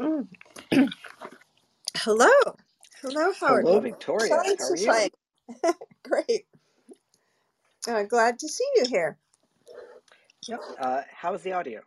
[0.00, 0.28] Mm.
[1.96, 2.30] Hello.
[3.02, 3.64] Hello, Howard.
[3.64, 4.28] Hello, Victoria.
[4.28, 5.10] Science How are you?
[6.04, 6.46] Great.
[7.88, 9.18] Uh, glad to see you here.
[10.48, 10.60] Yep.
[10.80, 11.80] Uh, how's the audio?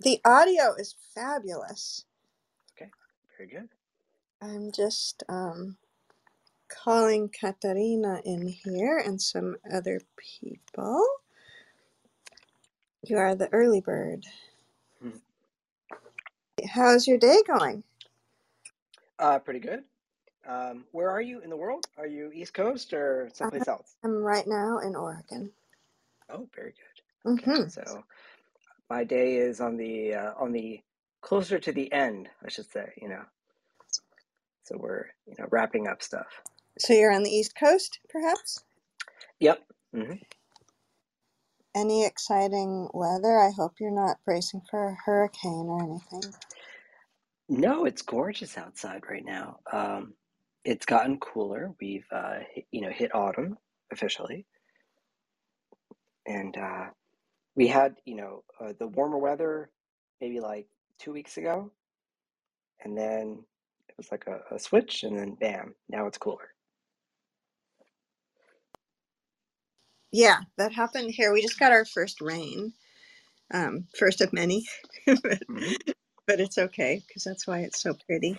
[0.00, 2.04] The audio is fabulous.
[2.76, 2.90] Okay,
[3.38, 3.68] very good.
[4.42, 5.76] I'm just um,
[6.68, 11.06] calling Katarina in here and some other people.
[13.04, 14.26] You are the early bird.
[15.02, 15.10] Hmm.
[16.70, 17.84] How's your day going?
[19.18, 19.84] Uh, pretty good.
[20.48, 21.84] Um, where are you in the world?
[21.98, 23.96] Are you East Coast or someplace else?
[24.04, 25.52] I'm right now in Oregon.
[26.30, 27.42] Oh, very good.
[27.42, 28.04] Okay, hmm so
[28.90, 30.80] my day is on the uh, on the
[31.22, 32.92] closer to the end, I should say.
[33.00, 33.22] You know,
[34.64, 36.28] so we're you know wrapping up stuff.
[36.78, 38.64] So you're on the East Coast, perhaps?
[39.40, 39.62] Yep.
[39.94, 40.14] hmm
[41.76, 43.38] Any exciting weather?
[43.38, 46.34] I hope you're not bracing for a hurricane or anything.
[47.48, 49.60] No, it's gorgeous outside right now.
[49.72, 50.14] Um,
[50.64, 51.72] it's gotten cooler.
[51.80, 53.58] We've uh, hit, you know hit autumn
[53.92, 54.46] officially,
[56.26, 56.86] and uh,
[57.56, 59.70] we had you know uh, the warmer weather
[60.20, 60.66] maybe like
[61.00, 61.72] two weeks ago,
[62.84, 63.44] and then
[63.88, 66.54] it was like a, a switch, and then bam, now it's cooler.
[70.12, 71.32] Yeah, that happened here.
[71.32, 72.72] We just got our first rain,
[73.54, 74.66] um, first of many,
[75.06, 75.72] but, hmm
[76.26, 78.38] but it's okay because that's why it's so pretty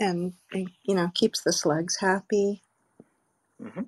[0.00, 2.62] and, and you know keeps the slugs happy.
[3.60, 3.82] hmm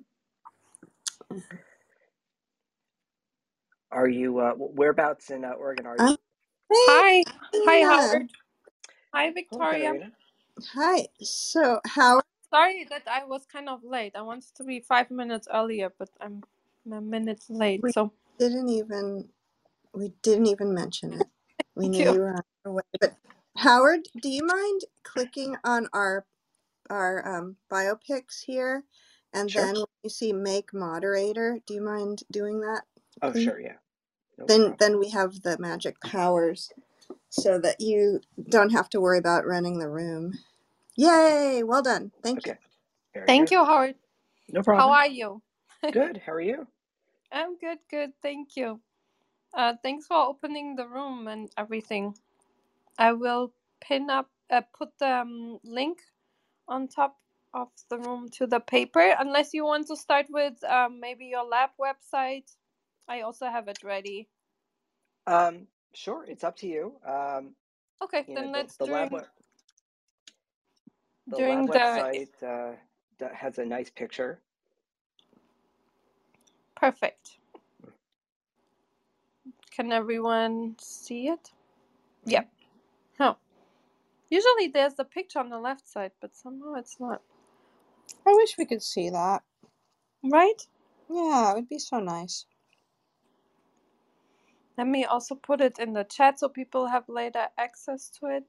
[3.91, 6.09] Are you uh, wh- whereabouts in uh, Oregon are you?
[6.09, 6.17] Um,
[6.71, 7.23] hey, Hi.
[7.65, 8.29] Hi, Howard.
[9.13, 9.67] Hi, Hello, Victoria.
[9.67, 10.11] Katarina.
[10.75, 11.07] Hi.
[11.21, 12.21] So how?
[12.53, 14.13] Sorry that I was kind of late.
[14.15, 16.43] I wanted to be five minutes earlier, but I'm
[16.91, 17.83] a minute late.
[17.83, 19.29] We So didn't even
[19.93, 21.27] we didn't even mention it.
[21.75, 22.13] We knew you.
[22.13, 22.83] you were on your way.
[22.99, 23.15] But
[23.57, 26.25] Howard, do you mind clicking on our
[26.89, 28.83] our um, biopics here,
[29.33, 29.63] and Sure.
[29.63, 32.83] then when you see make moderator, do you mind doing that,
[33.21, 33.43] Oh, please?
[33.43, 33.59] sure.
[33.61, 33.77] Yeah.
[34.37, 34.79] No Then problem.
[34.79, 36.71] then we have the magic powers,
[37.29, 40.33] so that you don't have to worry about running the room.
[40.97, 41.63] Yay!
[41.63, 42.11] Well done.
[42.23, 42.55] Thank you.
[43.13, 43.51] Very Thank good.
[43.51, 43.95] you, Howard.
[44.49, 44.81] No problem.
[44.81, 45.41] How are you?
[45.91, 46.21] Good.
[46.25, 46.67] How are you?
[47.31, 48.11] I'm good, good.
[48.23, 48.81] Thank you.
[49.55, 52.15] Uh, thanks for opening the room and everything.
[52.99, 55.99] I will pin up, uh, put the um, link
[56.67, 57.17] on top
[57.53, 61.45] of the room to the paper, unless you want to start with um, maybe your
[61.45, 62.51] lab website.
[63.09, 64.29] I also have it ready.
[65.27, 66.25] Um, sure.
[66.27, 66.93] It's up to you.
[67.07, 67.55] Um,
[68.03, 69.25] Okay, you then the, let's the lab during web,
[71.27, 72.75] the during lab the website uh,
[73.19, 74.41] that has a nice picture.
[76.75, 77.37] perfect.
[79.71, 81.51] Can everyone see it?
[82.25, 82.49] Yep.
[83.19, 83.37] Oh,
[84.29, 87.21] usually there's the picture on the left side, but somehow it's not.
[88.27, 89.43] I wish we could see that.
[90.23, 90.67] Right?
[91.09, 92.45] Yeah, it would be so nice.
[94.77, 98.45] Let me also put it in the chat so people have later access to it.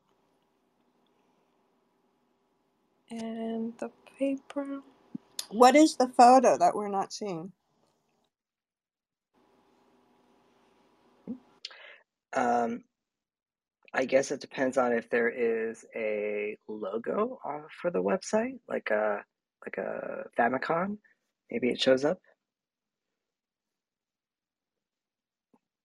[3.21, 4.81] And the paper.
[5.51, 7.53] What is the photo that we're not seeing?
[12.35, 12.85] Um,
[13.95, 18.91] I guess it depends on if there is a logo uh, for the website, like
[18.91, 19.19] a
[19.67, 20.99] like a Famicom.
[21.51, 22.19] Maybe it shows up,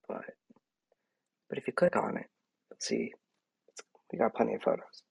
[0.08, 0.24] but
[1.50, 2.26] but if you click on it,
[2.70, 3.12] let's see,
[4.12, 5.02] we got plenty of photos.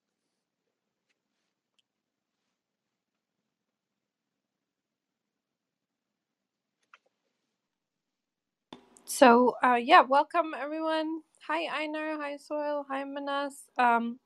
[9.19, 11.22] So, uh, yeah, welcome everyone.
[11.47, 12.18] Hi, Einar.
[12.22, 12.85] Hi, Soil.
[12.90, 13.66] Hi, Manas.
[13.78, 14.19] Um,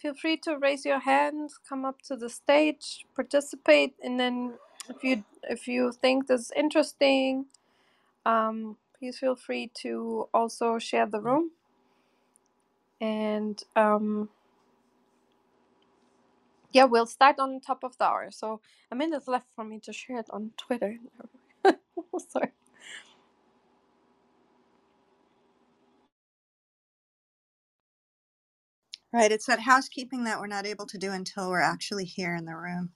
[0.00, 4.54] feel free to raise your hand, come up to the stage, participate, and then
[4.88, 7.46] if you if you think this is interesting,
[8.26, 11.52] um, please feel free to also share the room.
[13.00, 14.30] And um,
[16.72, 18.30] yeah, we'll start on top of the hour.
[18.32, 18.60] So
[18.92, 20.98] a minute left for me to share it on Twitter.
[22.30, 22.52] Sorry.
[29.14, 32.46] Right, it's that housekeeping that we're not able to do until we're actually here in
[32.46, 32.90] the room.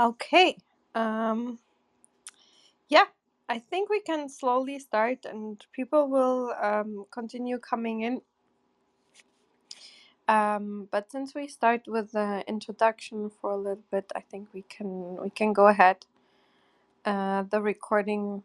[0.00, 0.58] Okay.
[0.94, 1.58] Um,
[2.88, 3.04] yeah,
[3.48, 8.22] I think we can slowly start and people will um, continue coming in.
[10.28, 14.62] Um, but since we start with the introduction for a little bit, I think we
[14.62, 16.06] can we can go ahead.
[17.04, 18.42] Uh, the recording,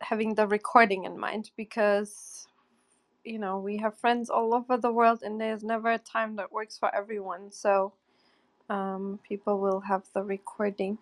[0.00, 2.48] having the recording in mind, because
[3.24, 6.52] you know we have friends all over the world, and there's never a time that
[6.52, 7.52] works for everyone.
[7.52, 7.94] So
[8.68, 10.98] um, people will have the recording.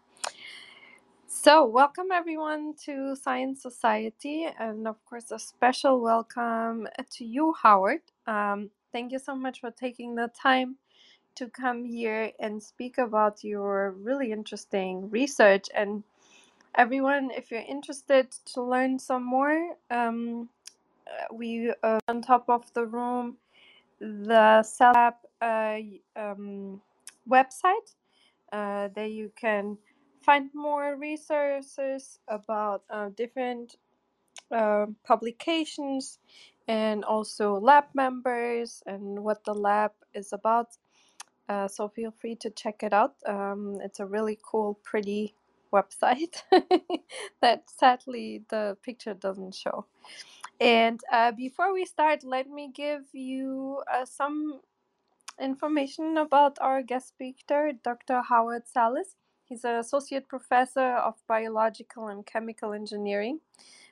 [1.27, 8.03] So, welcome everyone to Science Society, and of course, a special welcome to you, Howard.
[8.27, 10.77] Um, thank you so much for taking the time
[11.35, 15.67] to come here and speak about your really interesting research.
[15.75, 16.05] And
[16.77, 20.49] everyone, if you're interested to learn some more, um,
[21.07, 23.37] uh, we uh, on top of the room
[24.01, 25.79] the Celab uh,
[26.17, 26.81] um,
[27.29, 27.95] website.
[28.53, 29.79] Uh, there you can
[30.23, 33.77] find more resources about uh, different
[34.51, 36.19] uh, publications
[36.69, 40.69] and also lab members and what the lab is about.
[41.49, 43.17] Uh, so feel free to check it out.
[43.27, 45.35] Um, it's a really cool, pretty
[45.73, 46.43] website
[47.43, 49.87] that sadly the picture doesn't show.
[50.61, 54.61] And uh, before we start, let me give you uh, some
[55.41, 58.23] information about our guest speaker, Dr.
[58.23, 59.17] Howard Salas.
[59.45, 63.41] He's an associate professor of biological and chemical engineering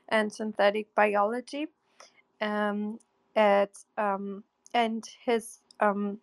[0.09, 1.69] and synthetic biology.
[2.41, 2.99] Um,
[3.37, 4.45] at um,
[4.75, 6.19] and his um,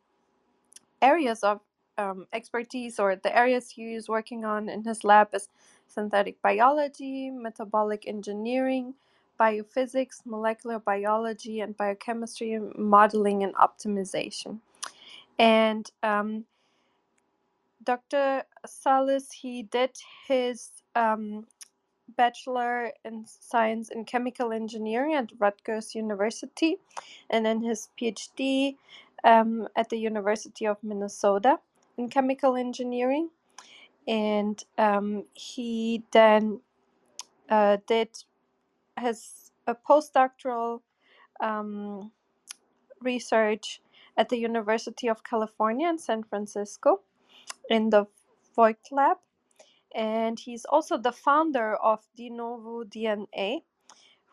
[1.02, 1.62] areas of
[1.98, 5.50] um, expertise or the areas he is working on in his lab is
[5.88, 8.94] synthetic biology, metabolic engineering,
[9.40, 14.60] biophysics, molecular biology, and biochemistry modeling and optimization.
[15.40, 16.46] And um,
[17.84, 18.44] Dr.
[18.66, 19.92] Salas, he did
[20.28, 21.48] his um,
[22.18, 26.78] bachelor in science in chemical engineering at Rutgers University,
[27.30, 28.76] and then his PhD
[29.24, 31.60] um, at the University of Minnesota
[31.98, 33.30] in chemical engineering.
[34.08, 36.62] And um, he then
[37.50, 38.10] uh, did
[39.00, 40.82] his a postdoctoral
[41.40, 42.12] um,
[43.02, 43.82] research
[44.20, 47.00] at the University of California in San Francisco
[47.70, 48.06] in the
[48.56, 49.18] Voigt Lab.
[49.96, 53.64] And he's also the founder of De Novo DNA,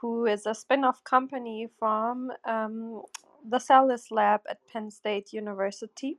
[0.00, 3.02] who is a spin off company from um,
[3.48, 6.18] the Salas Lab at Penn State University.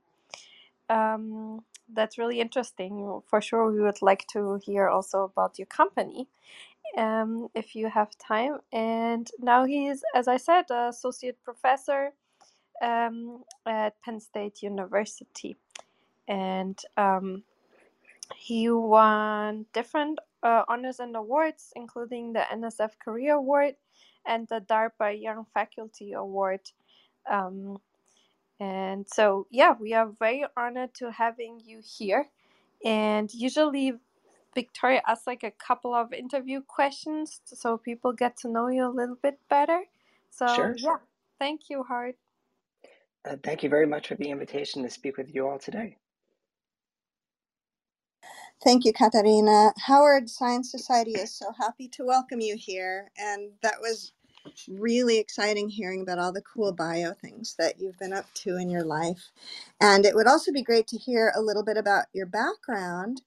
[0.88, 1.60] Um,
[1.92, 3.20] that's really interesting.
[3.28, 6.26] For sure, we would like to hear also about your company
[6.96, 8.58] um, if you have time.
[8.72, 12.12] And now he is, as I said, associate professor
[12.82, 15.56] um, at Penn State University.
[16.28, 17.44] And um,
[18.36, 23.76] he won different uh, honors and awards, including the NSF Career Award
[24.26, 26.60] and the DARPA Young Faculty Award.
[27.30, 27.78] Um,
[28.60, 32.28] and so, yeah, we are very honored to having you here.
[32.84, 33.94] And usually,
[34.54, 38.90] Victoria asks like a couple of interview questions so people get to know you a
[38.90, 39.84] little bit better.
[40.30, 40.74] So, Sure.
[40.76, 40.96] yeah,
[41.38, 42.16] thank you, Hart.
[43.24, 45.96] Uh, thank you very much for the invitation to speak with you all today.
[48.64, 49.72] Thank you, Katarina.
[49.86, 53.10] Howard Science Society is so happy to welcome you here.
[53.18, 54.12] And that was
[54.68, 58.70] really exciting hearing about all the cool bio things that you've been up to in
[58.70, 59.30] your life.
[59.80, 63.22] And it would also be great to hear a little bit about your background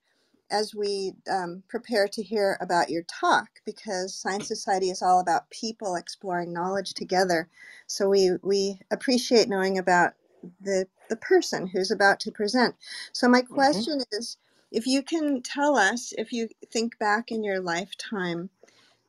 [0.51, 5.51] as we um, prepare to hear about your talk because Science Society is all about
[5.51, 7.49] people exploring knowledge together.
[7.87, 10.13] So we, we appreciate knowing about
[10.61, 12.75] the, the person who's about to present.
[13.13, 14.37] So, my hmm question is
[14.71, 18.51] if you can tell us, if you think back in your lifetime,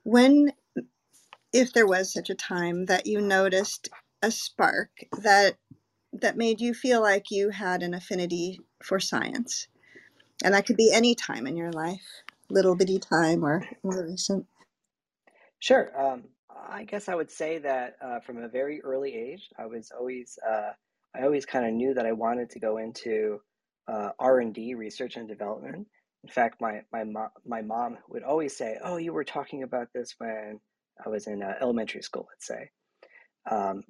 [0.04, 0.52] when,
[1.52, 3.90] if there was such a time, that you noticed
[4.22, 5.56] a spark that
[6.14, 9.68] that made you feel like you had an affinity for science.
[10.42, 14.46] And that could be any time in your life, little bitty time or more recent.
[15.61, 15.90] Sure.
[16.00, 16.25] Um,
[16.70, 20.38] I guess I would say that uh, from a very early age, I was always
[20.49, 20.72] uh,
[21.16, 23.40] I always kind of knew that I wanted to go into
[23.88, 25.88] uh, R and D, research and development.
[26.25, 29.88] In fact, my my mo- my mom would always say, "Oh, you were talking about
[29.94, 30.61] this when
[31.04, 32.70] I was in uh, elementary school." Let's say,
[33.50, 33.82] um,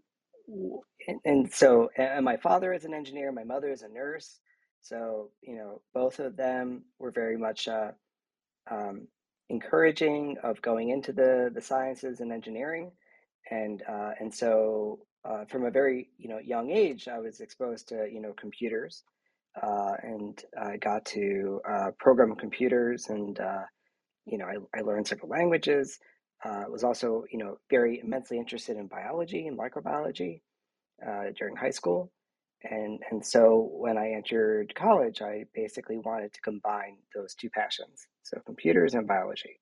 [1.09, 4.41] and, and so and my father is an engineer, my mother is a nurse.
[4.83, 7.93] So you know, both of them were very much uh,
[8.71, 9.07] um,
[9.49, 12.91] encouraging of going into the the sciences and engineering,
[13.51, 17.89] and uh, and so uh, from a very you know young age, I was exposed
[17.89, 19.05] to you know computers,
[19.63, 23.63] uh, and I got to uh, program computers, and uh,
[24.27, 25.99] you know, I, I learned several languages.
[26.45, 30.41] Uh, was also, you know, very immensely interested in biology and microbiology
[31.39, 32.11] during high school,
[32.71, 38.07] and and so when I entered college, I basically wanted to combine those two passions,
[38.23, 39.61] so computers and biology.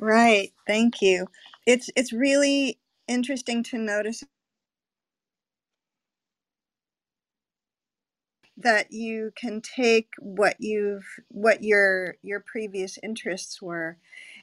[0.00, 0.52] Right.
[0.66, 1.28] Thank you.
[1.66, 2.78] It's it's really
[3.08, 4.24] interesting to notice
[8.58, 13.98] that you can take what you've what your your previous interests were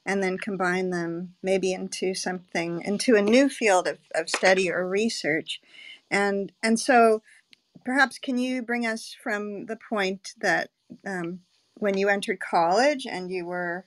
[0.05, 4.87] and then combine them maybe into something into a new field of, of study or
[4.87, 5.61] research
[6.11, 7.21] and and so
[7.83, 10.69] perhaps can you bring us from the point that
[11.05, 11.39] um,
[11.75, 13.85] when you entered college and you were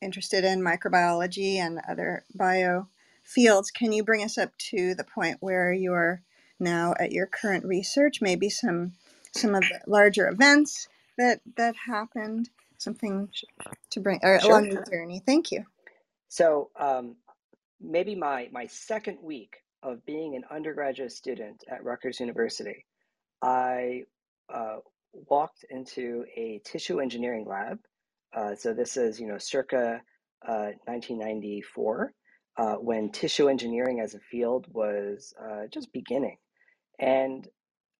[0.00, 2.88] interested in microbiology and other bio
[3.22, 6.22] fields, can you bring us up to the point where you're
[6.58, 8.20] now at your current research?
[8.20, 8.92] Maybe some
[9.32, 13.28] some of the larger events that that happened, something
[13.90, 14.50] to bring or Sure.
[14.50, 15.22] along the journey.
[15.24, 15.64] Thank you.
[16.28, 17.16] So um,
[17.80, 22.86] maybe my my second week of being an undergraduate student at Rutgers University,
[23.42, 24.04] I
[24.52, 24.78] uh,
[25.12, 27.78] walked into a tissue engineering lab.
[28.34, 30.00] Uh, so this is you know circa
[30.46, 32.12] uh, 1994
[32.56, 36.36] uh, when tissue engineering as a field was uh, just beginning,
[36.98, 37.48] and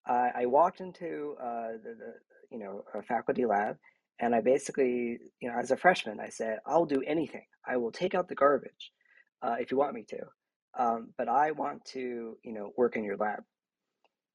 [0.06, 2.14] I, I walked into uh, the, the
[2.50, 3.76] you know a faculty lab,
[4.20, 7.46] and I basically you know as a freshman I said I'll do anything.
[7.66, 8.92] I will take out the garbage
[9.42, 10.18] uh, if you want me to,
[10.78, 13.44] um, but I want to you know work in your lab.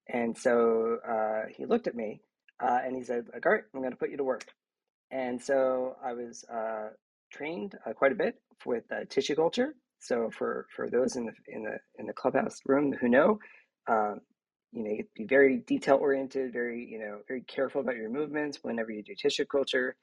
[0.09, 2.21] And so uh, he looked at me
[2.61, 4.45] uh, and he said, "All right, I'm going to put you to work."
[5.11, 6.89] And so I was uh,
[7.31, 9.75] trained uh, quite a bit with uh, tissue culture.
[9.99, 13.39] So for for those in the in the in the clubhouse room who know,
[13.87, 14.19] um,
[14.75, 17.95] you know, you have to be very detail oriented, very you know, very careful about
[17.95, 19.95] your movements whenever you do tissue culture.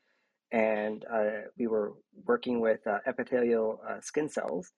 [0.51, 1.93] And uh, we were
[2.25, 4.73] working with uh, epithelial uh, skin cells,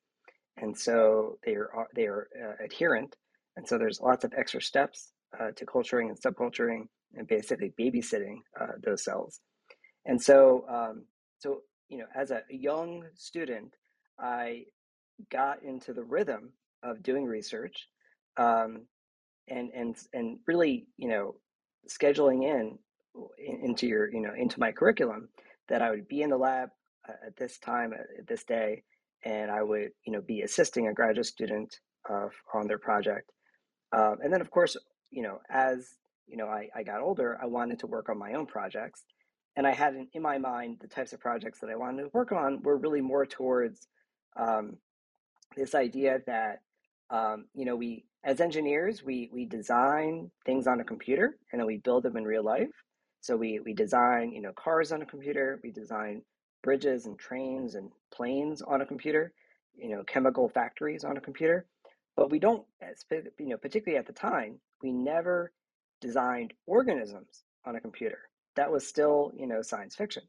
[0.57, 3.17] and so they are uh, they are uh, adherent,
[3.57, 8.39] and so there's lots of extra steps uh, to culturing and subculturing, and basically babysitting
[8.85, 9.41] those cells.
[10.07, 11.05] And so, um,
[11.39, 13.75] so you know, as a young student,
[14.19, 14.65] I
[15.31, 17.89] got into the rhythm of doing research,
[18.37, 18.87] um,
[19.49, 21.35] and and and really, you know,
[21.89, 22.79] scheduling in,
[23.39, 25.29] in into your, you know, into my curriculum
[25.69, 26.71] that I would be in the lab
[27.09, 28.83] uh, at this time at this day,
[29.25, 33.31] and I would, you know, be assisting a graduate student uh, on their project.
[33.93, 34.77] Um, and then, of course,
[35.11, 35.95] you know, as
[36.27, 39.05] you know, I, I got older, I wanted to work on my own projects
[39.57, 42.11] and I had in, in my mind the types of projects that I wanted to
[42.13, 43.87] work on were really more towards
[44.37, 44.77] um,
[45.57, 46.63] this idea that
[47.11, 51.67] um, you know we as engineers we we design things on a computer and then
[51.67, 52.71] we build them in real life.
[53.21, 56.23] So we we design you know cars on a computer, we design
[56.63, 59.33] bridges and trains and planes on a computer,
[59.77, 61.67] you know chemical factories on a computer,
[62.17, 65.53] but we don't eh, you know particularly at the time we never
[66.01, 70.23] designed organisms on a computer that was still, you know, science fiction.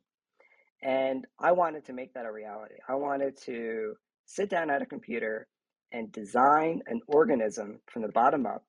[0.82, 2.76] And I wanted to make that a reality.
[2.88, 5.48] I wanted to sit down at a computer
[5.92, 8.64] and design an organism from the bottom up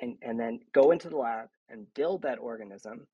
[0.00, 3.06] and, and then go into the lab and build that organism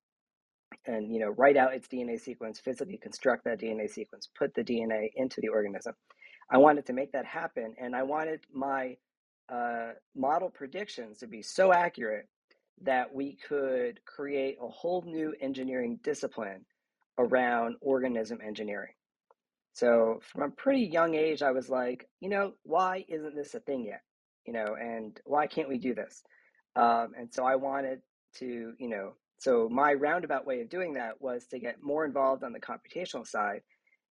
[0.86, 4.64] and you know write out its DNA sequence, physically construct that DNA sequence, put the
[4.64, 5.94] DNA into the organism.
[6.50, 8.96] I wanted to make that happen, and I wanted my
[9.48, 12.28] uh, model predictions to be so accurate
[12.82, 16.64] that we could create a whole new engineering discipline
[17.18, 18.92] around organism engineering.
[19.76, 23.60] So from a pretty young age, I was like, you know, why isn't this a
[23.60, 24.00] thing yet?
[24.46, 26.22] You know, and why can't we do this?
[26.76, 28.00] Um, and so I wanted
[28.36, 32.42] to, you know, so my roundabout way of doing that was to get more involved
[32.42, 33.60] on the computational side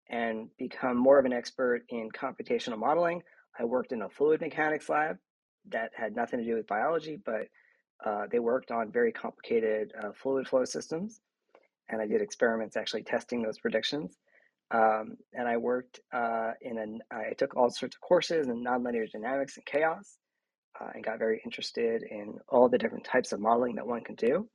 [0.08, 3.24] and become more of an expert in computational modeling.
[3.60, 5.18] I worked in a fluid mechanics lab
[5.72, 7.48] that had nothing to do with biology, but
[8.06, 11.22] uh, they worked on very complicated uh, fluid flow systems,
[11.90, 14.16] and I did experiments actually testing those predictions.
[14.72, 19.10] Um, and I worked uh, in an, I took all sorts of courses in nonlinear
[19.12, 20.18] dynamics and chaos,
[20.80, 24.16] uh, and got very interested in all the different types of modeling that one can
[24.16, 24.48] do.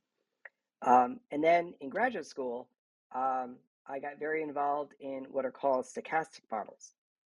[0.85, 2.67] Um, and then in graduate school,
[3.15, 6.93] um, I got very involved in what are called stochastic models.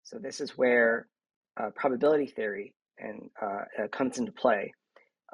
[0.03, 1.07] So this is where
[1.57, 4.73] uh, probability theory and uh, comes into play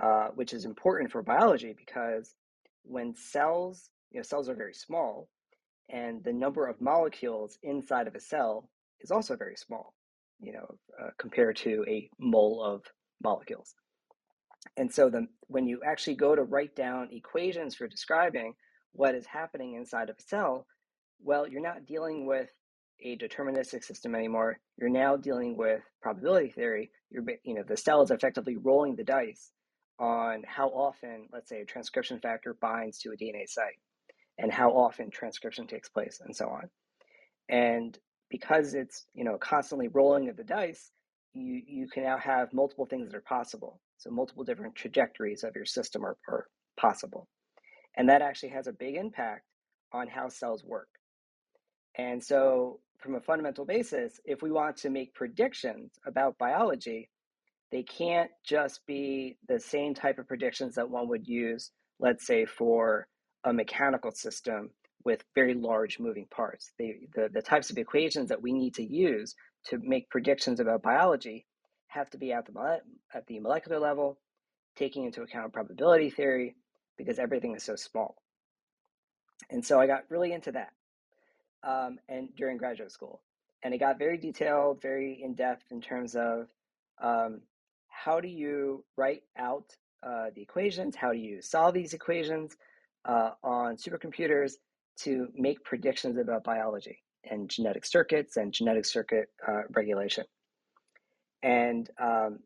[0.02, 2.36] uh, which is important for biology because
[2.84, 5.28] when cells, you know, cells are very small,
[5.90, 8.70] and the number of molecules inside of a cell
[9.02, 9.94] is also very small,
[10.40, 12.84] you know, uh, compared to a mole of
[13.24, 13.74] molecules.
[14.76, 18.54] And so the, when you actually go to write down equations for describing
[18.92, 20.66] what is happening inside of a cell,
[21.24, 22.50] well, you're not dealing with
[23.02, 24.60] a deterministic system anymore.
[24.78, 26.92] You're now dealing with probability theory.
[27.10, 29.52] You're, you know, the cell is effectively rolling the dice
[30.00, 33.80] on how often, let's say, a transcription factor binds to a DNA site
[34.38, 36.70] and how often transcription takes place and so on.
[37.50, 37.98] And
[38.30, 40.92] because it's, you know, constantly rolling of the dice,
[41.34, 43.80] you, you can now have multiple things that are possible.
[43.98, 47.28] So multiple different trajectories of your system are, are possible.
[47.96, 49.44] And that actually has a big impact
[49.92, 50.90] on how cells work.
[51.96, 57.10] And so, from a fundamental basis, if we want to make predictions about biology,
[57.72, 62.46] they can't just be the same type of predictions that one would use, let's say,
[62.46, 63.08] for
[63.48, 64.70] a mechanical system
[65.06, 66.74] with very large moving parts.
[66.78, 66.96] The,
[67.34, 69.36] the types of equations that we need to use
[69.68, 71.46] to make predictions about biology
[71.88, 72.82] have to be at the,
[73.14, 74.20] at the molecular level,
[74.76, 76.56] taking into account probability theory,
[76.98, 78.16] because everything is so small.
[79.50, 80.72] And so I got really into that
[81.64, 83.22] um, and during graduate school.
[83.64, 86.48] And it got very detailed, very in depth in terms of
[87.02, 87.42] um,
[87.88, 89.66] how do you write out
[90.04, 92.58] uh, the equations, how do you solve these equations
[93.08, 94.54] uh, on supercomputers
[94.98, 100.26] to make predictions about biology and genetic circuits and genetic circuit uh, regulation.
[101.44, 102.40] And um,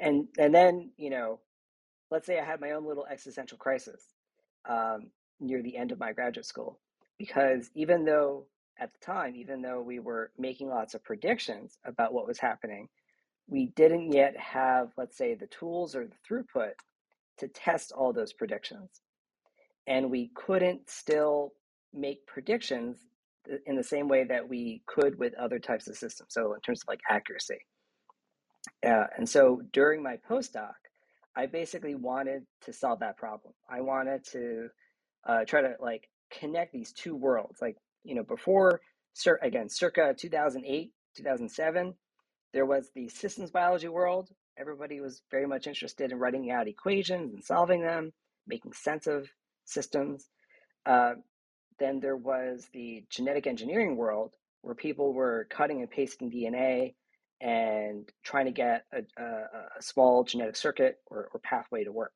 [0.00, 1.40] and and then you know,
[2.10, 4.02] let's say I had my own little existential crisis
[4.68, 5.10] um,
[5.40, 6.78] near the end of my graduate school,
[7.18, 8.46] because even though
[8.78, 12.88] at the time, even though we were making lots of predictions about what was happening,
[13.46, 16.72] we didn't yet have, let's say, the tools or the throughput
[17.40, 19.00] to test all those predictions.
[19.86, 21.52] And we couldn't still
[21.92, 22.98] make predictions
[23.66, 26.32] in the same way that we could with other types of systems.
[26.32, 27.58] So, in terms of like accuracy.
[28.86, 30.74] Uh, and so during my postdoc,
[31.36, 33.54] I basically wanted to solve that problem.
[33.68, 34.68] I wanted to
[35.26, 37.58] uh, try to like connect these two worlds.
[37.60, 38.80] Like, you know, before,
[39.42, 41.94] again, circa 2008, 2007,
[42.52, 44.28] there was the systems biology world.
[44.60, 48.12] Everybody was very much interested in writing out equations and solving them,
[48.46, 49.28] making sense of
[49.64, 50.28] systems.
[50.84, 51.14] Uh,
[51.78, 56.94] then there was the genetic engineering world where people were cutting and pasting DNA
[57.40, 59.24] and trying to get a, a,
[59.78, 62.12] a small genetic circuit or, or, pathway to work.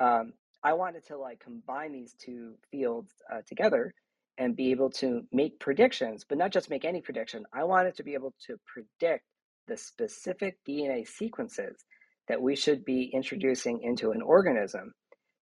[0.00, 0.32] Um,
[0.64, 3.94] I wanted to like combine these two fields uh, together
[4.38, 7.44] and be able to make predictions, but not just make any prediction.
[7.52, 9.24] I wanted to be able to predict
[9.66, 11.84] the specific DNA sequences
[12.28, 14.92] that we should be introducing into an organism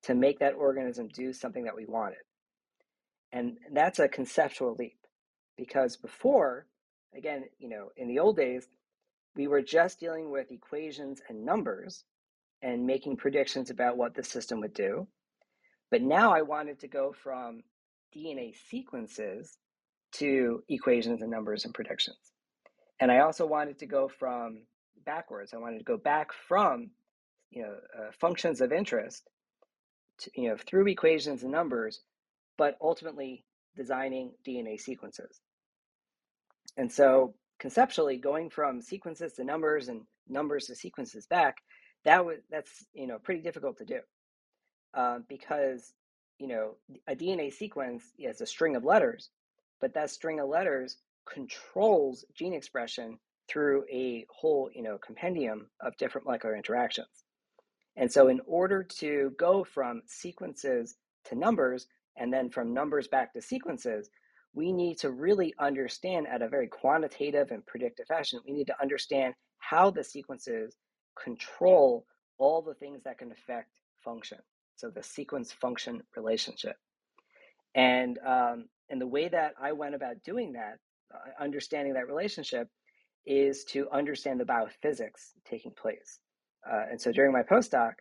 [0.03, 2.19] to make that organism do something that we wanted.
[3.33, 4.99] And that's a conceptual leap
[5.57, 6.67] because before,
[7.17, 8.67] again, you know, in the old days,
[9.37, 12.05] we were just dealing with equations and numbers
[12.61, 15.07] and making predictions about what the system would do.
[15.91, 17.61] But now I wanted to go from
[18.15, 19.59] DNA sequences
[20.13, 22.32] to equations and numbers and predictions.
[23.03, 24.62] And I also wanted to go from
[25.05, 25.53] backwards.
[25.53, 26.91] I wanted to go back from
[27.51, 29.29] you know uh, functions of interest
[30.19, 32.01] to, you know through equations and numbers,
[32.57, 35.41] but ultimately designing DNA sequences.
[36.77, 41.57] And so conceptually going from sequences to numbers and numbers to sequences back,
[42.05, 43.99] that was that's you know pretty difficult to do
[44.95, 45.93] uh, because
[46.38, 46.77] you know
[47.09, 49.31] a DNA sequence is a string of letters,
[49.81, 55.97] but that string of letters controls gene expression through a whole you know compendium of
[55.97, 57.25] different molecular interactions.
[57.97, 63.33] And so in order to go from sequences to numbers and then from numbers back
[63.35, 64.09] to sequences,
[64.55, 68.81] we need to really understand at a very quantitative and predictive fashion, we need to
[68.81, 70.77] understand how the sequences
[71.23, 72.07] control
[72.39, 73.71] all the things that can affect
[74.05, 74.39] function.
[74.77, 76.77] So the sequence function relationship.
[77.75, 80.79] And um, and the way that I went about doing that
[81.40, 82.68] understanding that relationship
[83.27, 86.18] is to understand the biophysics taking place.
[86.68, 87.92] Uh, and so during my postdoc,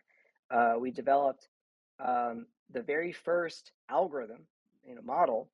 [0.50, 1.48] uh, we developed
[2.04, 4.46] um, the very first algorithm
[4.84, 5.50] in a model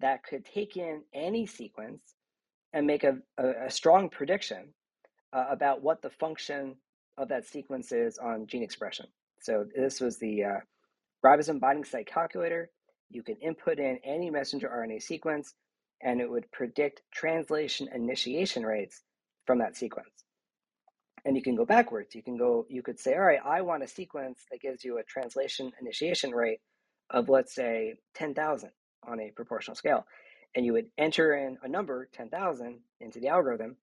[0.00, 2.14] that could take in any sequence
[2.72, 4.72] and make a, a, a strong prediction
[5.32, 6.76] uh, about what the function
[7.18, 9.06] of that sequence is on gene expression.
[9.40, 10.60] So this was the uh,
[11.24, 12.70] ribosome binding site calculator.
[13.10, 15.54] You can input in any messenger RNA sequence
[16.02, 19.02] and it would predict translation initiation rates
[19.46, 20.10] from that sequence.
[21.24, 22.14] And you can go backwards.
[22.14, 24.98] You can go, you could say, all right, I want a sequence that gives you
[24.98, 26.60] a translation initiation rate
[27.10, 28.70] of, let's say, 10,000
[29.06, 30.06] on a proportional scale.
[30.54, 33.76] And you would enter in a number, 10,000, into the algorithm,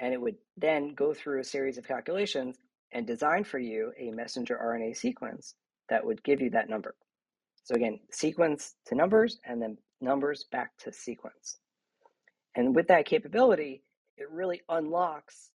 [0.00, 2.56] and it would then go through a series of calculations
[2.92, 5.54] and design for you a messenger RNA sequence
[5.88, 6.94] that would give you that number.
[7.64, 11.58] So again, sequence to numbers and then numbers back to sequence.
[12.54, 13.82] And with that capability,
[14.16, 15.50] it really unlocks,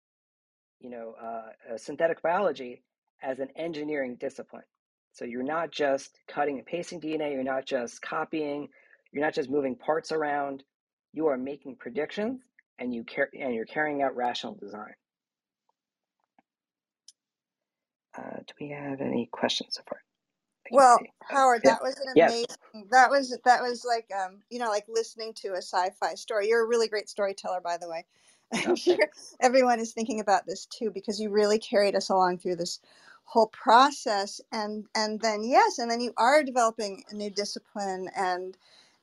[0.79, 2.83] you know, uh, synthetic biology
[3.23, 4.63] as an engineering discipline.
[5.13, 8.69] So you're not just cutting and pasting DNA, you're not just copying,
[9.11, 10.63] you're not just moving parts around,
[11.13, 12.41] you are making predictions
[12.79, 14.93] and you car- and you're carrying out rational design.
[18.17, 20.01] Uh, do we have any questions so far?
[20.71, 21.77] Well, Howard, Yeah.
[21.77, 22.45] that was an Yes.
[22.73, 22.89] amazing.
[22.91, 26.49] That was that was like um, you know, like listening to a sci-fi story.
[26.49, 28.05] You're a really great storyteller, by the way.
[28.65, 29.09] Oh, I'm sure
[29.41, 32.81] everyone is thinking about this too because you really carried us along through this
[33.25, 38.57] whole process, and and then yes, and then you are developing a new discipline, and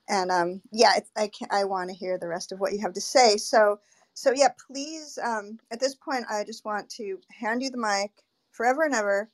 [0.09, 2.81] and um, yeah, it's, I can, I want to hear the rest of what you
[2.81, 3.37] have to say.
[3.39, 3.81] So
[4.15, 5.19] so yeah, please.
[5.23, 8.13] Um, at this point, I just want to hand you the mic
[8.53, 9.31] forever and ever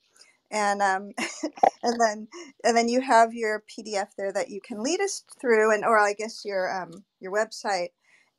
[0.51, 1.13] and um,
[1.83, 2.29] and then
[2.65, 5.99] and then you have your PDF there that you can lead us through, and or
[6.01, 7.91] I guess your um, your website.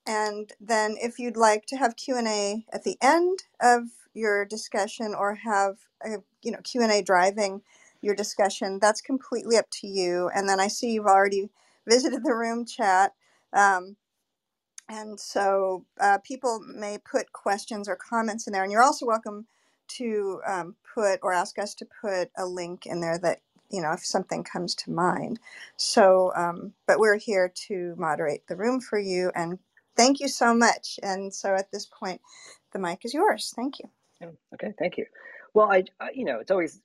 [0.08, 4.46] And then if you'd like to have Q and A at the end of your
[4.46, 7.62] discussion, or have a, you know Q and A driving
[8.02, 10.30] your discussion, that's completely up to you.
[10.36, 11.50] And then I see you've already
[11.88, 13.14] visited the room chat.
[13.54, 13.98] Um,
[14.90, 19.48] and so uh, people may put questions or comments in there, and you're also welcome
[19.90, 23.94] to um, put or ask us to put a link in there that you know
[23.94, 25.40] if something comes to mind.
[25.78, 29.60] So, um, but we're here to moderate the room for you, and
[29.98, 31.00] thank you so much.
[31.04, 32.22] And so, at this point,
[32.74, 33.54] the mic is yours.
[33.56, 33.90] Thank you.
[34.56, 35.06] Okay, thank you.
[35.54, 36.82] Well, I, I you know, it's always,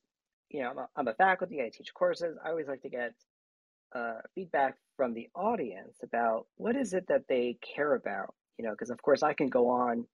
[0.51, 2.39] you know, I'm a, I'm a faculty, I teach courses.
[2.45, 3.15] I always like to get
[3.95, 8.73] uh, feedback from the audience about what is it that they care about, you know,
[8.73, 10.07] because of course I can go on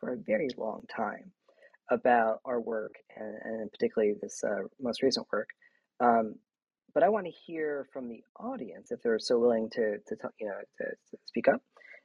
[0.00, 1.32] for a very long time
[1.90, 5.48] about our work and, and particularly this uh, most recent work.
[6.00, 6.36] Um,
[6.94, 10.32] but I want to hear from the audience if they're so willing to, to talk,
[10.38, 11.60] you know, to, to speak up.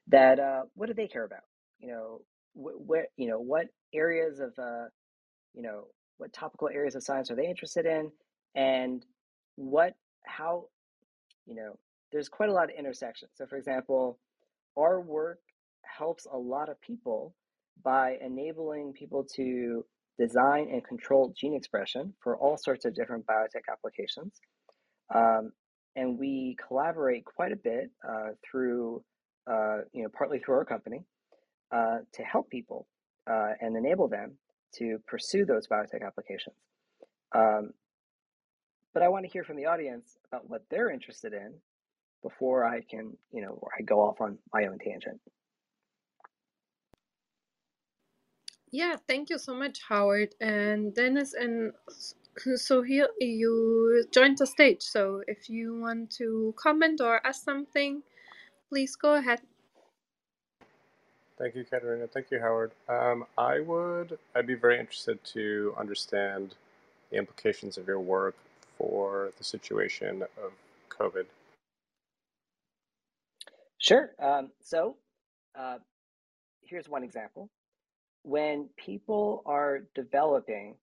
[0.08, 1.44] That uh, what do they care about?
[1.80, 2.22] You know,
[2.54, 4.86] wh- where you know what areas of uh,
[5.54, 5.86] you know
[6.18, 8.12] what topical areas of science are they interested in,
[8.56, 9.06] and
[9.56, 9.94] what
[10.26, 10.66] how
[11.46, 11.78] you know
[12.12, 13.32] there's quite a lot of intersections.
[13.36, 14.18] So, for example,
[14.76, 15.40] our work
[15.84, 17.36] helps a lot of people
[17.84, 19.86] by enabling people to
[20.18, 24.34] design and control gene expression for all sorts of different biotech applications.
[25.14, 25.52] Um,
[25.96, 29.04] and we collaborate quite a bit uh, through,
[29.50, 31.04] uh, you know, partly through our company
[31.72, 32.88] uh, to help people
[33.30, 34.38] uh, and enable them
[34.76, 36.56] to pursue those biotech applications.
[37.36, 37.72] Um,
[38.94, 41.54] but I want to hear from the audience about what they're interested in
[42.24, 45.20] before I can, you know, I go off on my own tangent.
[48.72, 51.34] Yeah, thank you so much, Howard and Dennis.
[51.34, 51.74] And
[52.56, 54.82] so here you joined the stage.
[54.82, 58.04] So if you want to comment or ask something,
[58.70, 59.42] please go ahead.
[61.40, 62.08] Thank you, Katerina.
[62.08, 62.72] Thank you, Howard.
[62.90, 66.54] Um, I would, I'd be very interested to understand
[67.12, 68.36] the implications of your work
[68.78, 70.52] for the situation of
[70.90, 71.26] COVID.
[73.78, 74.12] Sure.
[74.22, 74.98] Um, so
[75.58, 75.78] uh,
[76.62, 77.50] here's one example.
[78.24, 80.76] When people are developing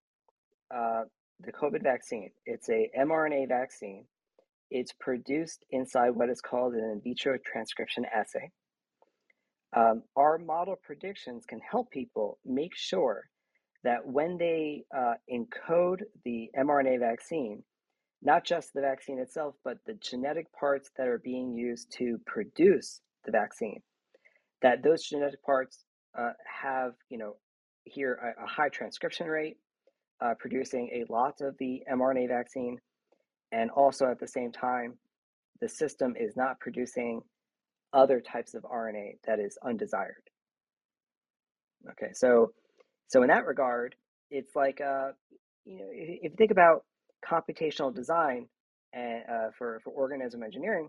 [0.75, 1.05] uh,
[1.41, 4.05] the COVID vaccine, it's a mRNA vaccine.
[4.71, 8.51] It's produced inside what is called an in vitro transcription assay.
[9.77, 13.29] Um, our model predictions can help people make sure
[13.85, 17.63] that when they uh, encode the mRNA vaccine,
[18.23, 23.01] not just the vaccine itself, but the genetic parts that are being used to produce
[23.25, 23.81] the vaccine,
[24.63, 25.85] that those genetic parts
[26.17, 27.37] uh, have, you know,
[27.85, 29.57] here a, a high transcription rate,
[30.21, 32.79] uh, producing a lot of the mRNA vaccine,
[33.53, 34.95] and also at the same time,
[35.61, 37.23] the system is not producing
[37.93, 40.23] other types of RNA that is undesired.
[41.91, 42.53] Okay, so
[43.09, 43.95] so in that regard,
[44.31, 45.11] it's like uh,
[45.65, 46.85] you know, if, if you think about
[47.25, 48.49] computational design
[48.93, 50.89] and uh, for for organism engineering,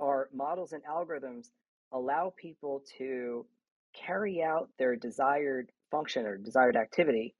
[0.00, 1.46] our models and algorithms
[1.92, 3.46] allow people to
[3.94, 7.34] carry out their desired function or desired activity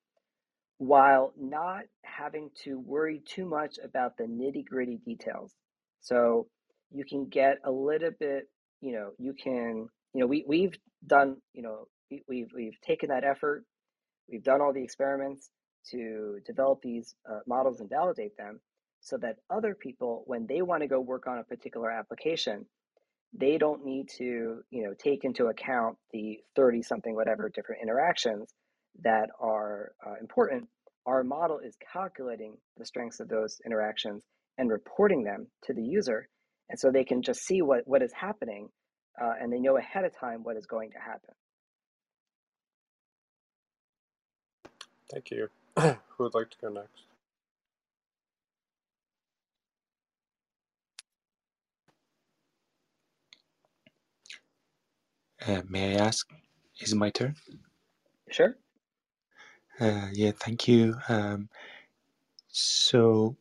[0.79, 5.53] while not having to worry too much about the nitty gritty details.
[6.01, 6.47] So
[6.91, 8.49] you can get a little bit,
[8.81, 13.09] you know, you can, you know, we, we've done, you know, we, we've, we've taken
[13.11, 13.65] that effort,
[14.31, 15.51] we've done all the experiments
[15.91, 18.61] to develop these uh, models and validate them
[19.01, 22.67] so that other people, when they want to go work on a particular application,
[23.33, 28.49] they don't need to, you know, take into account the 30 something, whatever different interactions
[29.03, 30.69] that are uh, important
[31.09, 34.23] our model is calculating the strengths of those interactions
[34.59, 36.29] and reporting them to the user.
[36.69, 38.69] And so they can just see what, what is happening
[39.21, 41.35] uh, and they know ahead of time what is going to happen.
[45.11, 45.49] Thank you.
[45.79, 47.08] Who would like to go next?
[55.47, 56.31] Uh, may I ask?
[56.81, 57.37] Is it my turn?
[58.31, 58.57] Sure.
[59.81, 60.97] Uh, yeah, thank you.
[61.09, 61.49] Um,
[62.49, 63.37] so,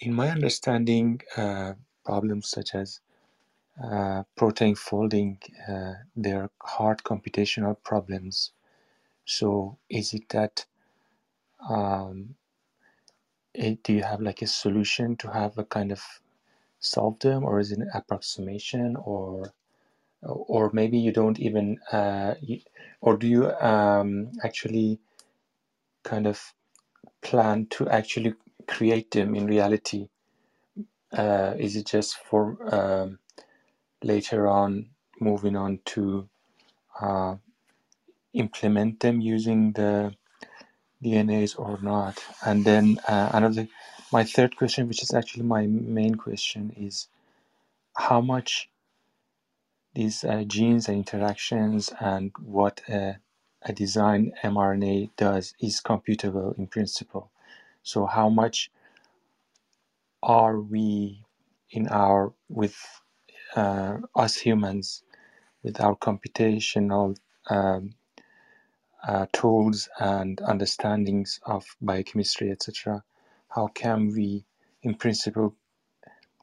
[0.00, 3.00] in my understanding, uh, problems such as
[3.82, 5.38] uh, protein folding,
[5.68, 8.52] uh, they're hard computational problems.
[9.24, 10.66] So, is it that
[11.68, 12.36] um,
[13.54, 16.02] it, do you have like a solution to have a kind of
[16.80, 19.52] solve them, or is it an approximation, or
[20.22, 22.34] or maybe you don't even, uh,
[23.00, 24.98] or do you um, actually
[26.02, 26.52] kind of
[27.22, 28.34] plan to actually
[28.66, 30.08] create them in reality?
[31.12, 33.18] Uh, is it just for um,
[34.02, 36.28] later on moving on to
[37.00, 37.34] uh,
[38.32, 40.14] implement them using the
[41.02, 42.22] DNAs or not?
[42.44, 43.66] And then uh, another,
[44.12, 47.08] my third question, which is actually my main question, is
[47.96, 48.68] how much
[49.94, 53.18] these uh, genes and interactions and what a,
[53.62, 57.30] a design mRNA does is computable in principle.
[57.82, 58.70] So how much
[60.22, 61.24] are we
[61.70, 62.76] in our with
[63.56, 65.02] uh, us humans
[65.62, 67.16] with our computational
[67.48, 67.94] um,
[69.06, 73.02] uh, tools and understandings of biochemistry, etc.
[73.48, 74.44] How can we,
[74.82, 75.54] in principle,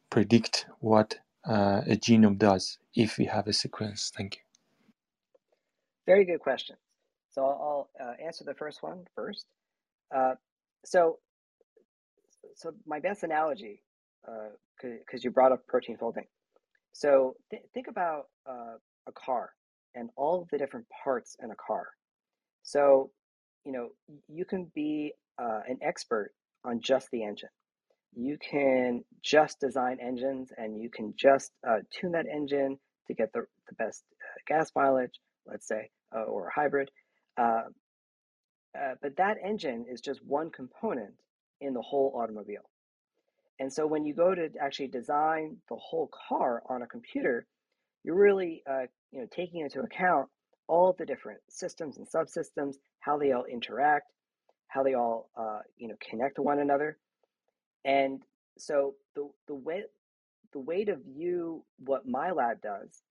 [0.09, 4.11] predict what uh, a genome does if we have a sequence?
[4.15, 4.41] Thank you.
[6.05, 6.75] Very good question.
[7.31, 9.45] So I'll, I'll uh, answer the first one first.
[10.15, 10.35] Uh,
[10.85, 11.19] so,
[12.55, 13.81] so my best analogy,
[14.23, 16.25] because uh, you brought up protein folding.
[16.93, 19.51] So th think about uh, a car
[19.95, 21.87] and all the different parts in a car.
[22.63, 23.11] So,
[23.65, 23.89] you know,
[24.27, 26.33] you can be uh, an expert
[26.63, 27.49] on just the engine
[28.15, 33.31] you can just design engines and you can just uh, tune that engine to get
[33.33, 36.89] the, the best uh, gas mileage, let's say, uh, or a hybrid.
[37.37, 37.63] Uh,
[38.77, 41.13] uh, but that engine is just one component
[41.61, 42.69] in the whole automobile.
[43.59, 47.45] And so when you go to actually design the whole car on a computer,
[48.03, 50.29] you're really uh, you know, taking into account
[50.67, 54.11] all the different systems and subsystems, how they all interact,
[54.67, 55.29] how they all
[55.77, 56.97] you know, connect to one another.
[57.87, 58.21] And
[58.59, 59.83] so the the way
[60.53, 63.01] the way to view what my lab does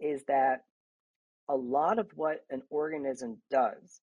[0.00, 0.64] is that
[1.48, 4.00] a lot of what an organism does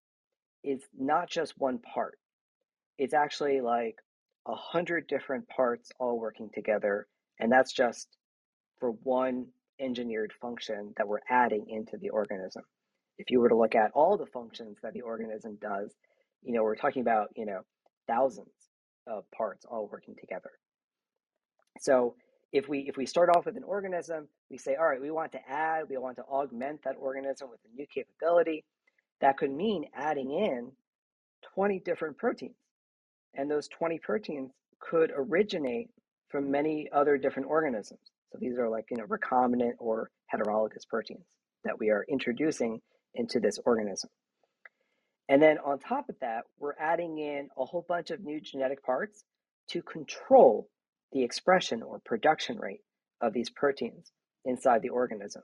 [0.63, 2.19] is not just one part.
[2.97, 3.95] It's actually like
[4.45, 7.07] a hundred different parts all working together,
[7.39, 8.09] and that's just
[8.79, 9.47] for one
[9.79, 12.63] engineered function that we're adding into the organism.
[13.17, 15.93] If you were to look at all the functions that the organism does,
[16.43, 17.61] you know, we're talking about, you know,
[18.07, 18.58] thousands
[19.09, 20.51] of parts all working together.
[21.79, 22.15] So
[22.51, 25.31] if we if we start off with an organism, we say, all right, we want
[25.33, 28.63] to add, we want to augment that organism with a new capability.
[29.21, 30.71] That could mean adding in
[31.55, 32.55] 20 different proteins.
[33.35, 35.89] And those 20 proteins could originate
[36.29, 37.99] from many other different organisms.
[38.31, 41.25] So these are like, you know, recombinant or heterologous proteins
[41.63, 42.81] that we are introducing
[43.15, 44.09] into this organism.
[45.29, 48.83] And then on top of that, we're adding in a whole bunch of new genetic
[48.83, 49.23] parts
[49.69, 50.67] to control
[51.11, 52.81] the expression or production rate
[53.21, 54.11] of these proteins
[54.43, 55.43] inside the organism.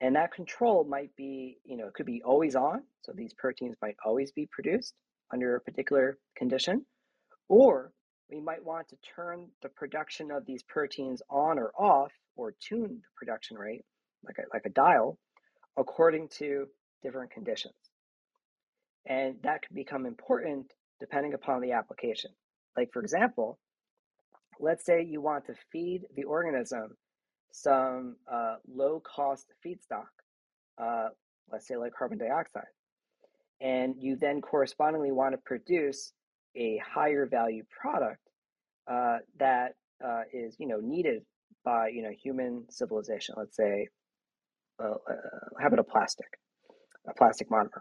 [0.00, 2.82] And that control might be, you know, it could be always on.
[3.02, 4.92] So these proteins might always be produced
[5.32, 6.84] under a particular condition.
[7.48, 7.92] Or
[8.28, 13.02] we might want to turn the production of these proteins on or off or tune
[13.02, 13.84] the production rate
[14.24, 15.16] like a, like a dial
[15.76, 16.66] according to
[17.02, 17.74] different conditions.
[19.06, 22.30] And that can become important depending upon the application.
[22.76, 23.58] Like, for example,
[24.60, 26.96] let's say you want to feed the organism
[27.52, 30.08] some uh, low cost feedstock,
[30.78, 31.08] uh,
[31.50, 32.64] let's say like carbon dioxide,
[33.60, 36.12] and you then correspondingly want to produce
[36.54, 38.20] a higher value product
[38.90, 41.22] uh, that uh, is you know needed
[41.64, 43.34] by you know human civilization.
[43.38, 43.88] Let's say,
[44.82, 44.94] uh,
[45.58, 46.28] how about a plastic,
[47.08, 47.80] a plastic monomer?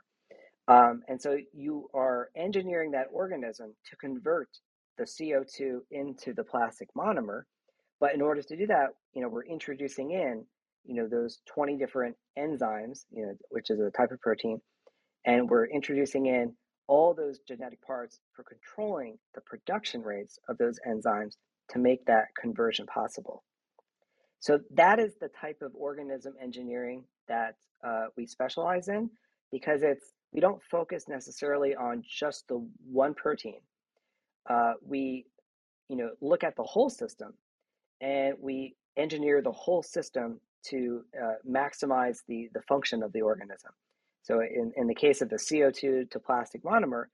[0.68, 4.50] Um, and so you are engineering that organism to convert
[4.98, 7.44] the CO2 into the plastic monomer.
[8.00, 10.46] But in order to do that, you know, we're introducing in,
[10.84, 14.60] you know, those 20 different enzymes, you know, which is a type of protein,
[15.26, 16.54] and we're introducing in
[16.88, 21.36] all those genetic parts for controlling the production rates of those enzymes
[21.70, 23.44] to make that conversion possible.
[24.40, 29.10] So that is the type of organism engineering that uh, we specialize in
[29.52, 33.62] because it's we don't focus necessarily on just the one protein.
[34.50, 35.26] Uh, we,
[35.88, 37.34] you know, look at the whole system,
[38.02, 43.72] and we engineer the whole system to uh, maximize the the function of the organism.
[44.24, 47.06] So in, in the case of the CO2 to plastic monomer,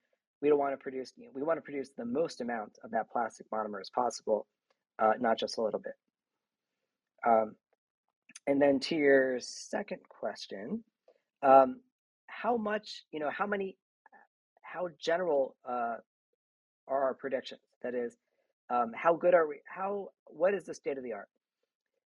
[0.42, 2.92] we don't want to produce, you know, we want to produce the most amount of
[2.92, 4.48] that plastic monomer as possible,
[4.98, 5.94] uh, not just a little bit.
[7.28, 7.56] Um,
[8.48, 10.86] and then to your second question,
[11.44, 11.82] um,
[12.42, 13.78] how much, you know, how many,
[14.62, 15.96] how general uh,
[16.88, 17.62] are our predictions?
[17.84, 18.16] That is,
[18.70, 19.60] um, how good are we?
[19.66, 21.30] How, what is the state of the art?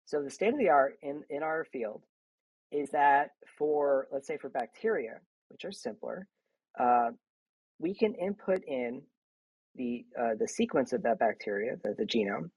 [0.06, 2.04] So the state of the art in, in our field
[2.72, 5.20] is that for, let's say for bacteria,
[5.50, 6.28] which are simpler,
[6.80, 7.10] uh,
[7.80, 9.02] we can input in
[9.76, 12.50] the, uh, the sequence of that bacteria, the, the genome,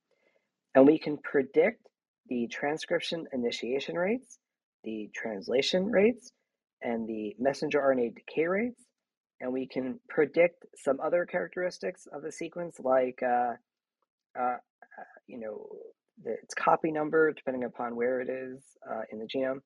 [0.75, 1.87] and we can predict
[2.29, 4.39] the transcription initiation rates,
[4.85, 6.31] the translation rates,
[6.83, 8.83] and the messenger RNA decay rates.
[9.41, 13.53] And we can predict some other characteristics of the sequence, like uh,
[14.39, 14.57] uh,
[15.27, 15.67] you know,
[16.25, 19.61] the, its copy number, depending upon where it is uh, in the genome.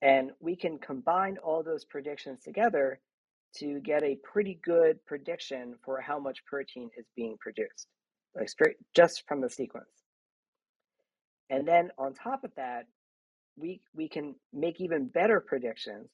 [0.00, 3.00] And we can combine all those predictions together
[3.56, 7.88] to get a pretty good prediction for how much protein is being produced,
[8.36, 9.88] like straight just from the sequence.
[11.50, 12.86] And then on top of that,
[13.56, 16.08] we we can make even better predictions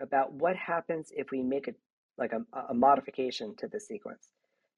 [0.00, 1.72] about what happens if we make a
[2.18, 4.28] like a, a modification to the sequence.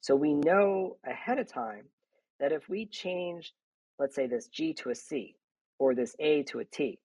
[0.00, 1.84] So we know ahead of time
[2.38, 3.52] that if we change,
[3.98, 5.36] let's say this G to a C
[5.78, 7.00] or this A to a T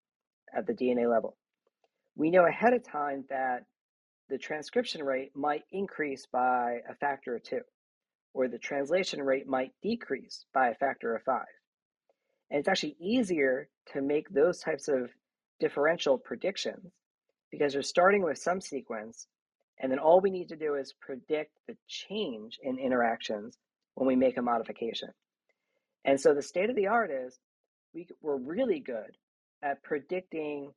[0.56, 1.38] at the DNA level,
[2.16, 3.66] we know ahead of time that
[4.30, 7.62] the transcription rate might increase by a factor of two,
[8.34, 11.46] or the translation rate might decrease by a factor of five.
[12.50, 15.10] And it's actually easier to make those types of
[15.60, 16.92] differential predictions
[17.52, 19.28] because you're starting with some sequence,
[19.80, 23.58] and then all we need to do is predict the change in interactions
[23.96, 25.10] when we make a modification.
[26.06, 27.38] And so the state of the art is
[27.94, 29.18] we, we're really good
[29.64, 30.72] at predicting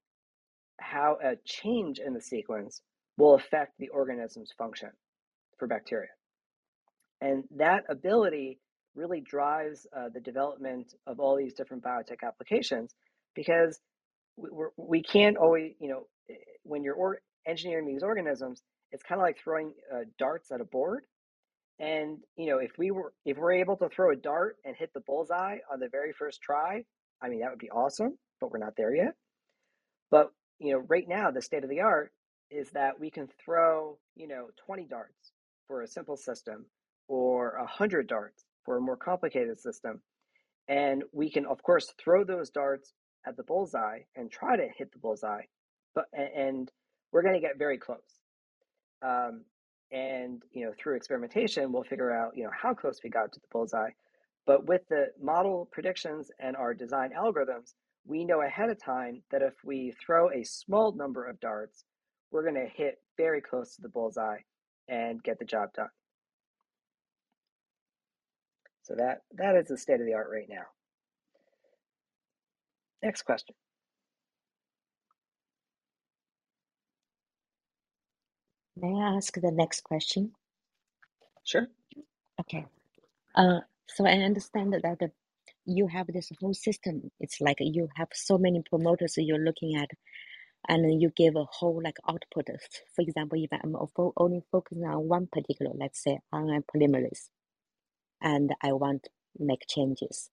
[0.79, 2.81] how a change in the sequence
[3.17, 4.91] will affect the organism's function
[5.59, 6.09] for bacteria.
[7.21, 8.59] And that ability
[8.95, 12.95] really drives uh, the development of all these different biotech applications
[13.35, 13.79] because
[14.51, 19.21] we're, we can't always, you know, eh, when you're or engineering these organisms, it's kind
[19.21, 21.05] of like throwing uh, darts at a board.
[21.79, 24.91] And you know, if we were if we're able to throw a dart and hit
[24.95, 26.85] the bullseye on the very first try,
[27.23, 28.19] I mean that would be awesome.
[28.41, 29.15] But we're not there yet.
[30.11, 32.13] But you know, right now the state of the art
[32.51, 35.33] is that we can throw, you know, 20 darts
[35.67, 36.67] for a simple system
[37.09, 40.01] or 100 darts for a more complicated system.
[40.69, 42.93] And we can, of course, throw those darts
[43.27, 45.43] at the bullseye and try to hit the bullseye,
[45.95, 46.71] but and
[47.13, 47.99] we're going to get very close.
[49.03, 49.43] Um,
[49.93, 53.41] and you know, through experimentation, we'll figure out you know how close we got to
[53.41, 53.91] the bullseye.
[54.47, 57.75] But with the model predictions and our design algorithms,
[58.07, 61.85] we know ahead of time that if we throw a small number of darts,
[62.31, 64.39] we're going to hit very close to the bullseye
[64.89, 65.91] and get the job done.
[68.83, 70.65] So that, that is the state of the art right now.
[73.03, 73.55] Next question.
[78.77, 80.33] May I ask the next question?
[81.45, 81.67] Sure.
[82.41, 82.67] Okay.
[83.35, 85.11] Uh, so I understand that the,
[85.67, 87.11] you have this whole system.
[87.21, 89.91] It's like you have so many promoters you're looking at
[90.69, 92.49] and you give a whole like output.
[92.95, 93.77] For example, if I'm
[94.17, 97.31] only focusing on one particular, let's say RNA polymerase,
[98.21, 100.31] and I want to make changes.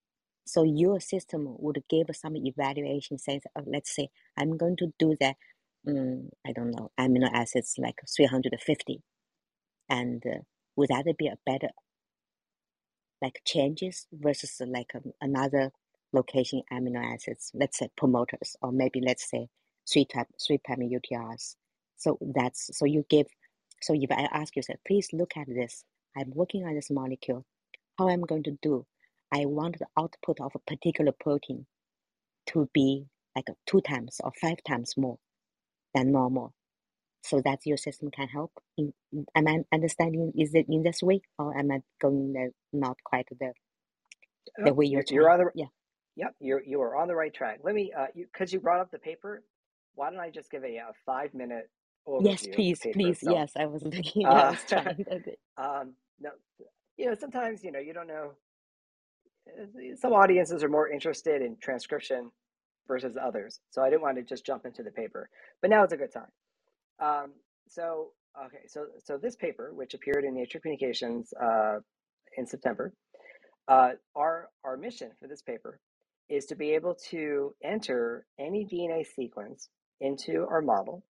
[0.47, 5.15] So your system would give some evaluation says, uh, let's say I'm going to do
[5.21, 5.37] that,
[5.87, 9.03] um, I don't know, amino acids like 350.
[9.89, 10.39] And uh,
[10.77, 11.69] would that be a better
[13.21, 15.71] like changes versus like um, another
[16.13, 19.49] location amino acids, let's say promoters, or maybe let's say
[19.91, 21.55] three type three prime UTRs.
[21.97, 23.27] So that's so you give.
[23.81, 25.83] So if I ask you, say, please look at this.
[26.17, 27.45] I'm working on this molecule.
[27.97, 28.85] How am I'm going to do?
[29.33, 31.67] I want the output of a particular protein
[32.47, 33.05] to be
[33.35, 35.17] like two times or five times more
[35.95, 36.53] than normal,
[37.23, 38.51] so that your system can help.
[38.77, 38.93] In,
[39.35, 40.33] am I understanding?
[40.37, 43.53] Is it in this way, or am I going the, not quite the
[44.63, 45.05] the way you're?
[45.09, 45.67] You're, on the yeah.
[46.17, 47.59] Yep, you're you are on the right track.
[47.63, 49.43] Let me, uh, because you, you brought up the paper,
[49.95, 51.69] why don't I just give a, a five minute
[52.19, 53.19] Yes, overview of the please, please.
[53.19, 53.23] itself.
[53.23, 54.03] Yes, I was looking.
[54.15, 55.05] Yeah, I Uh, was trying.
[55.57, 56.31] Um, no,
[56.97, 58.33] you know, sometimes you know you don't know.
[59.61, 62.31] Uh, Some audiences are more interested in transcription
[62.87, 65.29] versus others, so I didn't want to just jump into the paper.
[65.61, 66.31] But now it's a good time.
[66.99, 67.31] Um,
[67.69, 68.09] so
[68.47, 71.79] okay, so so this paper, which appeared in Nature Communications uh,
[72.37, 72.93] in September,
[73.67, 75.79] uh, our our mission for this paper
[76.29, 79.69] is to be able to enter any DNA sequence
[80.01, 81.03] into our model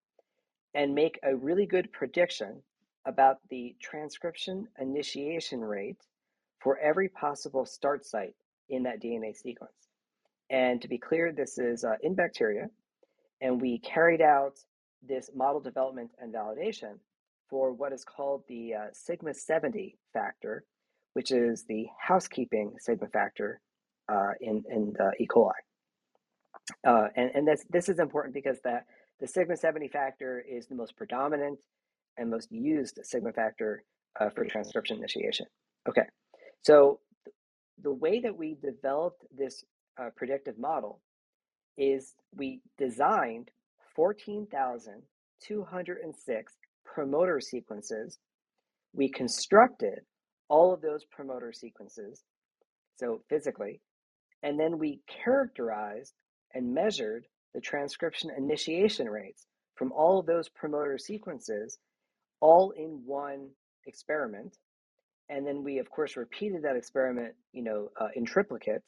[0.74, 2.62] and make a really good prediction
[3.06, 5.98] about the transcription initiation rate
[6.68, 8.34] for every possible start site
[8.68, 9.72] in that DNA sequence.
[10.50, 12.68] And to be clear, this is uh, in bacteria,
[13.40, 14.58] and we carried out
[15.02, 16.98] this model development and validation
[17.48, 20.62] for what is called the uh, sigma 70 factor,
[21.14, 23.62] which is the housekeeping sigma factor
[24.10, 25.26] uh, in, in E.
[25.26, 25.52] coli.
[26.86, 28.84] Uh, and and this, this is important because that
[29.20, 31.58] the sigma 70 factor is the most predominant
[32.18, 33.84] and most used sigma factor
[34.20, 35.46] uh, for transcription initiation.
[35.88, 36.04] Okay,
[36.62, 37.00] so
[37.82, 39.64] the way that we developed this
[40.00, 41.00] uh, predictive model
[41.76, 43.50] is we designed
[43.94, 46.52] 14,206
[46.84, 48.18] promoter sequences.
[48.94, 50.00] We constructed
[50.48, 52.22] all of those promoter sequences,
[52.96, 53.80] so physically,
[54.42, 56.14] and then we characterized
[56.54, 61.78] and measured the transcription initiation rates from all of those promoter sequences
[62.40, 63.48] all in one
[63.86, 64.56] experiment.
[65.28, 68.82] And then we, of course, repeated that experiment, you know, uh, in triplicate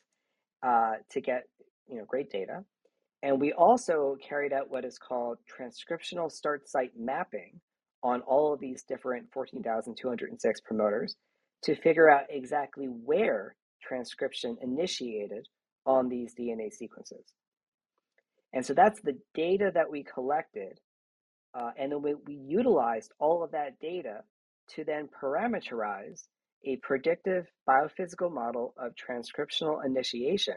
[0.66, 1.42] uh, to get,
[1.86, 2.64] you know, great data.
[3.22, 7.60] And we also carried out what is called transcriptional start site mapping
[8.02, 11.16] on all of these different 14,206 promoters
[11.64, 15.46] to figure out exactly where transcription initiated
[15.84, 17.24] on these DNA sequences.
[18.52, 20.80] And so that's the data that we collected.
[21.54, 24.22] Uh, and then we, we utilized all of that data
[24.74, 26.24] to then parameterize
[26.64, 30.56] a predictive biophysical model of transcriptional initiation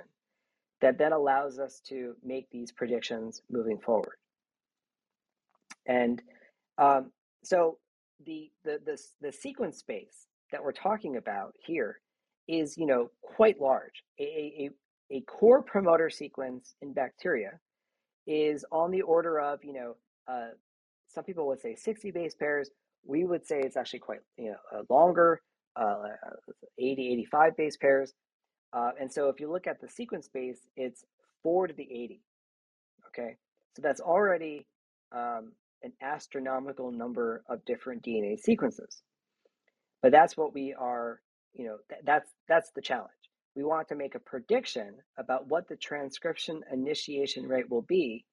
[0.82, 4.18] that then allows us to make these predictions moving forward.
[5.86, 6.22] And
[6.78, 7.12] um,
[7.44, 7.78] so
[8.26, 12.00] the, the, the, the sequence space that we're talking about here
[12.48, 14.04] is, you know, quite large.
[14.20, 17.60] A, a, a core promoter sequence in bacteria
[18.28, 19.96] is on the order of, you know,
[20.28, 20.50] uh,
[21.08, 22.70] some people would say 60 base pairs.
[23.06, 25.42] We would say it's actually quite, you know, uh, longer,
[25.76, 26.04] uh,
[26.80, 28.14] 80, 85 base pairs.
[28.74, 31.04] Uh, and so if you look at the sequence space, it's
[31.44, 32.22] 4 to the 80.
[33.08, 33.38] Okay,
[33.76, 34.66] so that's already
[35.12, 39.04] um, an astronomical number of different DNA sequences.
[40.02, 41.22] But that's what we are,
[41.54, 43.12] you know, th- that's that's the challenge.
[43.56, 48.26] We want to make a prediction about what the transcription initiation rate will be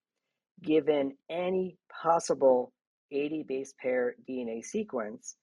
[0.63, 2.73] given any possible
[3.11, 5.37] 80 base pair DNA sequence.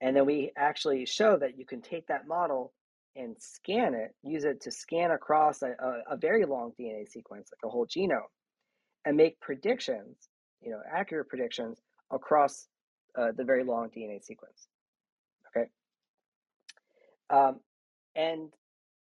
[0.00, 2.72] And then we actually show that you can take that model
[3.16, 7.50] and scan it, use it to scan across a, a, a very long DNA sequence,
[7.50, 8.28] like a whole genome,
[9.06, 10.28] and make predictions,
[10.60, 11.80] you know, accurate predictions
[12.10, 12.68] across
[13.16, 14.68] uh, the very long DNA sequence.
[15.48, 15.66] Okay.
[17.30, 17.60] Um,
[18.14, 18.52] and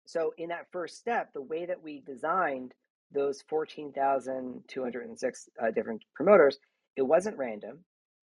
[0.06, 2.76] so in that first step, the way that we designed
[3.12, 6.60] those 14,206 uh, different promoters,
[6.98, 7.80] it wasn't random.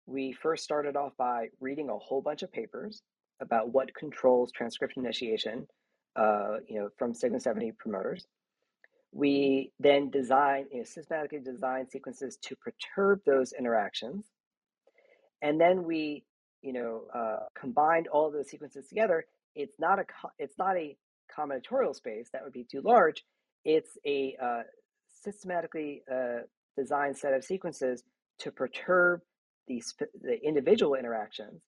[0.05, 3.01] We first started off by reading a whole bunch of papers
[3.41, 5.68] about what controls transcription initiation,
[6.16, 8.28] uh, you know, from Sigma 70 promoters.
[9.12, 14.28] We then design, you know, systematically design sequences to perturb those interactions.
[15.41, 16.24] And then we,
[16.62, 19.26] you know, uh, combined all of those sequences together.
[19.55, 20.05] It's not a,
[20.38, 20.95] it's not a
[21.36, 23.26] combinatorial space that would be too large.
[23.66, 24.62] It's a uh,
[25.07, 26.41] systematically uh,
[26.78, 28.03] designed set of sequences
[28.42, 29.22] to perturb
[29.68, 29.82] the,
[30.22, 31.62] the individual interactions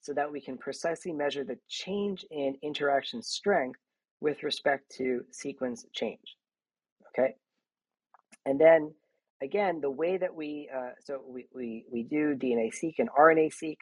[0.00, 3.78] so that we can precisely measure the change in interaction strength
[4.20, 6.36] with respect to sequence change.
[7.08, 7.34] Okay.
[8.46, 8.92] And then
[9.42, 13.52] again, the way that we, uh, so we, we, we do DNA seq and RNA
[13.52, 13.76] seq,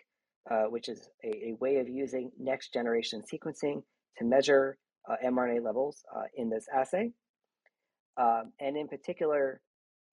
[0.50, 3.82] uh, which is a, a, way of using next generation sequencing
[4.18, 4.78] to measure
[5.08, 7.12] uh, mRNA levels uh, in this assay.
[8.16, 9.60] Um, and in particular,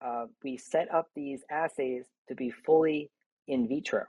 [0.01, 3.09] uh, we set up these assays to be fully
[3.47, 4.03] in vitro.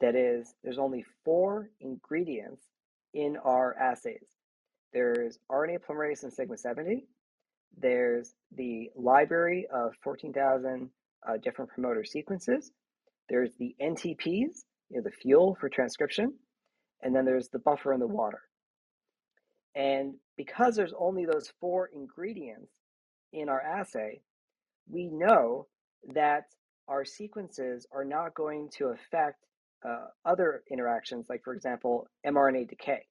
[0.00, 2.62] That is, there's only four ingredients
[3.14, 4.24] in our assays.
[4.92, 7.06] There's RNA polymerase and sigma 70.
[7.78, 10.90] There's the library of 14,000
[11.26, 12.72] uh, different promoter sequences.
[13.28, 16.34] There's the NTPs, you know, the fuel for transcription.
[17.02, 18.42] And then there's the buffer in the water.
[19.74, 22.70] And because there's only those four ingredients
[23.32, 24.22] in our assay,
[24.90, 25.66] we know
[26.14, 26.44] that
[26.88, 29.44] our sequences are not going to affect
[29.84, 33.06] uh, other interactions, like, for example, mRNA decay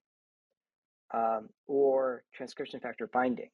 [1.14, 3.50] um, or transcription factor binding.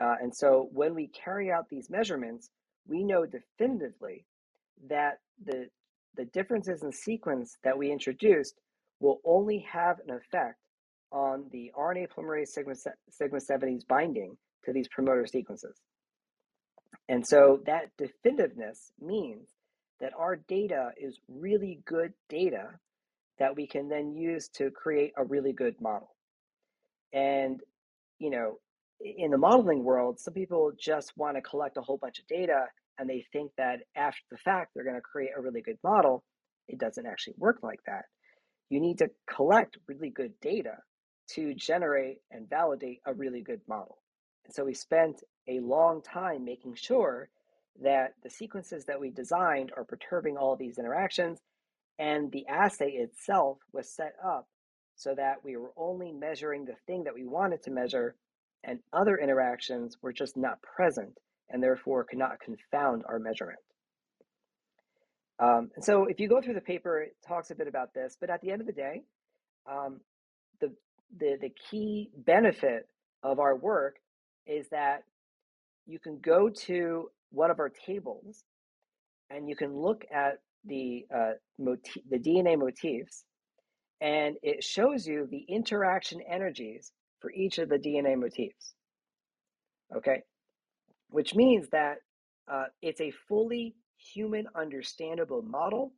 [0.00, 2.50] Uh, and so when we carry out these measurements,
[2.86, 4.24] we know definitively
[4.88, 5.66] that the,
[6.16, 8.54] the differences in sequence that we introduced
[9.00, 10.58] will only have an effect
[11.12, 12.74] on the RNA polymerase sigma,
[13.10, 15.76] sigma 70's binding to these promoter sequences.
[17.12, 19.46] And so that definitiveness means
[20.00, 22.70] that our data is really good data
[23.38, 26.16] that we can then use to create a really good model.
[27.12, 27.60] And,
[28.18, 28.60] you know,
[28.98, 32.64] in the modeling world, some people just want to collect a whole bunch of data
[32.98, 36.24] and they think that after the fact they're going to create a really good model.
[36.66, 38.06] It doesn't actually work like that.
[38.70, 40.76] You need to collect really good data
[41.32, 43.98] to generate and validate a really good model.
[44.46, 47.28] And so we spent a long time making sure
[47.82, 51.40] that the sequences that we designed are perturbing all these interactions
[51.98, 54.48] and the assay itself was set up
[54.94, 58.14] so that we were only measuring the thing that we wanted to measure
[58.64, 61.18] and other interactions were just not present
[61.50, 63.58] and therefore could not confound our measurement.
[65.38, 68.16] Um, and so if you go through the paper, it talks a bit about this,
[68.20, 69.02] but at the end of the day,
[69.70, 70.00] um,
[70.60, 70.72] the,
[71.18, 72.88] the, the key benefit
[73.22, 73.96] of our work
[74.46, 75.04] is that
[75.86, 78.44] you can go to one of our tables
[79.30, 83.24] and you can look at the, uh, motif, the DNA motifs
[84.00, 88.74] and it shows you the interaction energies for each of the DNA motifs.
[89.96, 90.22] Okay,
[91.08, 91.98] which means that
[92.50, 95.92] uh, it's a fully human understandable model.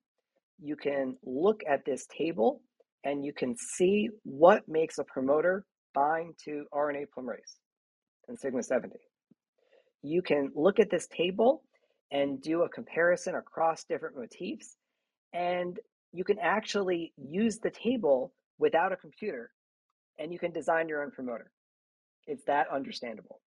[0.63, 2.61] You can look at this table
[3.05, 5.65] and you can see what makes a promoter
[5.95, 7.57] bind to RNA polymerase
[8.29, 8.97] and sigma 70.
[10.05, 11.63] You can look at this table
[12.13, 14.77] and do a comparison across different motifs,
[15.33, 15.81] and
[16.13, 19.51] you can actually use the table without a computer
[20.19, 21.51] and you can design your own promoter.
[22.27, 23.41] It's that understandable.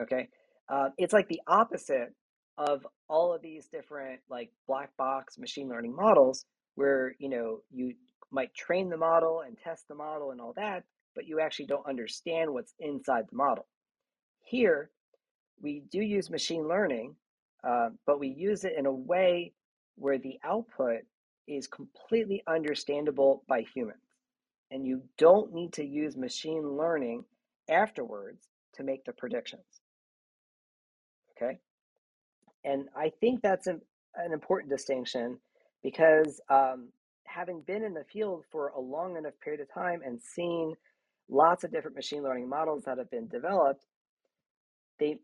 [0.00, 0.28] Okay.
[0.68, 2.14] Uh, it's like the opposite
[2.56, 6.44] of all of these different like black box machine learning models
[6.76, 7.94] where you know you
[8.30, 10.84] might train the model and test the model and all that
[11.14, 13.66] but you actually don't understand what's inside the model
[14.44, 14.90] here
[15.60, 17.14] we do use machine learning
[17.62, 19.52] uh, but we use it in a way
[19.96, 21.00] where the output
[21.46, 24.00] is completely understandable by humans.
[24.70, 27.24] And you don't need to use machine learning
[27.68, 29.82] afterwards to make the predictions.
[31.36, 31.58] Okay?
[32.64, 33.80] And I think that's an,
[34.14, 35.38] an important distinction
[35.82, 36.88] because um,
[37.24, 40.74] having been in the field for a long enough period of time and seen
[41.28, 43.84] lots of different machine learning models that have been developed,
[45.00, 45.18] they,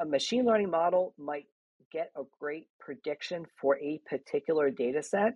[0.00, 1.46] a machine learning model might
[1.90, 5.34] get a great prediction for a particular data set.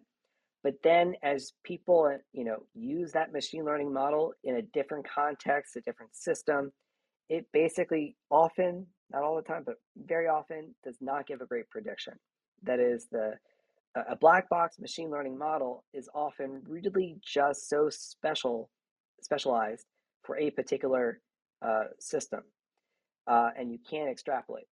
[0.62, 5.76] But then as people you know use that machine learning model in a different context,
[5.76, 6.72] a different system,
[7.28, 11.68] it basically often not all the time, but very often does not give a great
[11.70, 12.14] prediction.
[12.62, 13.34] That is, the
[14.08, 18.68] a black box machine learning model is often really just so special,
[19.22, 19.86] specialized
[20.22, 21.20] for a particular
[21.62, 22.42] uh, system,
[23.26, 24.66] uh, and you can't extrapolate.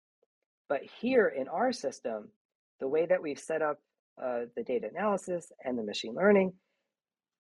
[0.69, 2.29] But here in our system,
[2.81, 3.79] the way that we've set up
[4.23, 6.53] uh, the data analysis and the machine learning,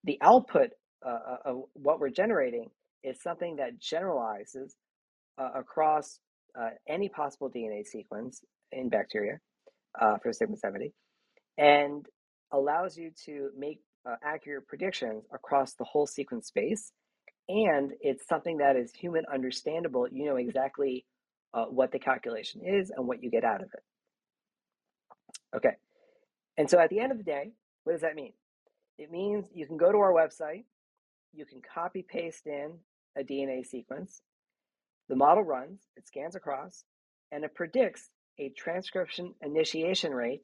[0.05, 0.71] the output
[1.05, 2.71] uh, uh, of what we're generating
[3.03, 4.77] is something that generalizes
[5.39, 6.19] uh, across
[6.59, 8.43] uh, any possible DNA sequence
[8.73, 9.39] in bacteria
[10.01, 10.93] uh, for Sigma 70
[11.59, 12.07] and
[12.53, 13.81] allows you to make
[14.23, 16.93] accurate predictions across the whole sequence space.
[17.49, 20.09] And it's something that is human understandable.
[20.11, 21.05] You know exactly
[21.53, 23.83] uh, what the calculation is and what you get out of it.
[25.57, 25.77] Okay.
[26.57, 27.53] And so at the end of the day,
[27.85, 28.33] what does that mean?
[28.99, 30.65] It means you can go to our website,
[31.33, 32.73] you can copy paste in
[33.19, 34.23] a DNA sequence,
[35.09, 36.85] the model runs, it scans across,
[37.31, 40.43] and it predicts a transcription initiation rate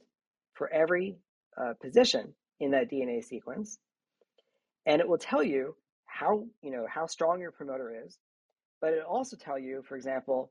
[0.54, 1.16] for every
[1.56, 3.78] uh, position in that DNA sequence.
[4.86, 5.76] And it will tell you
[6.20, 8.18] how, you know, how strong your promoter is,
[8.80, 10.50] but it also tell you, for example,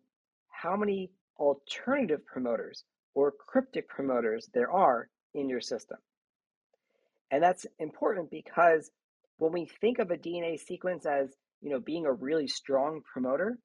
[0.50, 5.98] how many alternative promoters or cryptic promoters there are in your system.
[7.32, 8.90] And that's important because
[9.38, 11.30] when we think of a DNA sequence as,
[11.62, 13.60] you know, being a really strong promoter,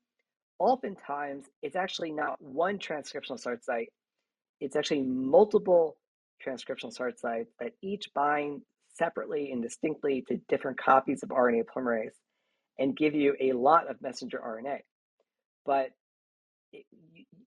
[0.59, 3.89] oftentimes it's actually not one transcriptional start site,
[4.61, 5.97] it's actually multiple
[6.47, 8.61] transcriptional start sites that each bind
[8.95, 12.17] separately and distinctly to different copies of RNA polymerase
[12.79, 14.79] and give you a lot of messenger RNA.
[15.65, 15.91] But
[16.73, 16.85] it,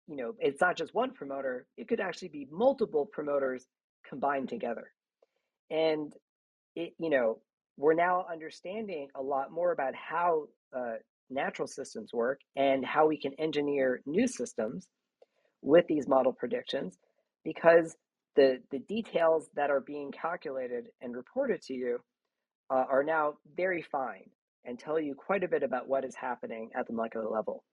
[0.07, 3.65] you, know, it's not just one promoter, it could actually be multiple promoters
[4.07, 4.91] combined together.
[5.69, 6.13] And
[6.75, 7.39] it, you know,
[7.77, 10.95] we're now understanding a lot more about how uh,
[11.29, 14.87] natural systems work and how we can engineer new systems
[15.61, 16.97] with these model predictions
[17.43, 17.95] because
[18.37, 21.99] the, the details that are being calculated and reported to you
[22.69, 24.29] uh, are now very fine
[24.63, 27.63] and tell you quite a bit about what is happening at the molecular level.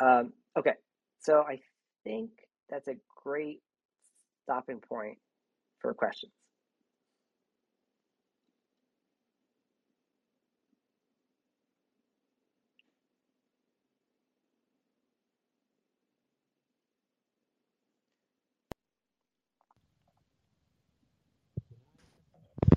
[0.00, 0.74] Um, okay,
[1.18, 1.58] so I
[2.02, 2.30] think
[2.70, 3.60] that's a great
[4.44, 5.18] stopping point
[5.80, 6.32] for questions.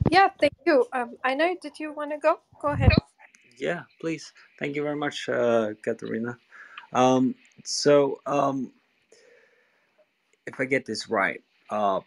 [0.10, 0.86] Yeah, thank you.
[0.94, 1.56] Um, I know.
[1.62, 2.40] Did you want to go?
[2.62, 2.92] Go ahead.
[3.58, 4.34] Yeah, please.
[4.60, 6.38] Thank you very much, uh, Katerina.
[6.94, 8.72] Um, so, um,
[10.48, 12.02] if I get this right, uh,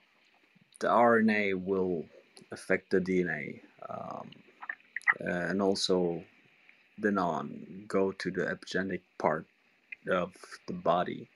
[0.81, 2.05] the RNA will
[2.53, 4.31] affect the DNA, um,
[5.21, 6.23] and also
[6.99, 9.47] then on go to the epigenetic part
[10.11, 10.35] of
[10.67, 11.29] the body.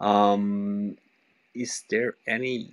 [0.00, 0.96] Um,
[1.54, 2.70] is there any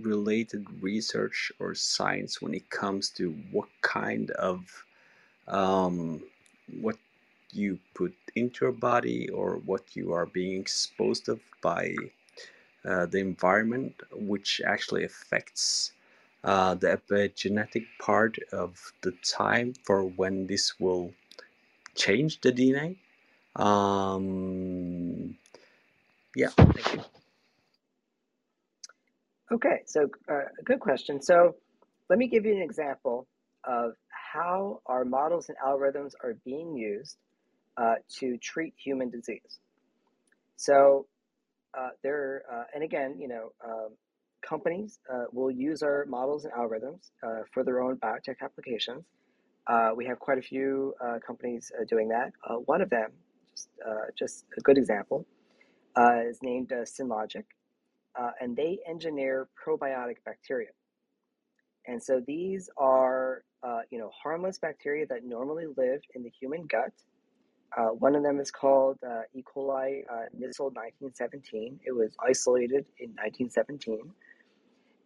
[0.00, 4.84] related research or science when it comes to what kind of
[5.48, 6.22] um,
[6.80, 6.96] what
[7.52, 11.94] you put into your body or what you are being exposed of by
[12.84, 15.92] uh, the environment, which actually affects
[16.44, 21.12] uh, the epigenetic part of the time for when this will
[21.94, 22.96] change the DNA.
[23.60, 25.36] Um,
[26.34, 27.25] yeah, thank you.
[29.52, 31.22] Okay, so uh, good question.
[31.22, 31.54] So
[32.10, 33.28] let me give you an example
[33.64, 37.16] of how our models and algorithms are being used
[37.76, 39.60] uh, to treat human disease.
[40.56, 41.06] So
[41.78, 43.90] uh, there, uh, and again, you know, um,
[44.42, 49.04] companies uh, will use our models and algorithms uh, for their own biotech applications.
[49.96, 50.92] we have quite a few
[51.24, 52.32] companies doing that.
[52.64, 53.12] one of them,
[53.48, 53.68] just,
[54.18, 55.24] just a good example,
[56.28, 57.44] is named Synlogic
[58.18, 60.68] uh, and they engineer probiotic bacteria.
[61.86, 66.66] And so these are, uh, you know, harmless bacteria that normally live in the human
[66.66, 66.92] gut.
[67.76, 69.42] Uh, one of them is called uh, E.
[69.42, 71.80] coli uh, Nissl 1917.
[71.84, 74.10] It was isolated in 1917.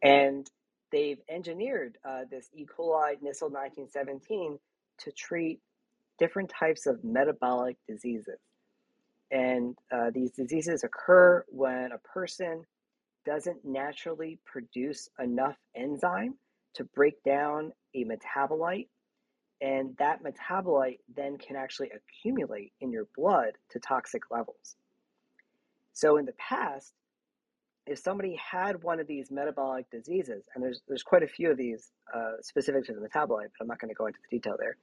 [0.03, 0.51] And
[0.93, 2.65] they've engineered uh, this E.
[2.65, 4.59] coli Nissl 1917
[4.99, 5.61] to treat
[6.19, 8.39] different types of metabolic diseases.
[9.31, 12.65] And uh, these diseases occur when a person
[13.25, 16.35] doesn't naturally produce enough enzyme
[16.75, 18.89] to break down a metabolite.
[19.61, 24.77] And that metabolite then can actually accumulate in your blood to toxic levels.
[25.93, 26.95] So in the past,
[27.87, 31.59] if somebody had one of these metabolic diseases, and there's there's quite a few of
[31.59, 34.57] these uh, specific to the metabolite, but I'm not going to go into the detail
[34.59, 34.77] there.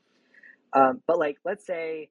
[0.73, 2.09] Um, but like, let's say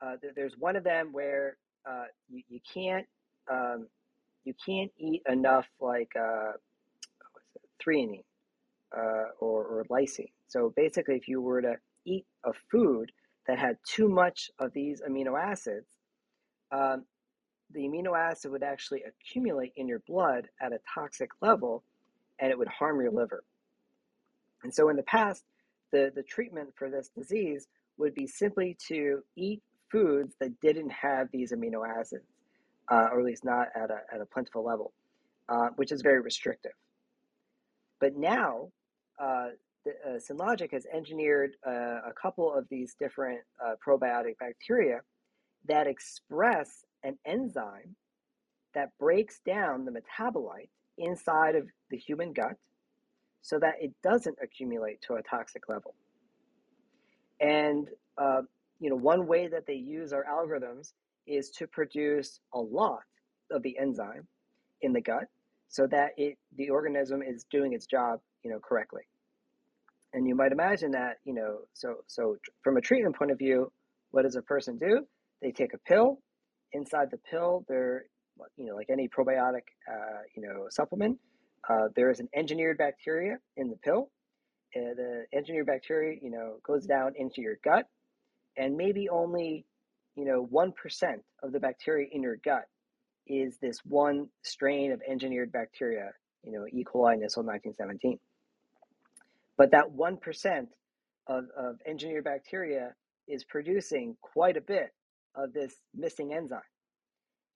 [0.00, 1.56] uh, there's one of them where
[1.88, 3.06] uh, you, you can't
[3.50, 3.86] um,
[4.48, 6.52] you can't eat enough like uh,
[7.80, 8.24] threonine
[8.96, 10.32] uh, or, or lysine.
[10.48, 11.74] So basically, if you were to
[12.06, 13.12] eat a food
[13.46, 15.86] that had too much of these amino acids,
[16.72, 17.04] um,
[17.74, 21.84] the amino acid would actually accumulate in your blood at a toxic level
[22.38, 23.44] and it would harm your liver.
[24.62, 25.44] And so in the past,
[25.92, 27.68] the, the treatment for this disease
[27.98, 32.24] would be simply to eat foods that didn't have these amino acids
[32.90, 34.92] uh, or at least not at a, at a plentiful level,
[35.48, 36.72] uh, which is very restrictive.
[38.00, 38.68] But now,
[39.18, 39.48] uh,
[39.86, 41.70] uh, Synlogic has engineered uh,
[42.06, 45.00] a couple of these different uh, probiotic bacteria
[45.66, 47.96] that express an enzyme
[48.74, 50.68] that breaks down the metabolite
[50.98, 52.56] inside of the human gut
[53.40, 55.94] so that it doesn't accumulate to a toxic level.
[57.40, 57.88] And
[58.80, 60.92] you know, one way that they use our algorithms
[61.28, 63.02] is to produce a lot
[63.50, 64.26] of the enzyme
[64.82, 65.24] in the gut
[65.68, 69.02] so that it the organism is doing its job you know correctly.
[70.14, 73.70] And you might imagine that you know so so from a treatment point of view
[74.10, 75.06] what does a person do?
[75.42, 76.20] They take a pill.
[76.72, 78.04] Inside the pill there
[78.56, 81.18] you know like any probiotic uh, you know supplement
[81.68, 84.10] uh, there is an engineered bacteria in the pill.
[84.74, 87.86] The engineered bacteria you know goes down into your gut.
[88.56, 89.64] And maybe only
[90.18, 90.72] you know, 1%
[91.44, 92.64] of the bacteria in your gut
[93.28, 96.10] is this one strain of engineered bacteria,
[96.42, 96.84] you know, E.
[96.84, 98.18] coli Nissl 1917.
[99.56, 100.66] But that 1%
[101.28, 102.94] of, of engineered bacteria
[103.28, 104.90] is producing quite a bit
[105.36, 106.58] of this missing enzyme.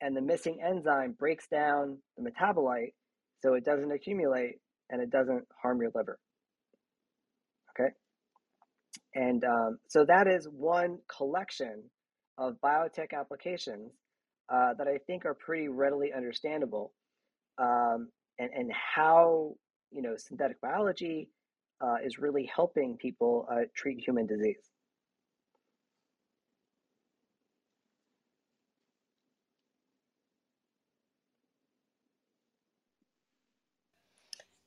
[0.01, 2.93] And the missing enzyme breaks down the metabolite
[3.41, 6.17] so it doesn't accumulate and it doesn't harm your liver.
[7.71, 7.91] Okay.
[9.17, 11.91] And um, so that is one collection
[12.39, 13.93] of biotech applications
[14.49, 16.93] uh, that I think are pretty readily understandable,
[17.59, 18.09] um,
[18.39, 19.55] and and how
[19.91, 21.29] you know synthetic biology
[21.81, 24.71] uh, is really helping people uh, treat human disease.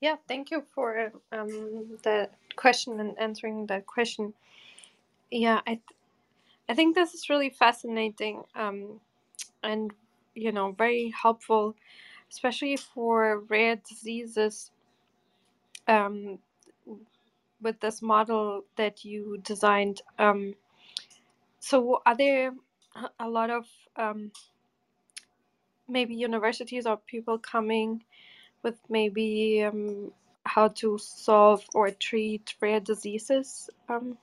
[0.01, 4.34] Yeah, thank you for um, the question and answering that question.
[5.32, 5.80] Yeah, I
[6.70, 8.99] I think this is really fascinating um,
[9.63, 9.91] and
[10.36, 11.76] you know very helpful,
[12.32, 14.72] especially for rare diseases.
[15.88, 16.39] Um,
[17.61, 20.55] with this model that you designed, um,
[21.59, 22.53] so are there
[23.20, 24.32] a lot of um,
[25.88, 28.03] maybe universities or people coming
[28.63, 30.11] with maybe um,
[30.45, 34.18] how to solve or treat rare diseases um,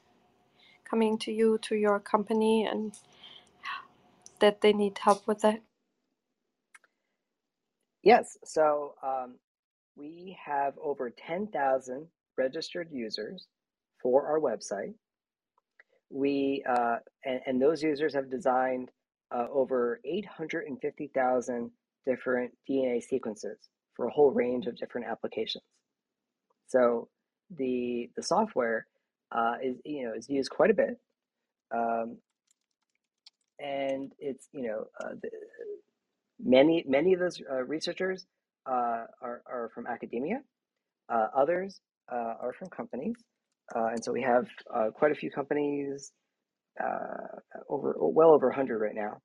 [0.92, 2.92] coming to you to your company and
[4.40, 5.62] that they need help with it?
[8.02, 9.36] Yes, so um,
[9.96, 12.06] we have over 10,000
[12.38, 13.46] registered users
[14.02, 14.94] for our website.
[16.10, 18.90] We uh, and, and those users have designed
[19.34, 21.70] uh, over 850,000
[22.06, 23.58] different DNA sequences
[23.94, 25.64] for a whole range of different applications.
[26.68, 27.08] So
[27.56, 28.86] the the software
[29.34, 31.00] uh, is you know is used quite a bit,
[31.74, 32.18] um,
[33.60, 35.30] and it's you know uh, the,
[36.40, 38.26] many many of those uh, researchers
[38.66, 40.40] uh, are are from academia.
[41.12, 41.80] Uh, others
[42.12, 43.16] uh, are from companies,
[43.74, 44.46] and so we have
[44.94, 46.12] quite a few companies,
[47.68, 49.18] over well over 100 right now.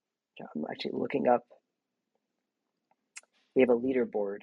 [0.54, 1.44] I'm actually looking up.
[3.56, 4.40] We have a leaderboard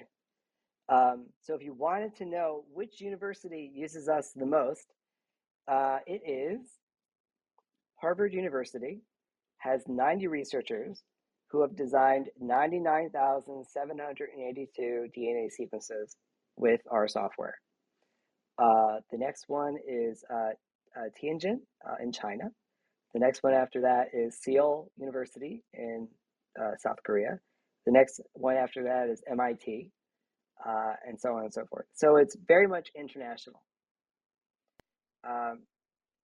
[0.90, 4.86] Um, so if you wanted to know which university uses us the most,
[5.68, 6.60] uh, it is
[8.00, 9.02] Harvard University
[9.58, 11.02] has 90 researchers
[11.50, 16.16] who have designed 99,782 DNA sequences
[16.56, 17.58] with our software.
[18.58, 20.50] Uh, the next one is uh,
[20.96, 22.44] uh, Tianjin uh, in China.
[23.12, 26.08] The next one after that is Seoul University in
[26.60, 27.38] uh, South Korea.
[27.86, 29.90] The next one after that is MIT
[30.66, 31.86] uh, and so on and so forth.
[31.94, 33.62] So it's very much international.
[35.28, 35.60] Um,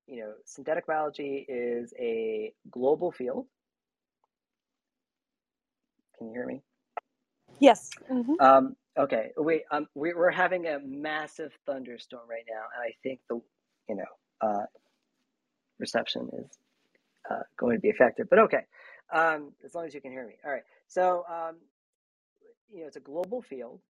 [0.06, 3.46] you know, synthetic biology is a global field.
[6.18, 6.62] Can you hear me?
[7.60, 12.82] yes hmm Um, okay, we um, we, we're having a massive thunderstorm right now, and
[12.84, 13.40] I think the
[13.88, 14.04] you know
[14.48, 14.66] uh,
[15.80, 16.58] reception is
[17.30, 18.28] uh, going to be affected.
[18.30, 18.64] But okay,
[19.12, 20.34] um, as long as you can hear me.
[20.44, 20.64] All right.
[20.88, 21.56] So um,
[22.72, 23.80] you know, it's a global field.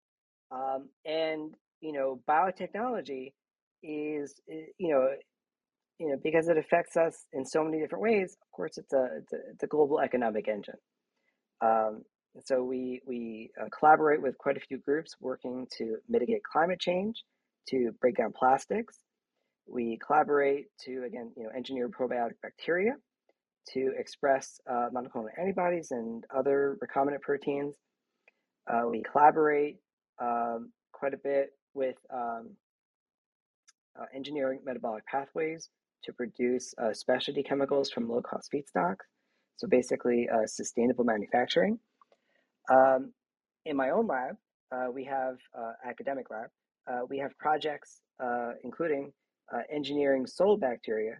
[0.53, 3.33] Um, and you know, biotechnology
[3.83, 5.09] is eh, you know
[5.99, 8.37] you know because it affects us in so many different ways.
[8.43, 10.78] Of course, it's a it's a, it's a global economic engine.
[11.61, 12.03] Um,
[12.45, 17.22] so we we uh, collaborate with quite a few groups working to mitigate climate change,
[17.68, 18.99] to break down plastics.
[19.66, 22.95] We collaborate to again you know engineer probiotic bacteria
[23.74, 27.76] to express uh, monoclonal antibodies and other recombinant proteins.
[28.68, 29.76] Uh, we collaborate
[30.20, 32.51] um, quite a bit with um,
[34.14, 35.70] engineering metabolic pathways
[36.05, 39.05] to produce uh, specialty chemicals from low cost feedstocks.
[39.57, 41.78] So basically, uh, sustainable manufacturing.
[42.70, 43.12] Um,
[43.64, 44.36] in my own lab,
[44.72, 46.51] uh, we have uh, academic lab.
[46.90, 48.01] Uh, we have projects
[48.62, 49.12] including
[49.70, 51.18] engineering soil bacteria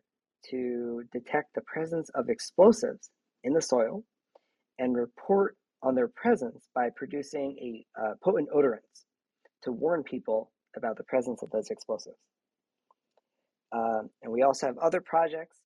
[0.48, 3.10] to detect the presence of explosives
[3.42, 4.04] in the soil
[4.78, 9.04] and report on their presence by producing a uh, potent odorant
[9.62, 12.16] to warn people about the presence of those explosives.
[13.72, 15.58] Um, and we also have other projects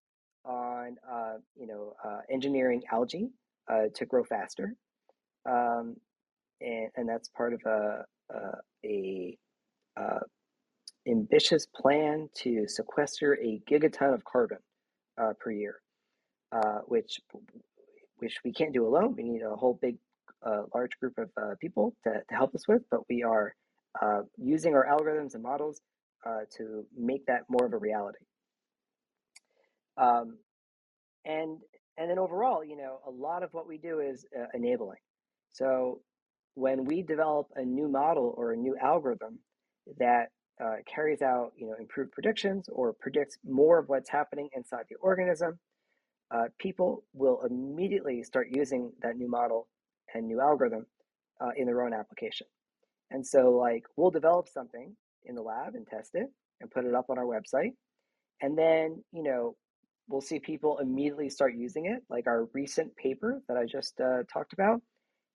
[0.45, 3.31] on, uh, you know, uh, engineering algae
[3.69, 4.75] uh, to grow faster,
[5.45, 5.97] um,
[6.61, 8.39] and, and that's part of a, a,
[8.85, 9.39] a
[10.01, 10.21] uh,
[11.09, 14.59] ambitious plan to sequester a gigaton of carbon
[15.21, 15.81] uh, per year,
[16.87, 17.21] which
[18.19, 19.15] which we can't do alone.
[19.17, 19.97] We need a whole big
[20.43, 23.55] a large group of uh, people to, to help us with, but we are
[24.01, 25.81] uh, using our algorithms and models
[26.27, 28.25] uh, to make that more of a reality.
[29.97, 30.39] Um,
[31.25, 31.59] and
[31.99, 34.99] and then overall, you know, a lot of what we do is uh, enabling.
[35.53, 36.01] So
[36.55, 39.39] when we develop a new model or a new algorithm
[39.99, 40.27] that
[40.63, 44.97] uh, carries out, you know, improved predictions or predicts more of what's happening inside the
[45.01, 45.59] organism,
[46.35, 49.69] uh, people will immediately start using that new model
[50.15, 50.87] and new algorithm
[51.41, 52.47] uh, in their own application.
[53.11, 54.97] And so, like, we'll develop something
[55.27, 56.29] in the lab and test it
[56.61, 57.73] and put it up on our website.
[58.41, 59.57] And then, you know,
[60.09, 62.03] we'll see people immediately start using it.
[62.09, 64.81] Like our recent paper that I just uh, talked about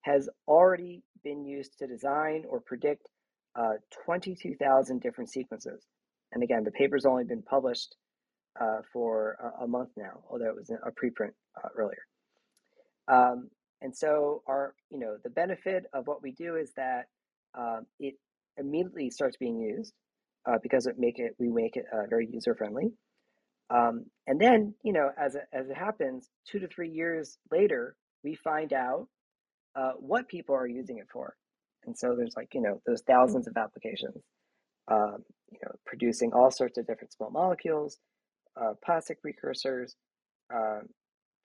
[0.02, 3.08] has already been used to design or predict
[3.54, 3.74] uh,
[4.04, 5.84] 22,000 different sequences.
[6.32, 7.94] And again, the paper's only been published
[8.60, 11.32] uh, for a, a, month now, although it was a preprint
[11.62, 12.02] uh, earlier.
[13.08, 17.06] Um, and so our, you know, the benefit of what we do is that
[17.54, 18.14] um, it
[18.56, 19.92] immediately starts being used
[20.48, 22.92] uh, because it make it we make it uh, very user friendly.
[23.70, 27.96] Um, and then, you know, as it, as it happens, two to three years later,
[28.22, 29.08] we find out
[29.74, 31.34] uh, what people are using it for.
[31.86, 34.22] And so there's like, you know, those thousands of applications,
[34.90, 37.98] um, you know, producing all sorts of different small molecules,
[38.60, 39.94] uh, plastic precursors,
[40.54, 40.82] um,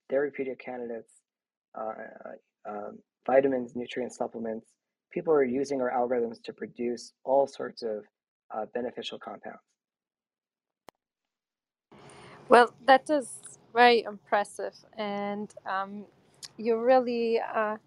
[0.09, 1.11] therapeutic candidates,
[1.79, 1.93] uh,
[2.67, 4.67] um, vitamins, nutrients, supplements.
[5.11, 8.05] People are using our algorithms to produce all sorts of
[8.55, 9.59] uh, beneficial compounds.
[12.49, 16.05] Well, that is very impressive, and um,
[16.57, 17.77] you really uh,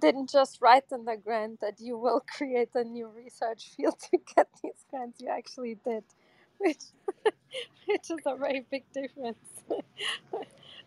[0.00, 4.18] didn't just write in the grant that you will create a new research field to
[4.36, 5.20] get these grants.
[5.20, 6.04] You actually did,
[6.58, 6.84] which
[7.86, 9.38] which is a very big difference.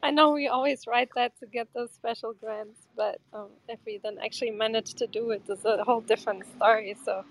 [0.04, 3.99] I know we always write that to get those special grants, but um, if we
[4.04, 6.95] then actually manage to do it, it's a whole different story.
[7.06, 7.26] So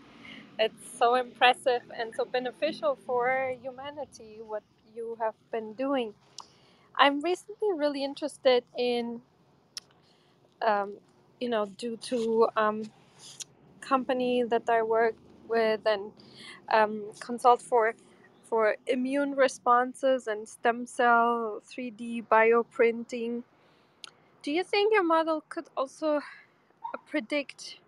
[0.58, 4.62] it's so impressive and so beneficial for humanity what
[4.94, 6.14] you have been doing.
[6.96, 9.22] I'm recently really interested in,
[10.66, 10.94] um,
[11.40, 12.84] you know, due to um,
[13.80, 15.14] company that I work
[15.48, 16.12] with and
[16.72, 17.94] um, consult for
[18.50, 23.44] for immune responses and stem cell 3D bioprinting.
[24.42, 26.22] Do you think your model could also uh,
[27.06, 27.78] predict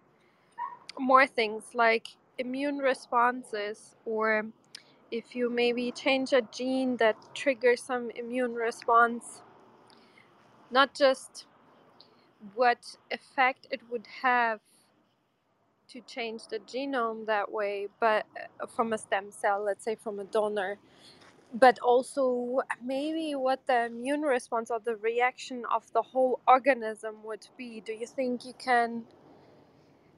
[0.98, 4.46] more things like immune responses or
[5.10, 9.42] if you maybe change a gene that triggers some immune response,
[10.70, 11.46] not just
[12.54, 14.60] what effect it would have
[15.92, 18.26] to change the genome that way, but
[18.60, 20.78] uh, from a stem cell, let's say from a donor,
[21.54, 27.46] but also maybe what the immune response or the reaction of the whole organism would
[27.56, 27.82] be.
[27.84, 29.04] Do you think you can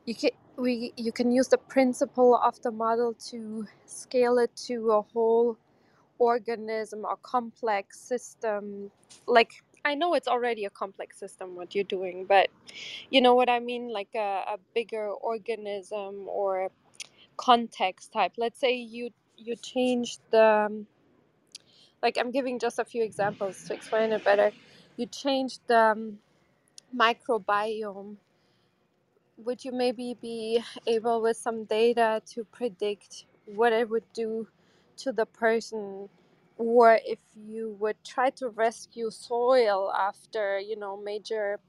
[0.06, 4.92] you can we you can use the principle of the model to scale it to
[4.92, 5.56] a whole
[6.18, 8.90] organism or complex system
[9.26, 12.48] like i know it's already a complex system what you're doing but
[13.10, 13.92] you know what i mean?
[13.92, 16.70] Like a, a bigger organism or
[17.36, 18.32] context type.
[18.36, 20.86] Let's say you you change the um,
[22.02, 24.52] like i'm giving just a few examples to explain it better.
[24.96, 26.18] You change the um,
[26.96, 28.16] microbiome.
[29.38, 34.48] Would you maybe be able with some data to predict what it would do
[34.98, 36.08] to the person
[36.58, 41.60] or if you would try to rescue soil after you know major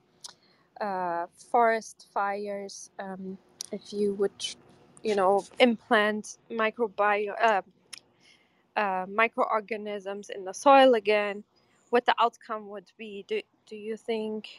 [0.81, 3.37] uh, forest fires um,
[3.71, 4.45] if you would
[5.03, 7.61] you know implant microbiome uh,
[8.77, 11.43] uh, microorganisms in the soil again
[11.91, 13.25] what the outcome would be.
[13.27, 14.49] Do, do you think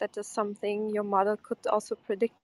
[0.00, 2.34] that is something your model could also predict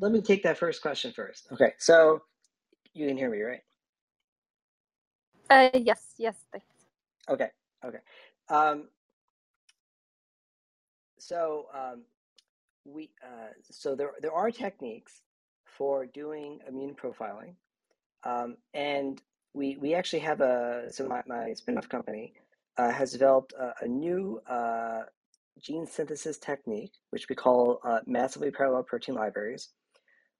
[0.00, 1.46] let me take that first question first.
[1.52, 2.22] Okay, so
[2.94, 3.60] you can hear me, right?
[5.50, 6.66] Uh, yes, yes, thanks.
[7.28, 7.48] Okay,
[7.84, 7.98] okay.
[8.48, 8.88] Um,
[11.18, 12.02] so um,
[12.84, 15.22] we uh, so there there are techniques
[15.64, 17.54] for doing immune profiling,
[18.24, 19.20] um, and
[19.54, 22.32] we we actually have a so my my spin-off company
[22.78, 25.02] uh, has developed a, a new uh,
[25.60, 29.68] gene synthesis technique, which we call uh, massively parallel protein libraries,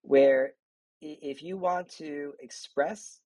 [0.03, 0.53] where
[1.01, 3.20] if you want to express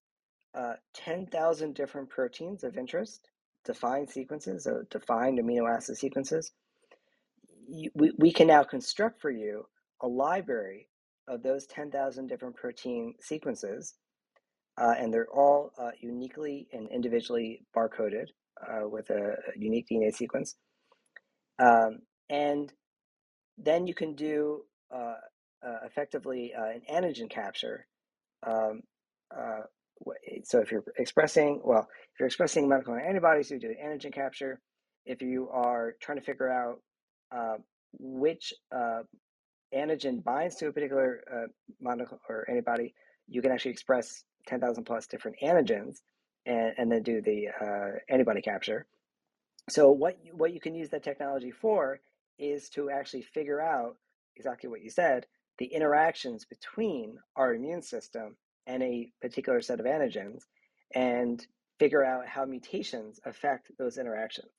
[0.54, 3.28] uh, 10,000 different proteins of interest,
[3.64, 6.52] defined sequences, so defined amino acid sequences,
[7.66, 9.66] you, we, we can now construct for you
[10.02, 10.88] a library
[11.26, 13.94] of those 10,000 different protein sequences,
[14.78, 18.26] uh, and they're all uh, uniquely and individually barcoded
[18.62, 20.56] uh, with a, a, unique DNA sequence.
[21.58, 22.72] Um, and
[23.56, 24.62] then you can do
[24.94, 25.14] uh, uh,
[25.84, 27.86] effectively uh, an antigen capture.
[28.46, 28.82] Um,
[29.34, 29.62] uh,
[30.44, 34.60] so if you're expressing, well, if you're expressing monoclonal antibodies, you do an antigen capture.
[35.06, 36.80] If you are trying to figure out
[37.34, 37.56] uh,
[37.98, 39.02] which uh,
[39.74, 41.46] antigen binds to a particular uh,
[41.84, 42.94] monoclonal or antibody,
[43.28, 45.98] you can actually express 10,000 plus different antigens
[46.46, 48.86] and, and then do the uh, antibody capture.
[49.70, 52.00] So what you, what you can use that technology for
[52.38, 53.96] is to actually figure out
[54.36, 55.26] exactly what you said,
[55.58, 58.36] the interactions between our immune system
[58.66, 60.42] and a particular set of antigens
[60.94, 61.46] and
[61.78, 64.50] figure out how mutations affect those interactions.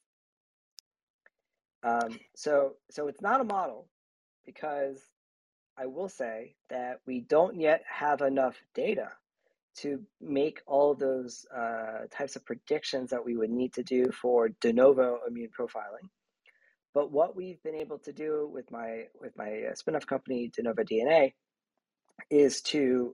[1.83, 3.87] Um, so, so it's not a model
[4.45, 5.01] because
[5.77, 9.09] I will say that we don't yet have enough data
[9.77, 14.49] to make all those uh, types of predictions that we would need to do for
[14.61, 16.09] de novo immune profiling.
[16.95, 20.63] But what we've been able to do with my with my uh, spin-off company De
[20.63, 21.33] Novo DNA
[22.31, 23.13] is to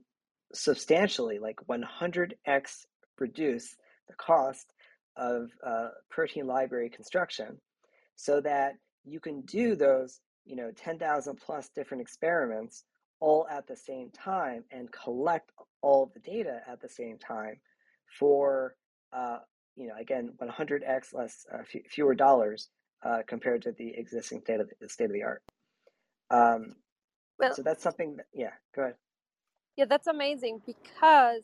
[0.54, 2.86] substantially, like 100x,
[3.20, 3.76] reduce
[4.08, 4.72] the cost
[5.18, 7.58] of uh, protein library construction,
[8.16, 8.74] so that
[9.04, 12.84] you can do those, you know, 10,000 plus different experiments
[13.20, 15.52] all at the same time and collect
[15.82, 17.56] all the data at the same time
[18.20, 18.76] for,
[19.12, 19.40] uh,
[19.76, 22.70] you know, again, 100x less uh, f- fewer dollars
[23.04, 25.43] uh, compared to the existing state of the state of the art.
[26.30, 26.76] Um,
[27.39, 28.18] Well, so that's something.
[28.18, 28.95] That, yeah, go ahead.
[29.78, 31.43] yeah, that's amazing because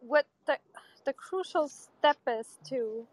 [0.00, 0.58] what the
[1.04, 3.06] the crucial step is to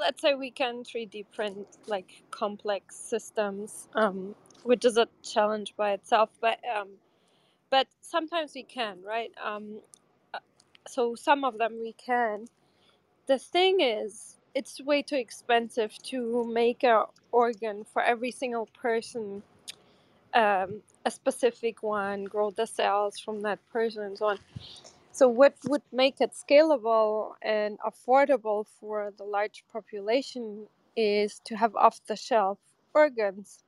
[0.00, 5.92] let's say we can 3D print like complex systems, um, which is a challenge by
[5.92, 6.88] itself, but um,
[7.70, 9.32] but sometimes we can, right?
[9.42, 9.80] Um,
[10.34, 10.38] uh,
[10.88, 12.46] so some of them we can.
[13.26, 19.42] The thing is, it's way too expensive to make an organ for every single person,
[20.34, 24.38] um, a specific one, grow the cells from that person, and so on.
[25.12, 31.74] So, what would make it scalable and affordable for the large population is to have
[31.76, 32.58] off the shelf
[32.94, 33.62] organs.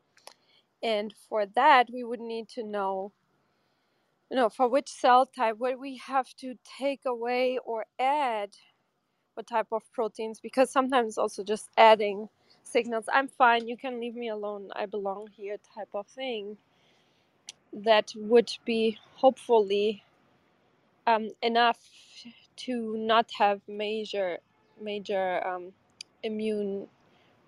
[0.82, 3.12] And for that, we would need to know,
[4.30, 8.50] you know, for which cell type, what we have to take away or add,
[9.34, 12.28] what type of proteins, because sometimes also just adding
[12.64, 16.58] signals, I'm fine, you can leave me alone, I belong here, type of thing,
[17.72, 20.04] that would be hopefully
[21.06, 21.78] um, enough
[22.56, 24.38] to not have major
[24.80, 25.72] major um,
[26.22, 26.88] immune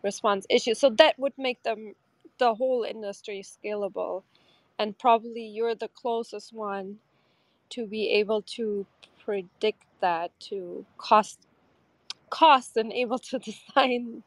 [0.04, 0.80] response issues.
[0.80, 1.94] So that would make them
[2.38, 4.24] the whole industry scalable,
[4.78, 6.98] and probably you're the closest one
[7.70, 8.86] to be able to
[9.24, 11.45] predict that to cost
[12.30, 13.38] cost and able to
[13.74, 14.22] design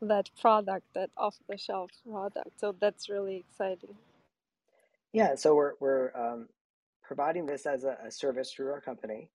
[0.00, 2.50] that product, that off the shelf product.
[2.58, 3.96] So that's really exciting.
[5.12, 6.48] Yeah, so we're we're um,
[7.02, 9.30] providing this as a, a service through our company,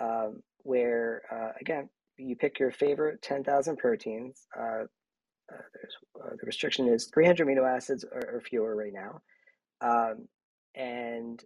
[0.00, 4.46] um, where uh, again you pick your favorite ten thousand proteins.
[4.58, 4.84] Uh,
[5.52, 5.94] uh, there's
[6.24, 9.20] uh, the restriction is three hundred amino acids or, or fewer right now,
[9.80, 10.28] um,
[10.74, 11.42] and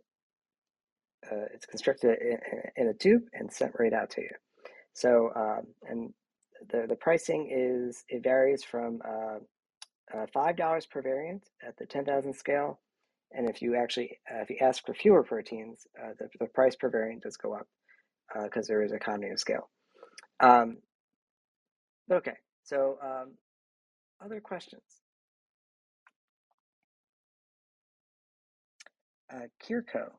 [1.31, 2.39] uh, it's constructed in,
[2.77, 4.31] in, a tube and sent right out to you.
[4.95, 6.15] So um, and
[6.71, 9.39] the the pricing is it varies from uh,
[10.17, 12.81] uh, five dollars per variant at the ten thousand scale
[13.33, 16.75] and if you actually, uh, if you ask for fewer proteins, uh, the, the price
[16.75, 17.67] per variant does go up
[18.45, 19.69] because uh, there is economy of scale.
[20.41, 20.79] Um,
[22.11, 22.35] okay,
[22.65, 23.33] so um,
[24.25, 24.83] other questions?
[29.33, 30.11] Uh, Kirko.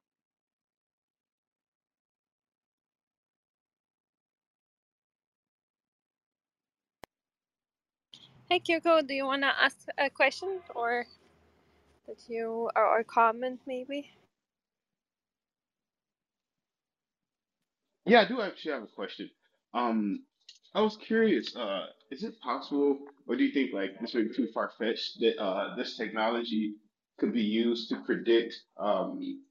[8.51, 11.05] Hey Kirko, do you want to ask a question or?
[12.05, 14.09] that you or, comment maybe?
[18.05, 19.29] Yeah, I do actually have a question.
[19.73, 20.25] Um,
[20.75, 24.35] I was curious, uh, is it possible, or do you think like this would be
[24.35, 26.73] too far-fetched that uh, this technology
[27.19, 29.45] could be used to predict um,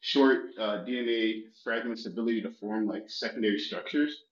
[0.00, 4.24] short uh, DNA fragments' ability to form like secondary structures?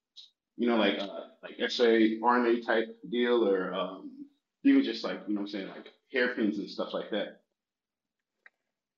[0.61, 1.07] You know, like uh,
[1.43, 4.11] like saRNA type deal, or um,
[4.63, 7.41] even just like you know, I'm saying like hairpins and stuff like that.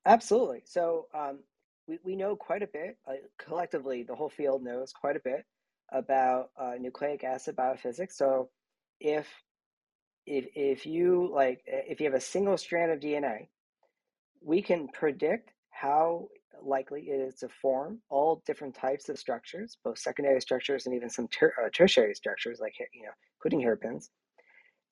[0.05, 0.63] Absolutely.
[0.65, 1.39] So um,
[1.87, 2.99] we, we know quite a bit.
[3.07, 5.45] Uh, collectively, the whole field knows quite a bit
[5.93, 8.15] about uh, nucleic acid biophysics.
[8.15, 8.51] So
[8.99, 9.29] if
[10.27, 13.47] if if you like if you have a single strand of DNA,
[14.45, 16.27] we can predict how
[16.61, 21.09] likely it is to form all different types of structures, both secondary structures and even
[21.09, 24.11] some ter- uh, tertiary structures, like you know, including hairpins.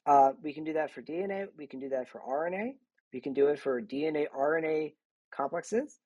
[0.06, 1.46] Uh, we can do that for DNA.
[1.56, 2.72] We can do that for RNA.
[3.12, 4.94] We can do it for DNA RNA
[5.34, 5.98] complexes.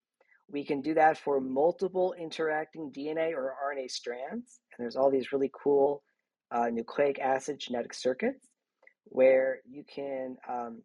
[0.51, 4.61] We can do that for multiple interacting DNA or RNA strands.
[4.77, 6.03] And there's all these really cool
[6.51, 8.49] uh, nucleic acid genetic circuits
[9.05, 10.83] where you can, um,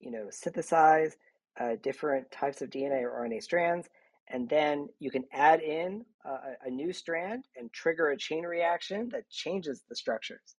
[0.00, 1.16] you know, synthesize
[1.60, 3.88] uh, different types of DNA or RNA strands
[4.28, 9.28] and then you can add in a, new strand and trigger a chain reaction that
[9.28, 10.56] changes the structures.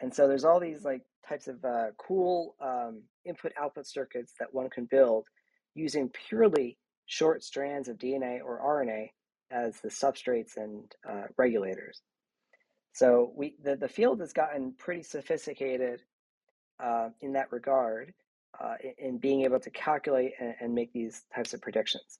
[0.00, 4.52] And so there's all these like types of uh, cool um, input output circuits that
[4.52, 5.26] one can build
[5.74, 6.76] using purely
[7.06, 9.10] short strands of DNA or RNA
[9.50, 12.02] as the substrates and uh, regulators.
[12.92, 16.02] So we the, the field has gotten pretty sophisticated
[16.82, 18.12] uh, in that regard
[18.60, 22.18] uh, in, in, being able to calculate and, and make these types of predictions.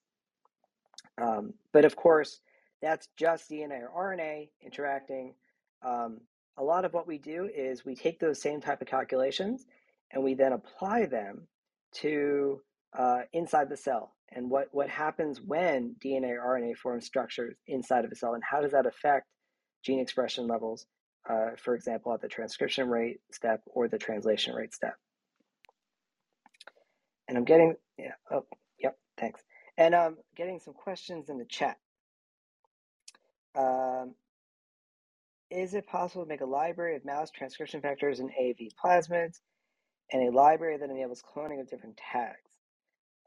[1.20, 2.40] Um, but of course,
[2.80, 5.34] that's just DNA or RNA interacting.
[5.82, 6.20] Um,
[6.56, 9.66] a lot of what we do is we take those same type of calculations
[10.10, 11.46] and we then apply them
[11.92, 12.60] to
[12.96, 18.04] uh, inside the cell and what, what happens when DNA or RNA form structures inside
[18.04, 19.26] of a cell and how does that affect
[19.84, 20.86] gene expression levels,
[21.28, 24.94] uh, for example, at the transcription rate step or the translation rate step.
[27.30, 28.44] And I'm getting, yeah, oh,
[28.80, 29.40] yep, thanks.
[29.78, 31.78] And um, getting some questions in the chat.
[33.54, 34.16] Um,
[35.48, 39.36] is it possible to make a library of mouse transcription factors and AAV plasmids
[40.12, 42.50] and a library that enables cloning of different tags?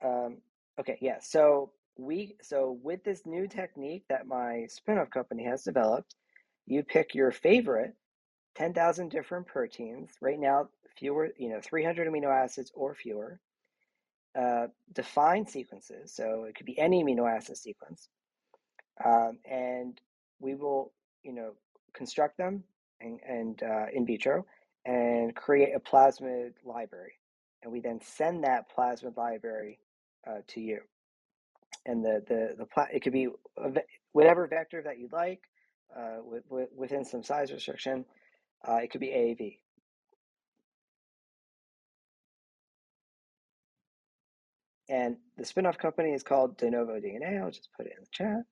[0.03, 0.39] Um,
[0.77, 1.19] okay, yeah.
[1.21, 6.13] So we so with this new technique that my spinoff company has developed,
[6.65, 7.95] you pick your favorite
[8.55, 10.11] 10,000 different proteins.
[10.21, 13.39] Right now, fewer, you know, 300 amino acids or fewer.
[14.39, 18.09] Uh, define sequences, so it could be any amino acid sequence,
[19.05, 20.01] um, and
[20.39, 20.91] we will,
[21.23, 21.51] you know,
[21.93, 22.63] construct them
[23.01, 24.45] and, and uh, in vitro
[24.86, 27.13] and create a plasmid library,
[27.63, 29.79] and we then send that plasmid library
[30.27, 30.79] uh, to you.
[31.86, 33.29] And the the the pla- it could be
[34.13, 35.41] whatever vector that you'd like,
[35.95, 38.05] uh, with, with, within some size restriction.
[38.67, 39.57] Uh, it could be AAV.
[44.93, 47.43] And the spinoff company is called De Novo DNA.
[47.43, 48.43] I'll just put it in the chat.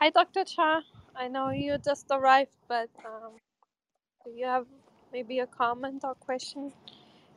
[0.00, 0.44] Hi, Dr.
[0.44, 0.82] Cha.
[1.16, 3.34] I know you just arrived, but um,
[4.24, 4.66] do you have
[5.12, 6.72] maybe a comment or question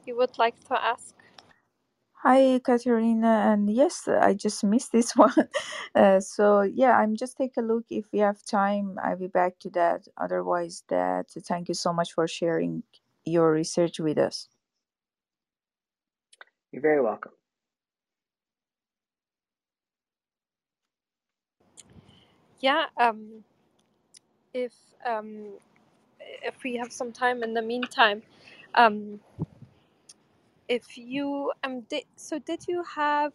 [0.05, 1.15] you would like to ask?
[2.23, 5.33] Hi, Katerina, and yes, I just missed this one.
[5.95, 7.85] Uh, so yeah, I'm just take a look.
[7.91, 10.07] If we have time, I'll be back to that.
[10.17, 12.83] Otherwise, that thank you so much for sharing
[13.25, 14.49] your research with us.
[16.71, 17.33] You're very welcome.
[22.61, 23.43] Yeah, um,
[24.53, 24.73] if
[25.05, 25.53] um,
[26.43, 28.23] if we have some time in the meantime,
[28.75, 29.21] um,
[30.71, 31.83] if you um
[32.17, 33.33] so did you have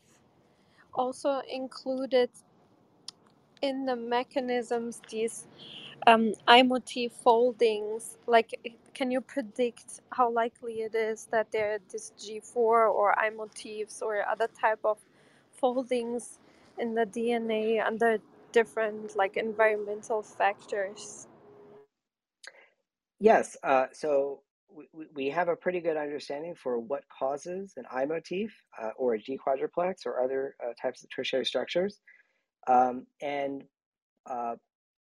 [0.94, 2.30] also included
[3.62, 5.46] in the mechanisms these
[6.06, 8.18] um, motif foldings?
[8.26, 8.54] Like
[8.94, 14.02] can you predict how likely it is that there are this g4 or I motifs
[14.02, 14.98] or other type of
[15.52, 16.38] foldings
[16.78, 18.18] in the dna under
[18.52, 21.28] different like environmental factors?
[23.20, 24.42] Yes uh, so
[24.92, 29.14] we, we have a pretty good understanding for what causes an I motif uh, or
[29.14, 32.00] a G quadruplex or other uh, types of tertiary structures.
[32.66, 33.64] Um, and
[34.28, 34.56] uh,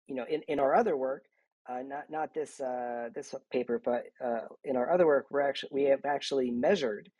[0.06, 1.24] you know, in, in our other work,
[1.68, 5.70] uh, not not this uh, this paper, but uh, in our other work, we're actually
[5.72, 7.10] we have actually measured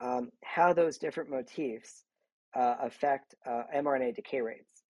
[0.00, 2.04] um, how those different motifs
[2.54, 3.34] affect
[3.74, 4.82] mRNA decay rates.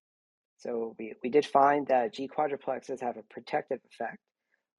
[0.57, 4.19] So we, we did find that G quadruplexes have a protective effect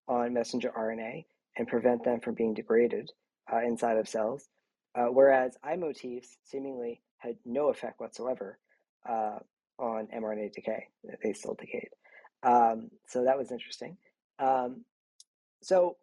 [0.07, 1.26] on messenger RNA,
[1.58, 3.12] and prevent them from being degraded
[3.52, 4.48] uh, inside of cells,
[4.96, 8.60] uh, whereas I motifs seemingly had no effect whatsoever
[9.08, 9.40] uh,
[9.80, 10.88] on mRNA decay.
[11.24, 11.90] They still decayed.
[12.44, 13.98] Um, so that was interesting.
[14.40, 14.84] Um,
[15.62, 15.98] so,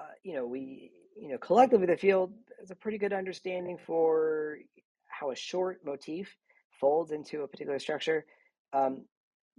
[0.00, 4.58] uh, you know, we, you know, collectively the field has a pretty good understanding for
[5.06, 6.36] how a short motif
[6.80, 8.24] folds into a particular structure.
[8.72, 9.04] Um,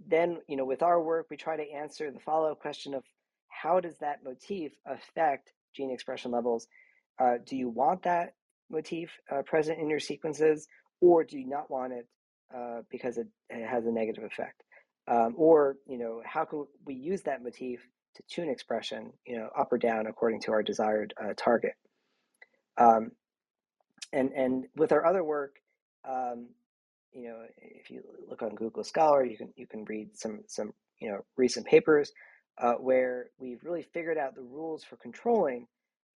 [0.06, 3.02] then, you know, with our work, we try to answer the follow-up question of
[3.62, 6.66] how does that motif affect gene expression levels?
[7.18, 8.34] Uh, do you want that
[8.70, 10.66] motif uh, present in your sequences,
[11.00, 12.06] or do you not want it
[12.54, 14.62] uh, because it, it, has a negative effect?
[15.08, 17.80] Um, or, you know, how can we use that motif
[18.16, 21.74] to tune expression, you know, up or down according to our desired uh, target?
[22.76, 23.12] Um,
[24.12, 25.56] and and with our other work,
[26.08, 26.48] um,
[27.12, 30.72] you know, if you look on Google Scholar, you can you can read some some
[31.00, 32.12] you know recent papers
[32.58, 35.66] uh, where we've really figured out the rules for controlling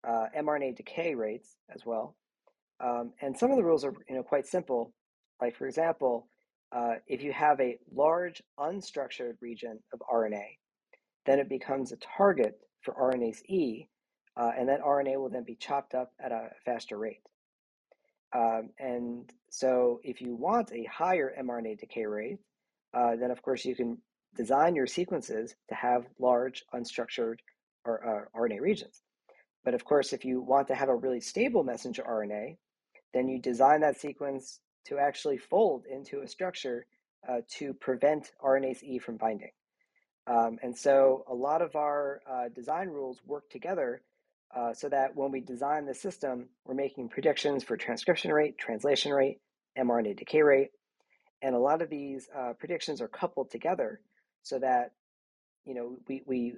[0.07, 2.15] uh, mRNA decay rates as well.
[2.79, 4.93] Um, and some of the rules are you know quite simple.
[5.41, 6.27] Like for example,
[6.71, 10.45] uh, if you have a large unstructured region of RNA,
[11.25, 13.87] then it becomes a target for RNase E,
[14.37, 17.21] uh, and that RNA will then be chopped up at a faster rate.
[18.33, 22.37] Um, and so, if you want a higher mRNA decay rate,
[22.93, 23.97] uh, then of course you can
[24.35, 27.39] design your sequences to have large unstructured
[27.85, 29.01] or, uh, RNA regions.
[29.63, 32.57] But of course, if you want to have a really stable messenger RNA,
[33.13, 36.85] then you design that sequence to actually fold into a structure
[37.27, 39.51] uh, to prevent RNase E from binding.
[40.27, 44.01] Um, and so a lot of our uh, design rules work together
[44.55, 49.11] uh, so that when we design the system, we're making predictions for transcription rate, translation
[49.11, 49.39] rate,
[49.77, 50.69] mRNA decay rate.
[51.41, 54.01] And a lot of these uh, predictions are coupled together
[54.43, 54.91] so that,
[55.65, 56.53] you know, we, we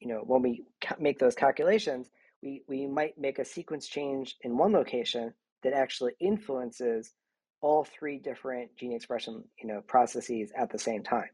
[0.00, 0.64] you know, when we
[0.98, 2.08] make those calculations,
[2.42, 7.12] we, we might make a sequence change in one location that actually influences
[7.60, 11.30] all three different gene expression you know, processes at the same time.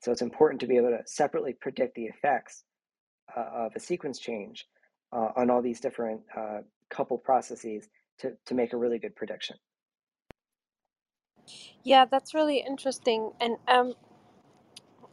[0.00, 2.64] So it's important to be able to separately predict the effects
[3.36, 4.66] uh, of a sequence change
[5.12, 7.86] uh, on all these different uh, coupled processes
[8.20, 9.56] to, to make a really good prediction.
[11.84, 13.32] Yeah, that's really interesting.
[13.40, 13.94] And um,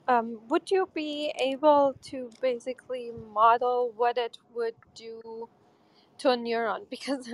[0.08, 5.50] um, would you be able to basically model what it would do
[6.20, 6.82] to a neuron?
[6.90, 7.34] Because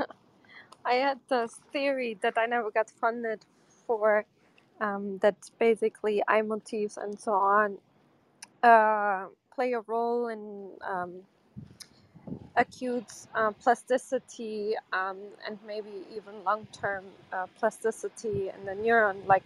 [0.86, 3.46] I had this theory that I never got funded
[3.88, 4.26] for
[4.82, 7.78] um, that basically eye motifs and so on
[8.64, 11.14] uh, play a role in um,
[12.56, 15.18] acute uh, plasticity um,
[15.48, 19.44] and maybe even long-term uh, plasticity in the neuron, like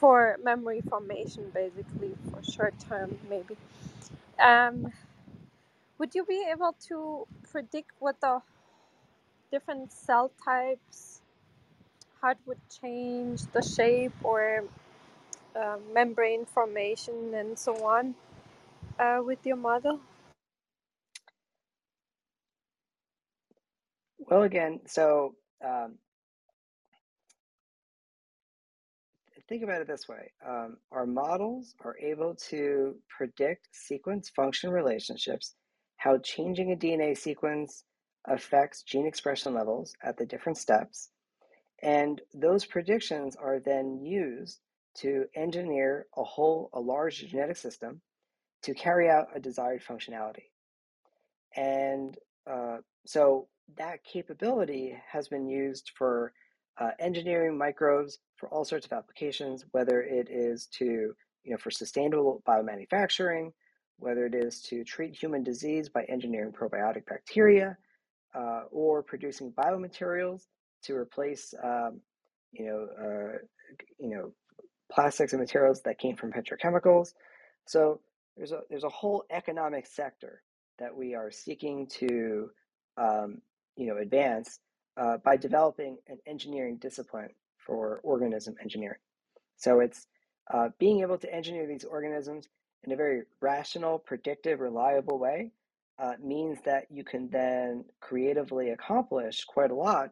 [0.00, 3.56] for memory formation, basically for short-term maybe.
[4.42, 4.90] Um,
[5.98, 8.40] would you be able to predict what the
[9.52, 11.20] different cell types,
[12.22, 14.64] how it would change the shape or
[15.54, 18.14] uh, membrane formation and so on
[18.98, 20.00] uh, with your model?
[24.18, 25.98] Well, again, so um,
[29.50, 35.56] think about it this way um, our models are able to predict sequence function relationships,
[35.96, 37.84] how changing a DNA sequence
[38.28, 41.10] affects gene expression levels at the different steps.
[41.82, 44.60] And those predictions are then used
[44.98, 48.00] to engineer a whole, a large genetic system
[48.62, 50.50] to carry out a desired functionality.
[51.56, 52.16] And
[52.48, 53.48] uh, so
[53.78, 56.32] that capability has been used for
[56.80, 61.70] uh, engineering microbes for all sorts of applications, whether it is to, you know, for
[61.70, 63.52] sustainable biomanufacturing,
[63.98, 67.76] whether it is to treat human disease by engineering probiotic bacteria,
[68.34, 70.46] uh, or producing biomaterials
[70.82, 72.00] to replace, um,
[72.52, 73.38] you know, uh,
[73.98, 74.32] you know,
[74.90, 77.12] plastics and materials that came from petrochemicals.
[77.66, 78.00] So
[78.36, 80.42] there's a there's a whole economic sector
[80.78, 82.50] that we are seeking to
[82.96, 83.42] um,
[83.76, 84.58] you know advance
[85.00, 89.00] uh, by developing an engineering discipline for organism engineering.
[89.56, 90.06] So it's
[90.52, 92.46] uh, being able to engineer these organisms
[92.84, 95.52] in a very rational, predictive, reliable way
[95.98, 100.10] uh, means that you can then creatively accomplish quite a lot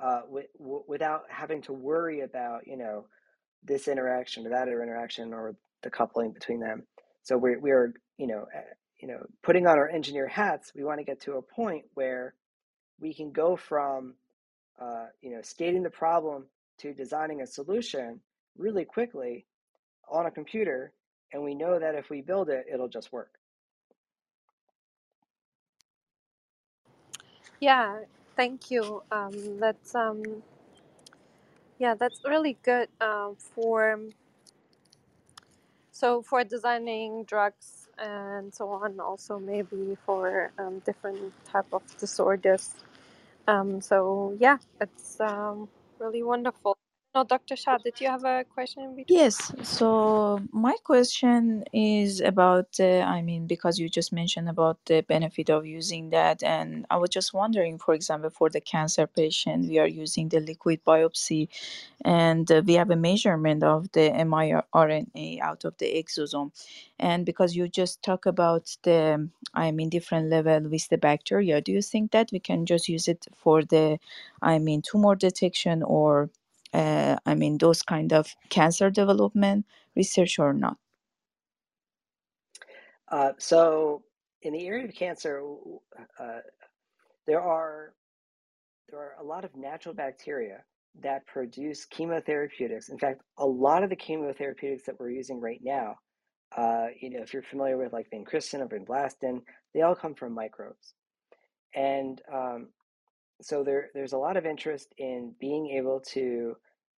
[0.00, 3.06] uh, w- w- without having to worry about you know
[3.64, 6.82] this interaction or that interaction or the coupling between them.
[7.22, 8.46] So we we are you know
[9.00, 10.72] you know putting on our engineer hats.
[10.74, 12.34] We want to get to a point where
[13.00, 14.14] we can go from
[14.80, 16.46] uh, you know skating the problem
[16.78, 18.20] to designing a solution
[18.56, 19.46] really quickly
[20.08, 20.92] on a computer,
[21.32, 23.38] and we know that if we build it, it'll just work.
[27.60, 28.00] Yeah,
[28.36, 29.02] thank you.
[29.12, 30.22] Um, that's um,
[31.78, 33.98] yeah, that's really good um, for
[35.92, 38.98] so for designing drugs and so on.
[38.98, 42.74] Also, maybe for um, different type of disorders.
[43.48, 46.71] Um, so yeah, it's um, really wonderful.
[47.14, 47.56] No, Dr.
[47.56, 49.18] Shah, did you have a question between?
[49.18, 55.02] Yes, so my question is about, uh, I mean, because you just mentioned about the
[55.02, 59.68] benefit of using that, and I was just wondering, for example, for the cancer patient,
[59.68, 61.48] we are using the liquid biopsy,
[62.02, 66.50] and uh, we have a measurement of the miRNA out of the exosome,
[66.98, 71.72] and because you just talk about the, I mean, different level with the bacteria, do
[71.72, 73.98] you think that we can just use it for the,
[74.40, 76.30] I mean, tumor detection or
[76.72, 79.66] uh, I mean, those kind of cancer development
[79.96, 80.78] research or not?
[83.10, 84.02] Uh, so,
[84.42, 85.42] in the area of cancer,
[86.18, 86.40] uh,
[87.26, 87.94] there are
[88.88, 90.64] there are a lot of natural bacteria
[91.00, 92.90] that produce chemotherapeutics.
[92.90, 95.96] In fact, a lot of the chemotherapeutics that we're using right now
[96.56, 99.42] Uh, you know, if you're familiar with like vincristine or vinblastine,
[99.74, 100.94] they all come from microbes.
[101.74, 102.70] And um,
[103.42, 106.56] so there, there's a lot of interest in being able to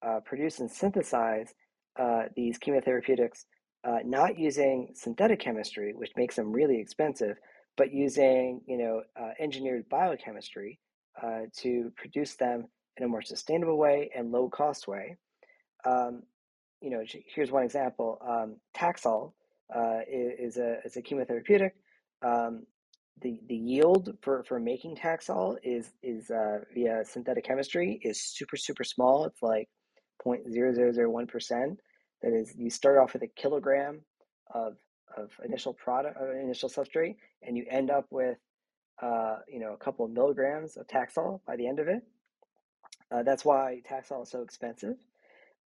[0.07, 1.55] uh, produce and synthesize
[1.99, 3.45] uh, these chemotherapeutics,
[3.85, 7.37] uh, not using synthetic chemistry, which makes them really expensive,
[7.77, 10.79] but using you know uh, engineered biochemistry
[11.23, 12.67] uh, to produce them
[12.97, 15.17] in a more sustainable way and low cost way.
[15.85, 16.23] Um,
[16.81, 17.03] you know,
[17.35, 18.19] here's one example.
[18.29, 19.33] Um, Taxol
[19.75, 21.71] uh, is, is, a, is a chemotherapeutic.
[22.23, 22.67] Um,
[23.21, 28.57] the, the yield for, for making Taxol is, is uh, via synthetic chemistry is super,
[28.57, 29.25] super small.
[29.27, 29.69] It's like
[30.25, 31.77] 0.0001%.
[32.23, 34.01] That is, you start off with a kilogram
[34.55, 34.77] of,
[35.17, 38.39] of initial product, uh, initial substrate, and you end up with,
[39.01, 42.03] uh, you know, a couple of milligrams of Taxol by the end of it.
[43.11, 44.97] Uh, that's why Taxol is so expensive.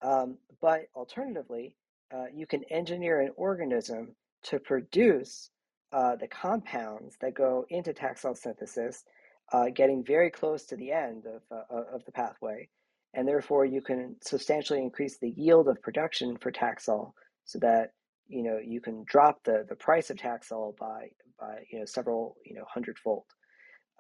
[0.03, 1.77] Um, but alternatively,
[2.15, 4.15] uh, you can engineer an organism
[4.45, 5.51] to produce
[5.93, 9.05] uh, the compounds that go into Taxol synthesis,
[9.53, 12.69] uh, getting very close to the end of, uh, of the pathway.
[13.15, 17.13] And therefore, you can substantially increase the yield of production for Taxol
[17.45, 17.93] so that
[18.29, 21.09] you know you can drop the, the price of Taxol by
[21.41, 23.25] by you know several you know hundredfold.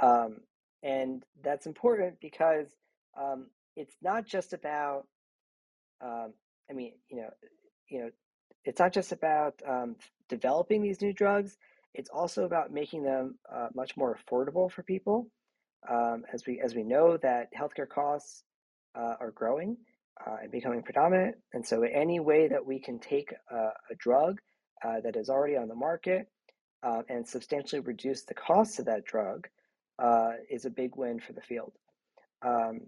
[0.00, 0.38] Um,
[0.82, 2.68] and that's important because
[3.20, 3.46] um,
[3.76, 5.04] it's not just about
[6.02, 6.34] um,
[6.70, 7.30] I mean, you know,
[7.90, 8.10] you know,
[8.64, 9.96] it's not just about um,
[10.30, 11.58] developing these new drugs.
[11.97, 15.28] It's also about making them uh, much more affordable for people.
[15.89, 18.43] Um, as we as we know that healthcare costs
[18.94, 19.77] uh, are growing
[20.27, 23.56] uh, and becoming predominant, and so any way that we can take a,
[23.90, 24.40] a drug
[24.85, 26.28] uh, that is already on the market
[26.82, 29.48] uh, and substantially reduce the cost of that drug
[29.98, 31.73] uh, is a big win for the field.
[32.44, 32.81] Um,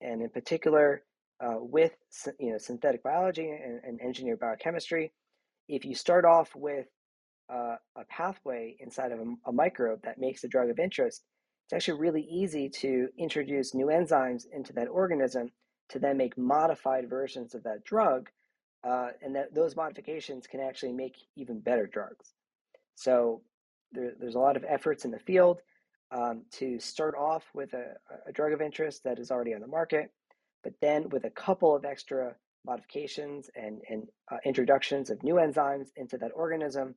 [0.00, 1.04] and in particular,
[1.40, 1.92] uh, with
[2.40, 5.12] you know synthetic biology and, and, engineered biochemistry,
[5.68, 6.86] if you start off with
[7.48, 11.22] uh, a pathway inside of a, a, microbe that makes a drug of interest,
[11.64, 15.50] it's actually really easy to introduce new enzymes into that organism
[15.88, 18.28] to then make modified versions of that drug,
[18.84, 22.34] uh, and that those modifications can actually make even better drugs.
[22.96, 23.42] So
[23.92, 25.60] there, there's a lot of efforts in the field
[26.10, 27.94] um, to start off with a,
[28.26, 30.10] a drug of interest that is already on the market
[30.66, 35.90] but then with a couple of extra modifications and, and uh, introductions of new enzymes
[35.94, 36.96] into that organism,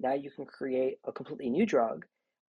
[0.00, 2.04] now you can create a completely new drug.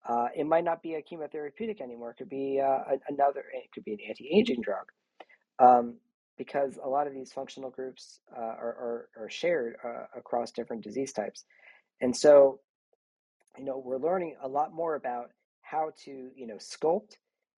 [0.08, 2.10] Uh, it might not be a chemotherapeutic anymore.
[2.10, 4.86] It could be uh, another, it could be an anti-aging drug.
[5.58, 5.96] Um,
[6.38, 10.84] because a lot of these functional groups uh, are, are, are, shared uh, across different
[10.84, 11.44] disease types.
[12.00, 12.60] And so,
[13.58, 15.30] you know, we're learning a lot more about
[15.62, 17.16] how to, you know, sculpt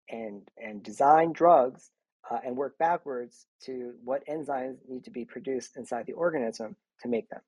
[0.10, 1.92] and, and design drugs
[2.32, 7.10] uh, and work backwards to what enzymes need to be produced inside the organism to
[7.10, 7.42] make them.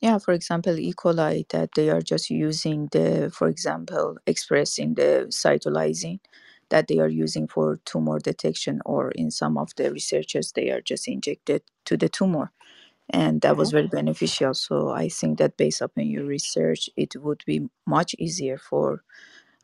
[0.00, 0.92] Yeah, for example, E.
[0.92, 6.20] coli that they are just using the, for example, expressing the cytolysine
[6.68, 10.80] that they are using for tumor detection, or in some of the researchers, they are
[10.80, 12.52] just injected to the tumor.
[13.10, 13.76] And that was mm-hmm.
[13.76, 14.52] very beneficial.
[14.54, 19.02] So I think that based upon your research, it would be much easier for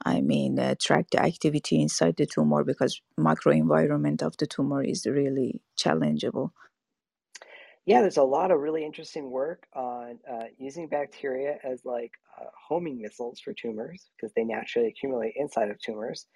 [0.05, 5.07] I mean, uh, track the activity inside the tumor because microenvironment of the tumor is
[5.07, 6.51] really challengeable.
[7.85, 12.47] Yeah, there's a lot of really interesting work on uh, using bacteria as like uh,
[12.69, 16.27] homing missiles for tumors because they naturally accumulate inside of tumors.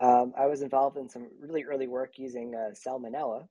[0.00, 3.46] Um, I was involved in some really early work using uh, salmonella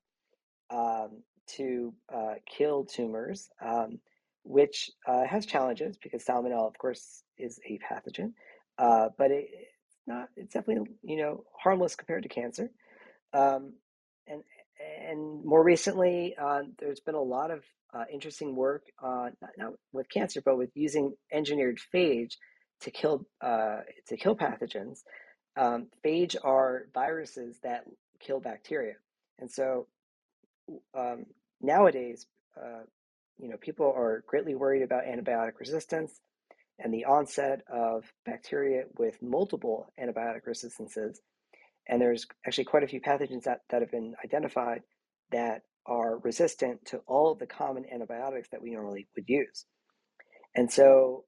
[0.69, 1.23] um,
[1.57, 3.99] to uh, kill tumors, um,
[4.43, 8.33] which uh, has challenges because salmonella, of course, is a pathogen.
[8.77, 10.29] Uh, but it, it's not.
[10.35, 12.71] It's definitely you know harmless compared to cancer.
[13.33, 13.73] Um,
[14.27, 14.43] and
[14.79, 17.63] and more recently, uh, there's been a lot of
[17.93, 22.33] uh, interesting work on not, not, with cancer, but with using engineered phage
[22.81, 24.99] to kill uh, to kill pathogens.
[25.55, 27.85] Um, phage are viruses that
[28.19, 28.93] kill bacteria,
[29.39, 29.87] and so
[30.95, 31.25] um,
[31.61, 32.27] nowadays,
[32.57, 32.83] uh,
[33.39, 36.19] you know, people are greatly worried about antibiotic resistance
[36.79, 41.21] and the onset of bacteria with multiple antibiotic resistances.
[41.87, 44.81] And there's actually quite a few pathogens that, that have been identified
[45.31, 49.65] that are resistant to all of the common antibiotics that we normally would use.
[50.55, 51.25] And so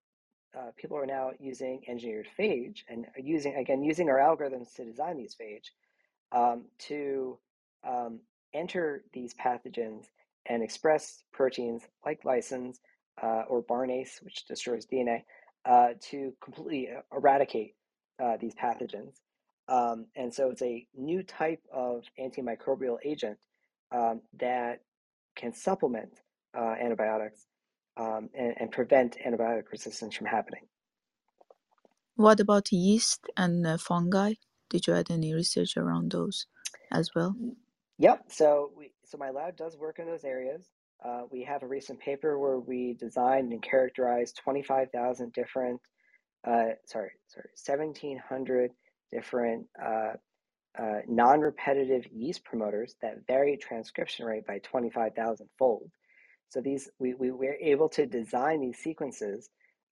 [0.57, 5.17] uh, people are now using engineered phage and using, again, using our algorithms to design
[5.17, 5.69] these phage
[6.31, 7.37] um, to
[7.87, 8.19] um,
[8.53, 10.05] enter these pathogens
[10.47, 12.77] and express proteins like lysins
[13.21, 15.23] uh, or Barnase, which destroys DNA,
[15.65, 17.75] uh, to completely uh, eradicate
[18.23, 19.17] uh, these pathogens.
[19.69, 23.37] Um, and so it's a new type of antimicrobial agent
[23.91, 24.81] um, that
[25.35, 26.09] can supplement
[26.57, 27.45] uh, antibiotics
[27.97, 30.63] um, and, and prevent antibiotic resistance from happening.
[32.15, 34.33] What about yeast and uh, fungi?
[34.69, 36.47] Did you add any research around those
[36.91, 37.35] as well?
[37.99, 38.25] Yep.
[38.29, 40.67] So we so my lab does work in those areas.
[41.03, 45.79] Uh, we have a recent paper where we designed and characterized 25,000 different,
[46.45, 48.71] uh, sorry, sorry, 1,700
[49.11, 50.13] different uh,
[50.77, 55.89] uh, non-repetitive yeast promoters that vary transcription rate by 25,000 fold.
[56.49, 59.49] So these we, we were able to design these sequences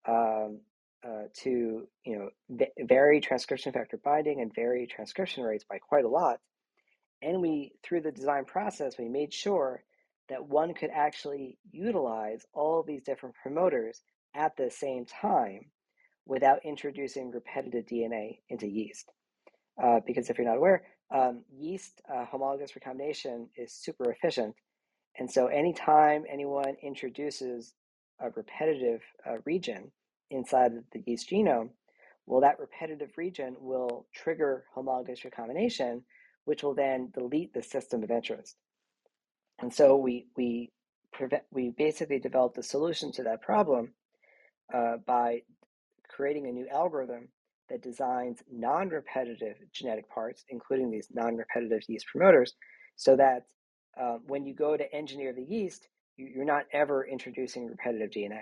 [0.08, 0.60] um,
[1.08, 2.18] uh, to you
[2.50, 6.40] know vary transcription factor binding and vary transcription rates by quite a lot.
[7.22, 9.84] And we through the design process we made sure
[10.30, 14.02] that one could actually utilize all these different promoters
[14.36, 15.62] at the same time
[16.28, 19.12] without introducing repetitive DNA into yeast.
[19.82, 20.84] Uh, because if you're not aware,
[21.14, 24.56] um, yeast uh, homologous recombination is super efficient.
[25.18, 27.74] And so anytime anyone introduces
[28.20, 29.92] a repetitive uh, region
[30.30, 31.70] inside the yeast genome,
[32.26, 36.04] well, that repetitive region will trigger homologous recombination,
[36.44, 38.58] which will then delete the system of interest.
[39.60, 40.72] And so we we
[41.14, 43.94] prevent we basically developed a solution to that problem
[44.74, 45.44] uh, by
[46.18, 47.28] creating a new algorithm
[47.70, 52.56] that designs non-repetitive genetic parts, including these non-repetitive yeast promoters,
[52.96, 53.44] so that
[54.02, 55.88] uh, when you go to engineer the yeast,
[56.18, 58.42] you, are not ever introducing repetitive DNA.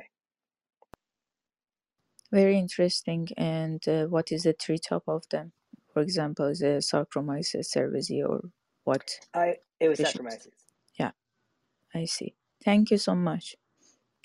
[2.31, 3.27] Very interesting.
[3.35, 5.51] And uh, what is the tree top of them?
[5.93, 8.49] For example, is it Saccharomyces cerevisiae or
[8.83, 9.19] what?
[9.33, 10.47] I it was Saccharomyces.
[10.99, 11.11] Yeah,
[11.93, 12.35] I see.
[12.63, 13.55] Thank you so much.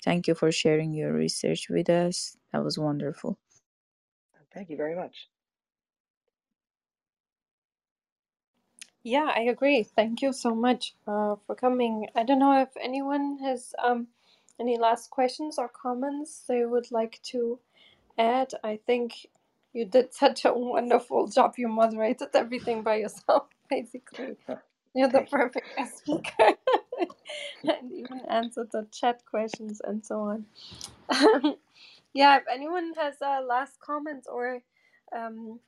[0.03, 2.37] Thank you for sharing your research with us.
[2.53, 3.37] That was wonderful.
[4.53, 5.29] Thank you very much.
[9.03, 9.83] Yeah, I agree.
[9.83, 12.07] Thank you so much uh, for coming.
[12.15, 14.07] I don't know if anyone has um,
[14.59, 17.59] any last questions or comments they would like to
[18.17, 18.53] add.
[18.63, 19.27] I think
[19.73, 21.55] you did such a wonderful job.
[21.57, 24.37] You moderated everything by yourself, basically.
[24.95, 25.67] You're the perfect
[25.97, 26.53] speaker.
[27.65, 30.45] and even answered the chat questions and so on.
[32.13, 34.61] Yeah, if anyone has uh, last comments or
[35.15, 35.59] um,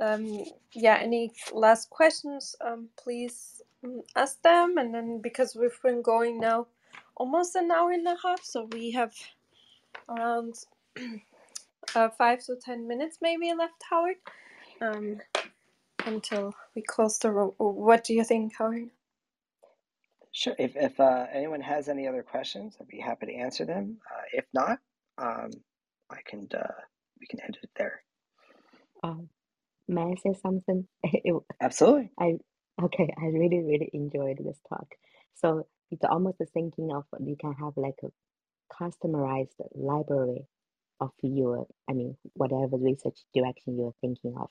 [0.00, 0.44] um,
[0.74, 4.78] yeah, any last questions, um, please mm, ask them.
[4.78, 6.68] And then because we've been going now
[7.16, 9.14] almost an hour and a half, so we have
[10.08, 10.54] around
[11.96, 14.16] uh, five to ten minutes maybe left, Howard,
[14.82, 15.18] um,
[16.06, 17.52] until we close the room.
[17.58, 18.90] What do you think, Howard?
[20.32, 20.54] Sure.
[20.58, 23.98] If, if uh, anyone has any other questions, I'd be happy to answer them.
[24.10, 24.78] Uh, if not,
[25.18, 25.50] um,
[26.10, 26.80] I can uh,
[27.20, 28.02] we can end it there.
[29.02, 29.28] Um,
[29.88, 30.86] may I say something?
[31.02, 32.10] It, Absolutely.
[32.18, 32.38] I
[32.82, 33.14] okay.
[33.18, 34.88] I really really enjoyed this talk.
[35.34, 38.08] So it's almost thinking of you can have like a
[38.72, 40.46] customized library
[41.00, 44.48] of your, I mean, whatever research direction you're thinking of.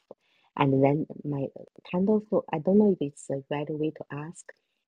[0.57, 1.47] And then my
[1.91, 2.23] kind of,
[2.53, 4.45] I don't know if it's the right way to ask,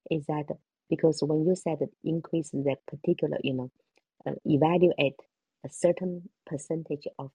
[0.09, 0.45] is that
[0.89, 3.71] because when you said increase the particular, you know,
[4.25, 5.19] uh, evaluate
[5.67, 7.31] a certain percentage of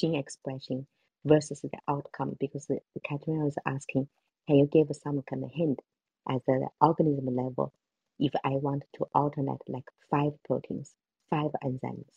[0.00, 0.86] gene expression
[1.24, 4.08] versus the outcome, because the, the Katrina was asking,
[4.46, 5.80] can you give some kind of hint
[6.28, 7.72] at the organism level
[8.18, 10.94] if I want to alternate like five proteins,
[11.30, 12.10] five enzymes,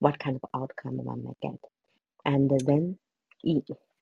[0.00, 1.60] what kind of outcome one might get?
[2.24, 2.98] And then,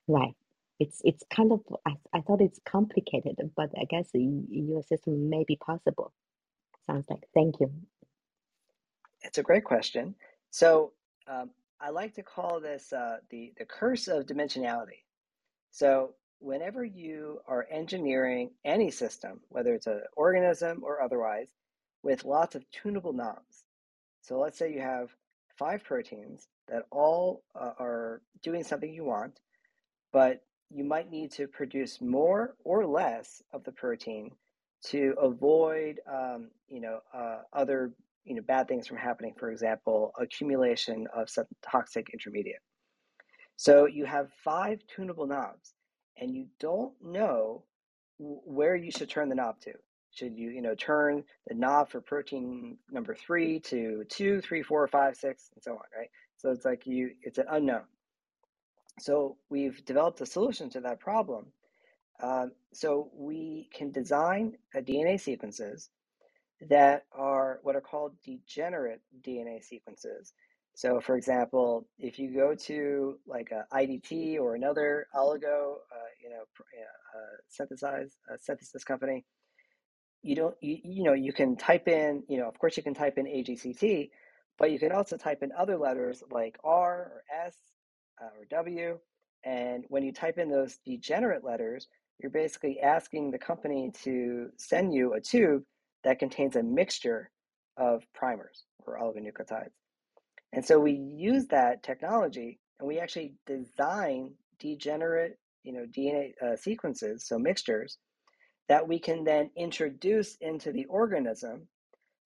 [0.09, 0.35] right,
[0.81, 5.45] it's it's kind of I, I thought it's complicated, but I guess your system may
[5.47, 6.13] be possible.
[6.87, 7.25] Sounds like.
[7.35, 7.71] Thank you.
[9.23, 10.15] It's a great question.
[10.51, 10.93] So
[11.29, 11.51] um,
[11.81, 15.05] I like to call this uh, the the curse of dimensionality.
[15.71, 21.49] So whenever you are engineering any system, whether it's an organism or otherwise,
[22.03, 23.65] with lots of tunable knobs.
[24.23, 25.11] So let's say you have
[25.59, 29.41] five proteins that all uh, are doing something you want,
[30.13, 34.31] but you might need to produce more or less of the protein
[34.87, 37.93] to avoid, um, you know, uh, other,
[38.27, 39.35] you know, bad things from happening.
[39.39, 42.61] For example, accumulation of some toxic intermediate.
[43.57, 45.75] So you have five tunable knobs,
[46.19, 47.65] and you don't know
[48.19, 49.73] where you should turn the knob to.
[50.11, 54.87] Should you, you know, turn the knob for protein number three to two, three, four,
[54.89, 56.11] five, six, and so on, right?
[56.39, 57.85] So it's like you, it's an unknown.
[58.99, 61.47] So we've developed a solution to that problem.
[62.23, 65.91] Um, so we can design DNA sequences
[66.69, 70.33] that are what are called degenerate DNA sequences.
[70.75, 76.29] So, for example, if you go to like a IDT or another oligo, uh, you
[76.29, 79.25] know, uh, synthesize uh, synthesis company,
[80.23, 82.93] you don't, you, you know, you can type in, you know, of course you can
[82.93, 84.11] type in AGCT,
[84.59, 87.57] but you can also type in other letters like R or S
[88.21, 88.99] uh, or W.
[89.45, 91.89] And when you type in those degenerate letters,
[92.19, 95.63] you're basically asking the company to send you a tube
[96.05, 97.31] that contains a mixture
[97.77, 99.73] of primers or oligonucleotides.
[100.53, 106.57] And so we use that technology and we actually design degenerate, you know, DNA uh,
[106.57, 107.99] sequences, so mixtures,
[108.69, 111.69] that we can then introduce into the organism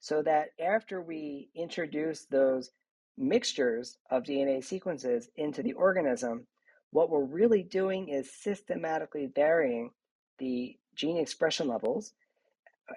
[0.01, 2.71] so that after we introduce those
[3.19, 6.47] mixtures of DNA sequences into the organism,
[6.91, 9.91] what we're really doing is systematically varying
[10.39, 12.15] the gene expression levels.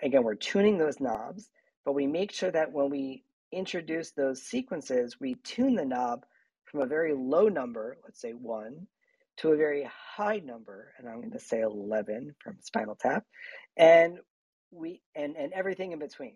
[0.01, 1.49] Again, we're tuning those knobs,
[1.85, 6.25] but we make sure that when we introduce those sequences, we tune the knob
[6.65, 8.87] from a very low number, let's say one,
[9.37, 13.25] to a very high number, and I'm going to say 11 from Spinal Tap,
[13.77, 14.19] and
[14.71, 16.35] we and and everything in between.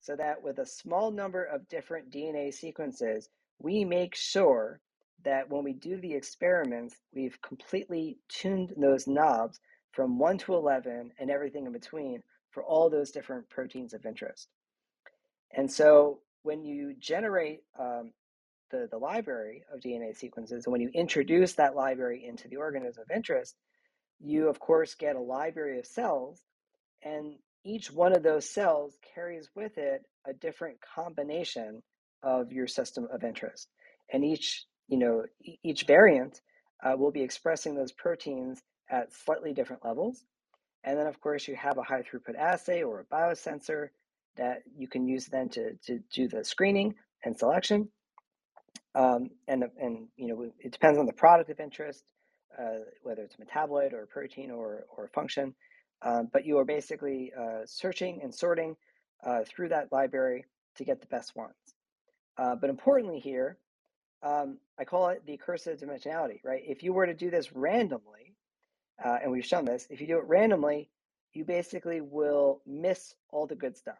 [0.00, 4.80] So that with a small number of different DNA sequences, we make sure
[5.24, 9.60] that when we do the experiments, we've completely tuned those knobs
[9.92, 14.48] from 1 to 11 and everything in between for all those different proteins of interest.
[15.52, 18.12] And so when you generate um,
[18.70, 23.02] the, the library of DNA sequences, and when you introduce that library into the organism
[23.02, 23.56] of interest,
[24.20, 26.40] you of course get a library of cells
[27.02, 31.82] and each one of those cells carries with it a different combination
[32.22, 33.68] of your system of interest.
[34.12, 35.24] And each, you know,
[35.62, 36.40] each variant
[36.82, 38.60] uh, will be expressing those proteins
[38.90, 40.24] at slightly different levels.
[40.84, 43.88] And then, of course, you have a high throughput assay or a biosensor
[44.36, 46.94] that you can use then to, to do the screening
[47.24, 47.88] and selection.
[48.94, 52.02] Um, and, and, you know, it depends on the product of interest,
[52.58, 55.54] uh, whether it's a metabolite or a protein or, or a function.
[56.02, 58.76] Um, but you are basically uh, searching and sorting
[59.24, 60.46] uh, through that library
[60.76, 61.54] to get the best ones.
[62.38, 63.58] Uh, but importantly here,
[64.22, 66.62] um, I call it the curse of dimensionality, right?
[66.66, 68.34] If you were to do this randomly,
[69.04, 70.88] uh, and we've shown this, if you do it randomly,
[71.32, 73.98] you basically will miss all the good stuff.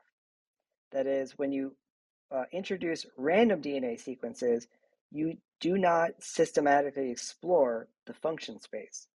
[0.93, 1.75] That is, when you
[2.31, 4.67] uh, introduce random DNA sequences,
[5.11, 9.07] you do not systematically explore the function space.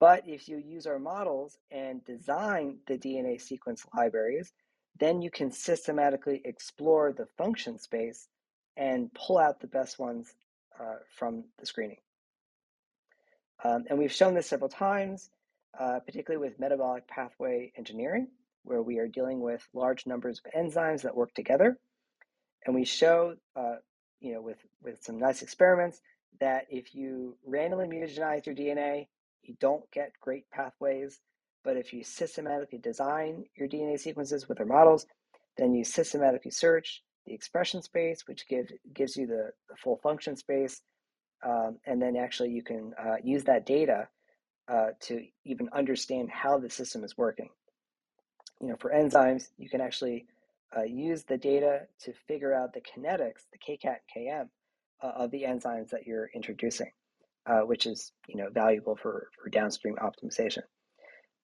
[0.00, 4.52] But if you use our models and design the DNA sequence libraries,
[4.98, 8.28] then you can systematically explore the function space
[8.76, 10.34] and pull out the best ones
[10.80, 11.98] uh, from the screening.
[13.64, 15.30] Um, and we've shown this several times,
[15.78, 18.28] uh, particularly with metabolic pathway engineering,
[18.62, 21.78] where we are dealing with large numbers of enzymes that work together.
[22.66, 23.76] And we show, uh,
[24.20, 26.00] you know, with, with some nice experiments
[26.40, 29.06] that if you randomly mutagenize your DNA,
[29.42, 31.20] you don't get great pathways.
[31.62, 35.06] But if you systematically design your DNA sequences with our models,
[35.56, 40.36] then you systematically search the expression space, which give, gives you the, the full function
[40.36, 40.82] space.
[41.44, 44.08] Um, and then actually you can uh, use that data
[44.66, 47.50] uh, to even understand how the system is working.
[48.60, 50.26] You know, for enzymes, you can actually
[50.76, 54.48] uh, use the data to figure out the kinetics, the KCAT and KM
[55.02, 56.90] uh, of the enzymes that you're introducing
[57.46, 60.62] uh, which is you know valuable for, for downstream optimization.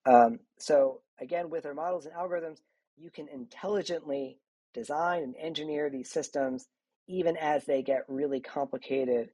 [0.06, 2.59] Um, so again, with our models and algorithms,
[2.97, 4.39] you can intelligently
[4.72, 6.68] design and engineer these systems
[7.09, 9.31] even as they get really complicated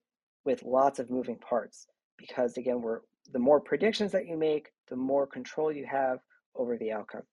[0.46, 1.88] with lots of moving parts.
[2.18, 3.00] Because again, we're
[3.32, 6.20] the more predictions that you make, the more control you have
[6.56, 7.24] over the outcome.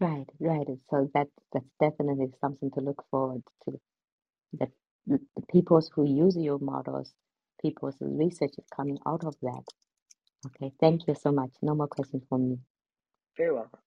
[0.00, 0.66] Right, right.
[0.90, 3.80] So that that's definitely something to look forward to.
[4.54, 4.70] That
[5.06, 7.14] the, the people who use your models,
[7.62, 9.64] people's research is coming out of that.
[10.46, 11.50] Okay, thank you so much.
[11.62, 12.58] No more questions from me.
[13.36, 13.80] Very welcome.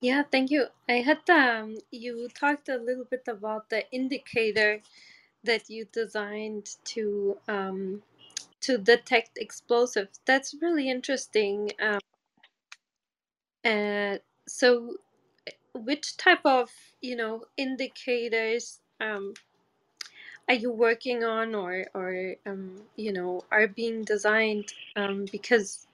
[0.00, 0.66] Yeah, thank you.
[0.88, 4.80] I had um, you talked a little bit about the indicator
[5.44, 8.02] that you designed to um,
[8.60, 10.20] to detect explosives.
[10.26, 11.72] That's really interesting.
[11.80, 12.00] Um,
[13.64, 14.96] and so,
[15.74, 19.34] which type of you know indicators um,
[20.48, 25.86] are you working on or or um, you know are being designed um, because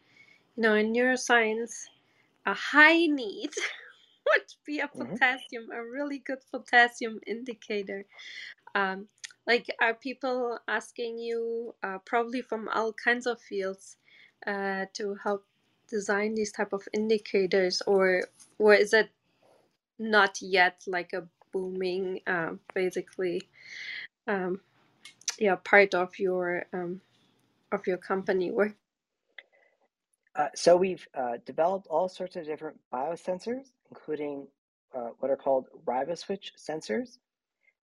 [0.57, 1.87] you know in neuroscience
[2.47, 3.51] a high need
[4.27, 5.17] would be a Mm-hmm.
[5.17, 8.05] potassium a really good potassium indicator
[8.75, 9.09] um,
[9.47, 13.97] like are people asking you uh, probably from all kinds of fields
[14.47, 15.45] uh, to help
[15.89, 18.23] design these type of indicators or
[18.59, 19.11] or is it
[19.99, 23.43] not yet like a booming uh, basically
[24.29, 24.61] um,
[25.39, 27.01] yeah part of your um,
[27.73, 28.75] of your company work?
[30.37, 34.47] Uh, so we've uh, developed all sorts of different biosensors, including
[34.95, 37.19] uh, what are called riboswitch sensors,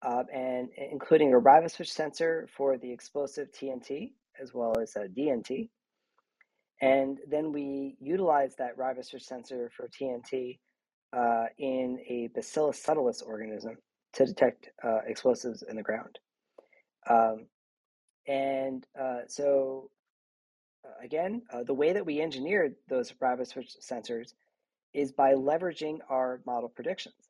[0.01, 4.11] uh, and including a riboswitch sensor for the explosive TNT
[4.41, 5.69] as well as a DNT.
[6.81, 10.59] And then we utilize that riboswitch sensor for TNT
[11.13, 13.77] uh, in a Bacillus subtilis organism
[14.13, 16.19] to detect uh, explosives in the ground.
[17.09, 17.47] Um,
[18.27, 19.89] and uh, so,
[20.85, 24.33] uh, again, uh, the way that we engineered those riboswitch sensors
[24.93, 27.26] is by leveraging our model predictions.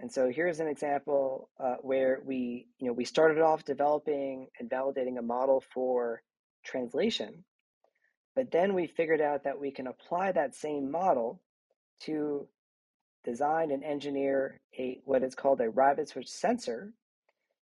[0.00, 4.70] And so here's an example uh, where we, you know, we started off developing and
[4.70, 6.22] validating a model for
[6.64, 7.44] translation,
[8.34, 11.42] but then we figured out that we can apply that same model
[12.00, 12.48] to
[13.24, 16.94] design and engineer a what is called a riboswitch sensor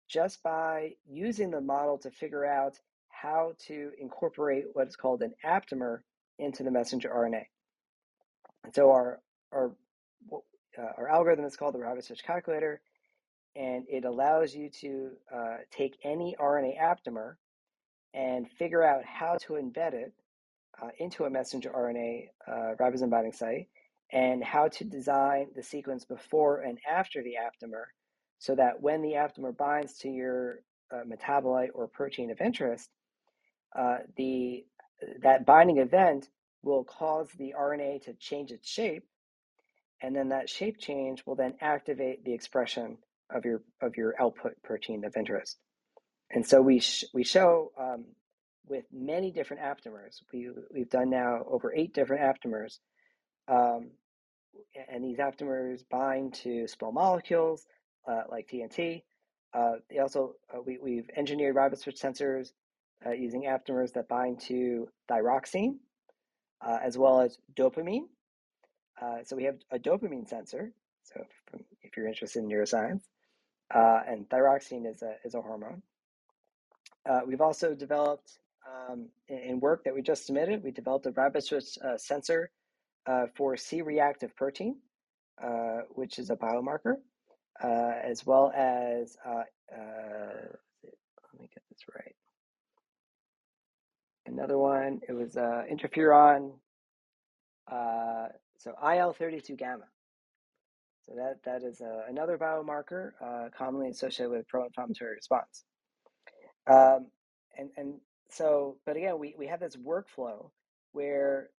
[0.09, 5.33] just by using the model to figure out how to incorporate what is called an
[5.45, 5.99] aptamer
[6.37, 7.45] into the messenger RNA.
[8.65, 9.21] And so our
[9.53, 9.71] our
[10.77, 12.81] uh, our algorithm is called the riboswitch calculator,
[13.55, 17.35] and it allows you to uh, take any RNA aptamer
[18.13, 20.13] and figure out how to embed it
[20.81, 23.67] uh, into a messenger RNA uh, ribosome binding site
[24.11, 27.85] and how to design the sequence before and after the aptamer
[28.39, 30.59] so that when the aptamer binds to your
[30.91, 32.89] uh, metabolite or protein of interest,
[33.75, 34.65] uh, the
[35.21, 36.29] that binding event
[36.63, 39.05] will cause the RNA to change its shape,
[40.01, 42.97] and then that shape change will then activate the expression
[43.29, 45.57] of your of your output protein of interest.
[46.31, 48.05] And so we sh- we show um,
[48.67, 50.21] with many different aptamers.
[50.33, 52.79] We we've done now over eight different aptamers
[53.47, 53.91] um,
[54.89, 57.65] and these aptamers bind to small molecules
[58.07, 59.03] uh, like TNT.
[59.53, 62.49] Uh, they also uh, we, we've engineered riboswitch sensors
[63.05, 65.75] uh, using aptamers that bind to thyroxine
[66.65, 68.07] uh, as well as dopamine.
[69.01, 70.71] Uh, so we have a dopamine sensor.
[71.03, 71.21] So
[71.53, 73.01] if, if you're interested in neuroscience,
[73.73, 75.81] and thyroxine is a is a hormone.
[77.27, 80.63] we've also developed um, in, work that we just submitted.
[80.63, 82.49] We developed a riboswitch sensor
[83.07, 84.77] uh, for C-reactive protein,
[85.43, 86.95] uh, which is a biomarker,
[87.63, 89.43] uh, as well as, uh,
[89.73, 90.47] uh,
[90.83, 92.15] let me get this right.
[94.25, 96.53] Another one, it was interferon,
[98.65, 99.85] so IL-32 gamma.
[101.05, 103.11] So that, that is another biomarker
[103.55, 105.63] commonly associated with pro-inflammatory response.
[106.67, 107.07] Um,
[107.57, 107.93] and, and
[108.29, 110.49] so, but again, we, we have this workflow
[110.93, 111.51] where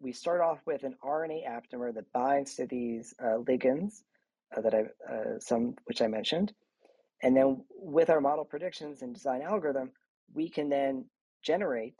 [0.00, 4.02] we start off with an RNA aptamer that binds to these uh, ligands
[4.56, 6.52] uh, that I uh, some which I mentioned,
[7.22, 9.92] and then with our model predictions and design algorithm,
[10.34, 11.06] we can then
[11.42, 11.94] generate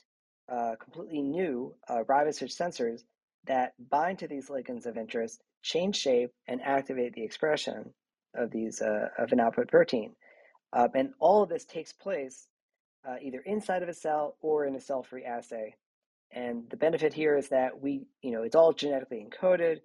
[0.48, 3.02] uh, completely new uh, riboswitch sensors
[3.46, 7.92] that bind to these ligands of interest, change shape, and activate the expression
[8.34, 10.14] of these uh, of an output protein.
[10.72, 12.48] and all of this takes place
[13.20, 15.74] either inside of a cell or in a cell-free assay
[16.32, 19.80] and the benefit here is that we, you know, it's all genetically encoded.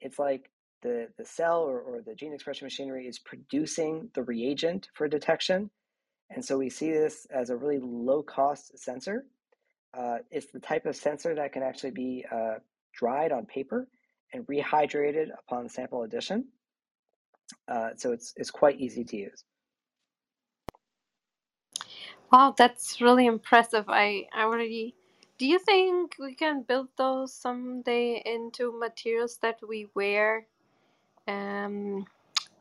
[0.00, 0.50] It's like
[0.82, 5.70] the, the cell or, or the gene expression machinery is producing the reagent for detection.
[6.30, 9.26] And so we see this as a really low cost sensor.
[9.94, 12.54] Uh, it's the type of sensor that can actually be uh,
[12.92, 13.88] dried on paper
[14.32, 16.44] and rehydrated upon sample addition.
[17.68, 19.44] Uh, so it's, it's quite easy to use.
[22.32, 23.84] Wow, that's really impressive.
[23.88, 24.94] I, I already
[25.42, 30.46] do you think we can build those someday into materials that we wear
[31.26, 32.06] um,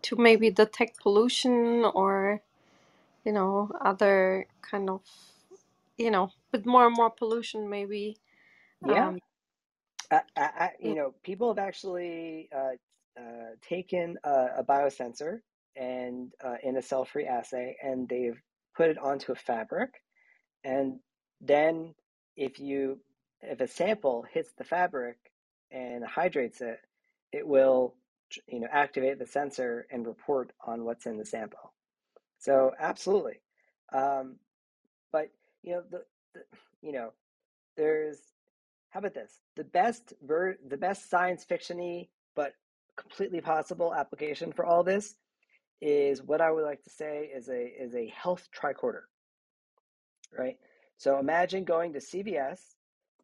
[0.02, 2.42] to maybe detect pollution or,
[3.24, 5.02] you know, other kind of,
[5.98, 8.18] you know, with more and more pollution, maybe?
[8.84, 9.10] Yeah.
[9.10, 9.20] Um,
[10.12, 12.76] I, I, you know, people have actually uh,
[13.20, 15.40] uh, taken a, a, biosensor
[15.76, 18.40] and uh, in a cell-free assay, and they've
[18.76, 19.90] put it onto a fabric,
[20.64, 21.00] and
[21.40, 21.94] then
[22.36, 23.00] if you
[23.42, 25.18] if a sample hits the fabric
[25.72, 26.80] and hydrates it,
[27.32, 27.96] it will
[28.48, 31.74] you know activate the sensor and report on what's in the sample.
[32.40, 33.40] So absolutely,
[33.94, 34.36] um,
[35.12, 35.30] but
[35.64, 36.42] you know the, the
[36.82, 37.14] you know
[37.78, 38.18] there's
[38.92, 42.54] how about this the best ver- the best science fictiony but
[42.96, 45.16] completely possible application for all this
[45.82, 49.02] is what I would like to say is a is a health tricorder,
[50.38, 50.58] right?
[50.98, 52.60] So imagine going to CVS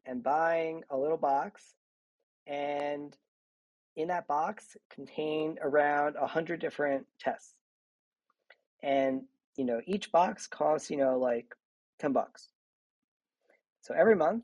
[0.06, 1.62] and buying a little box,
[2.48, 3.16] and
[3.96, 7.54] in that box contain around a hundred different tests.
[8.82, 9.24] And
[9.56, 11.54] you know, each box costs, you know, like
[12.00, 12.50] 10 bucks.
[13.82, 14.44] So every month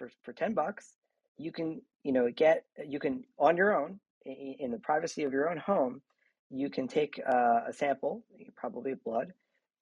[0.00, 0.96] for, for 10 bucks,
[1.36, 5.50] you can, you know, get you can on your own in the privacy of your
[5.50, 6.00] own home,
[6.50, 8.24] you can take uh, a sample,
[8.56, 9.32] probably blood,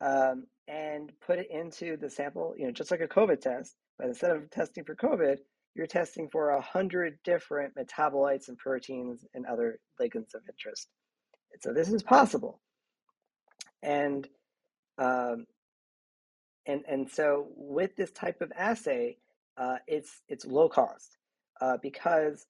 [0.00, 3.76] um, and put it into the sample, you know, just like a COVID test.
[3.98, 5.38] But instead of testing for COVID,
[5.74, 10.88] you're testing for a hundred different metabolites and proteins and other ligands of interest.
[11.60, 12.60] So this is possible,
[13.82, 14.28] and
[14.98, 15.46] um,
[16.66, 19.16] and and so with this type of assay,
[19.58, 21.16] uh, it's it's low cost
[21.60, 22.46] uh, because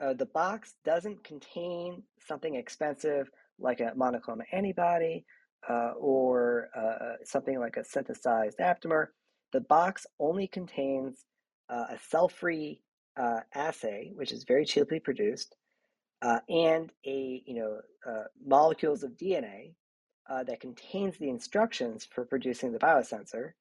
[0.00, 5.24] uh, the box doesn't contain something expensive like a monoclonal antibody
[5.68, 9.06] uh, or uh, something like a synthesized aptamer.
[9.52, 11.24] The box only contains
[11.68, 12.80] uh, a cell-free
[13.54, 15.54] assay, which is very cheaply produced,
[16.22, 17.80] and a you know
[18.44, 19.74] molecules of DNA
[20.46, 23.52] that contains the instructions for producing the biosensor,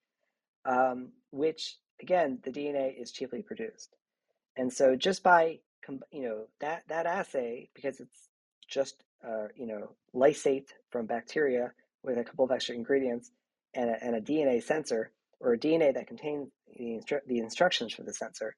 [0.65, 3.95] um, which again the DNA is cheaply produced.
[4.57, 5.59] And so just by
[6.11, 8.29] you know that that assay because it's
[8.69, 11.71] just uh, you know lysate from bacteria
[12.03, 13.31] with a couple of extra ingredients
[13.73, 17.93] and a, and a DNA sensor or a DNA that contains the, instru- the instructions
[17.93, 18.55] for the sensor.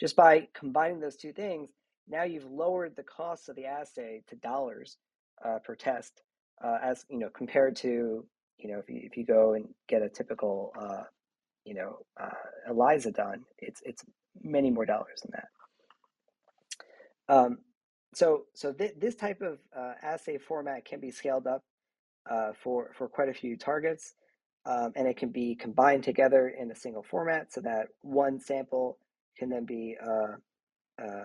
[0.00, 1.70] Just by combining those two things,
[2.08, 4.96] now you've lowered the cost of the assay to dollars
[5.44, 6.22] uh, per test,
[6.64, 8.24] uh, as you know compared to
[8.58, 11.04] you know if you if you go and get a typical uh,
[11.68, 14.02] you know uh, ELISA done, it's it's
[14.42, 15.48] many more dollars than that.
[17.34, 17.58] Um,
[18.14, 21.62] so so th- this type of uh, assay format can be scaled up
[22.30, 24.14] uh, for for quite a few targets,
[24.64, 28.98] um, and it can be combined together in a single format so that one sample
[29.38, 30.36] can then be uh,
[31.04, 31.24] uh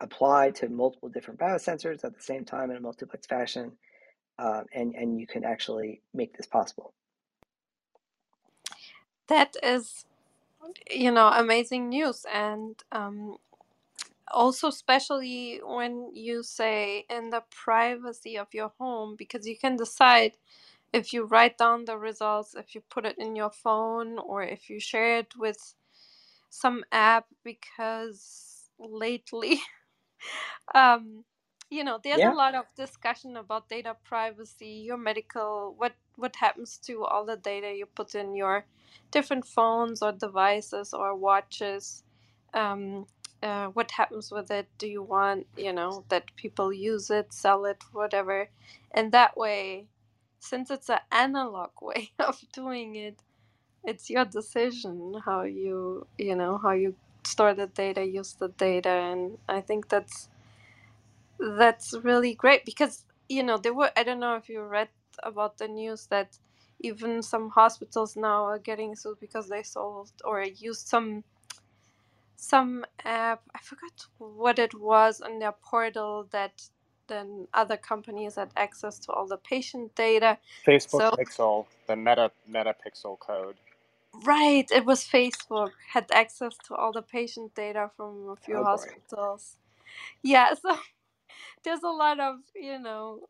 [0.00, 3.70] applied to multiple different biosensors at the same time in a multiplex fashion,
[4.40, 6.92] uh, and and you can actually make this possible.
[9.28, 10.06] That is,
[10.90, 13.36] you know, amazing news, and um,
[14.32, 20.32] also especially when you say in the privacy of your home because you can decide
[20.92, 24.70] if you write down the results if you put it in your phone or if
[24.70, 25.74] you share it with
[26.50, 29.60] some app because lately
[30.74, 31.24] um
[31.70, 36.36] you know there's Yeah, a lot of discussion about data privacy your medical what what
[36.36, 38.64] happens to all the data you put in your
[39.10, 42.04] different phones or devices or watches
[42.54, 43.06] um
[43.42, 44.68] uh, what happens with it?
[44.78, 48.48] Do you want you know that people use it sell it whatever?
[48.92, 49.86] And that way
[50.40, 53.16] since it's an analog way of doing it
[53.84, 56.94] it's your decision how you you know how you
[57.24, 58.88] store the data use the data.
[58.90, 60.28] And i think that's
[61.40, 64.88] that's really great because you know there were i don't know if you read
[65.22, 66.38] about the news that
[66.80, 71.24] even some hospitals now are getting sued because they sold or used some
[72.36, 76.62] some app i forgot what it was on their portal that
[77.08, 80.36] then other companies had access to all the patient data
[80.66, 83.56] Facebook so Pixel, the Meta Meta Pixel code.
[84.24, 88.64] right it was facebook had access to all the patient data from a few oh
[88.64, 88.64] boy.
[88.64, 89.56] hospitals
[90.22, 90.76] yeah so
[91.64, 93.20] there's a lot of you know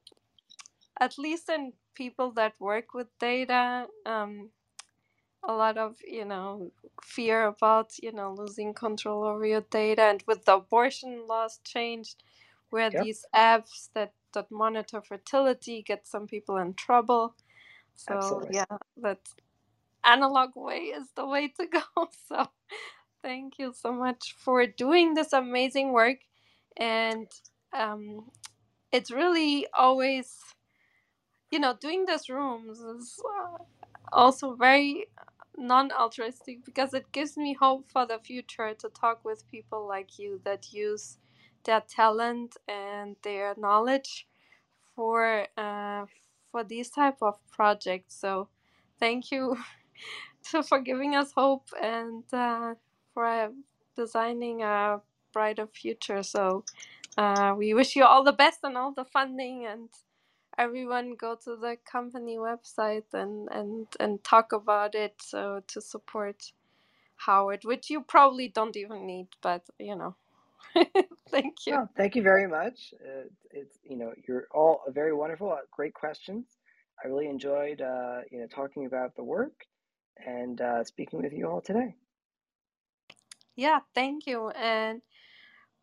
[1.01, 4.51] at least in people that work with data um,
[5.49, 10.03] a lot of you know fear about you know losing control over your data.
[10.03, 12.23] And with the abortion laws changed
[12.71, 17.35] where Yep, these apps that that monitor fertility get some people in trouble.
[17.95, 18.57] So absolutely.
[18.57, 19.21] yeah that
[20.05, 21.81] analog way is the way to go.
[22.29, 22.49] So
[23.23, 26.19] thank you so much for doing this amazing work.
[26.77, 27.29] And
[27.73, 28.31] um,
[28.93, 30.39] it's really always
[31.57, 33.65] you know doing these rooms is uh,
[34.13, 35.07] also very
[35.57, 40.39] non-altruistic because it gives me hope for the future to talk with people like you
[40.45, 41.17] that use
[41.65, 44.29] their talent and their knowledge
[44.95, 46.05] for uh,
[46.53, 48.21] for these type of projects.
[48.21, 48.49] So
[49.01, 49.57] thank you
[50.69, 52.75] for giving us hope and uh,
[53.15, 53.51] for
[53.97, 55.01] designing a
[55.33, 56.23] brighter future.
[56.23, 56.65] So
[57.19, 59.89] uh, we wish you all the best and all the funding and
[60.59, 66.53] everyone go to the company website and and and talk about it so to support
[67.19, 70.17] howard which you probably don't even need but you know
[71.31, 72.95] thank you Well, thank you very much.
[73.05, 76.47] Uh, it's you know you're all very wonderful, uh, great questions.
[77.05, 79.55] I really enjoyed uh, you know talking about the work
[80.27, 81.97] and uh, speaking with you all today.
[83.57, 85.03] yeah thank you and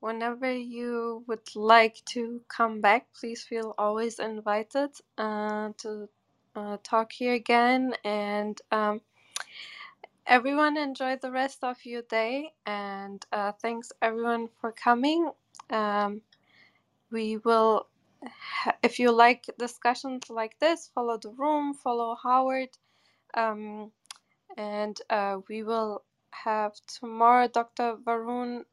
[0.04, 6.10] whenever you would like to come back please feel always invited uh, to
[6.56, 9.02] uh, talk here again and um,
[10.28, 15.32] everyone enjoy the rest of your day and uh, thanks everyone for coming
[15.72, 16.22] um,
[17.12, 17.88] we will
[18.84, 22.70] if you like discussions like this, follow the room, follow Howard.
[23.36, 23.92] Um,
[24.58, 27.98] and uh, we will have tomorrow Dr.
[28.06, 28.64] Varun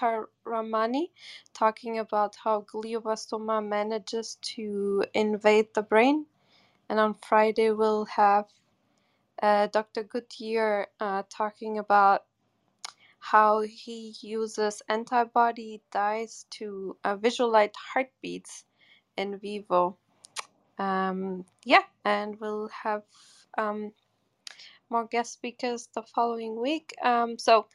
[0.00, 1.10] Venkataramani
[1.54, 6.26] talking about how glioblastoma manages to invade the brain.
[6.88, 8.46] And on Friday, we'll have
[9.42, 10.04] uh, Dr.
[10.04, 12.22] Goodyear uh, talking about
[13.20, 18.64] how he uses antibody dyes to uh, visualize heartbeats
[19.16, 19.98] in vivo.
[20.78, 23.02] Um, yeah, and we'll have
[23.58, 23.92] um,
[24.90, 26.94] more guest speakers the following week.
[27.02, 27.66] Um, so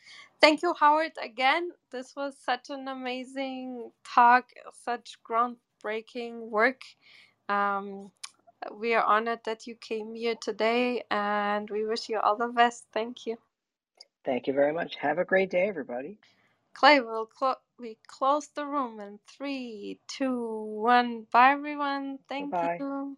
[0.41, 1.71] thank you, Howard, again.
[1.91, 6.81] This was such an amazing talk, such groundbreaking work.
[7.49, 8.11] Um,
[8.79, 12.85] we are honored that you came here today and we wish you all the best.
[12.93, 13.37] Thank you.
[14.25, 14.95] Thank you very much.
[14.97, 16.19] Have a great day, everybody.
[16.75, 21.27] Clay we'll clo- we close the room in three, two, one.
[21.31, 22.19] Bye, everyone.
[22.29, 22.79] Thank Bye-bye.
[22.79, 23.17] you.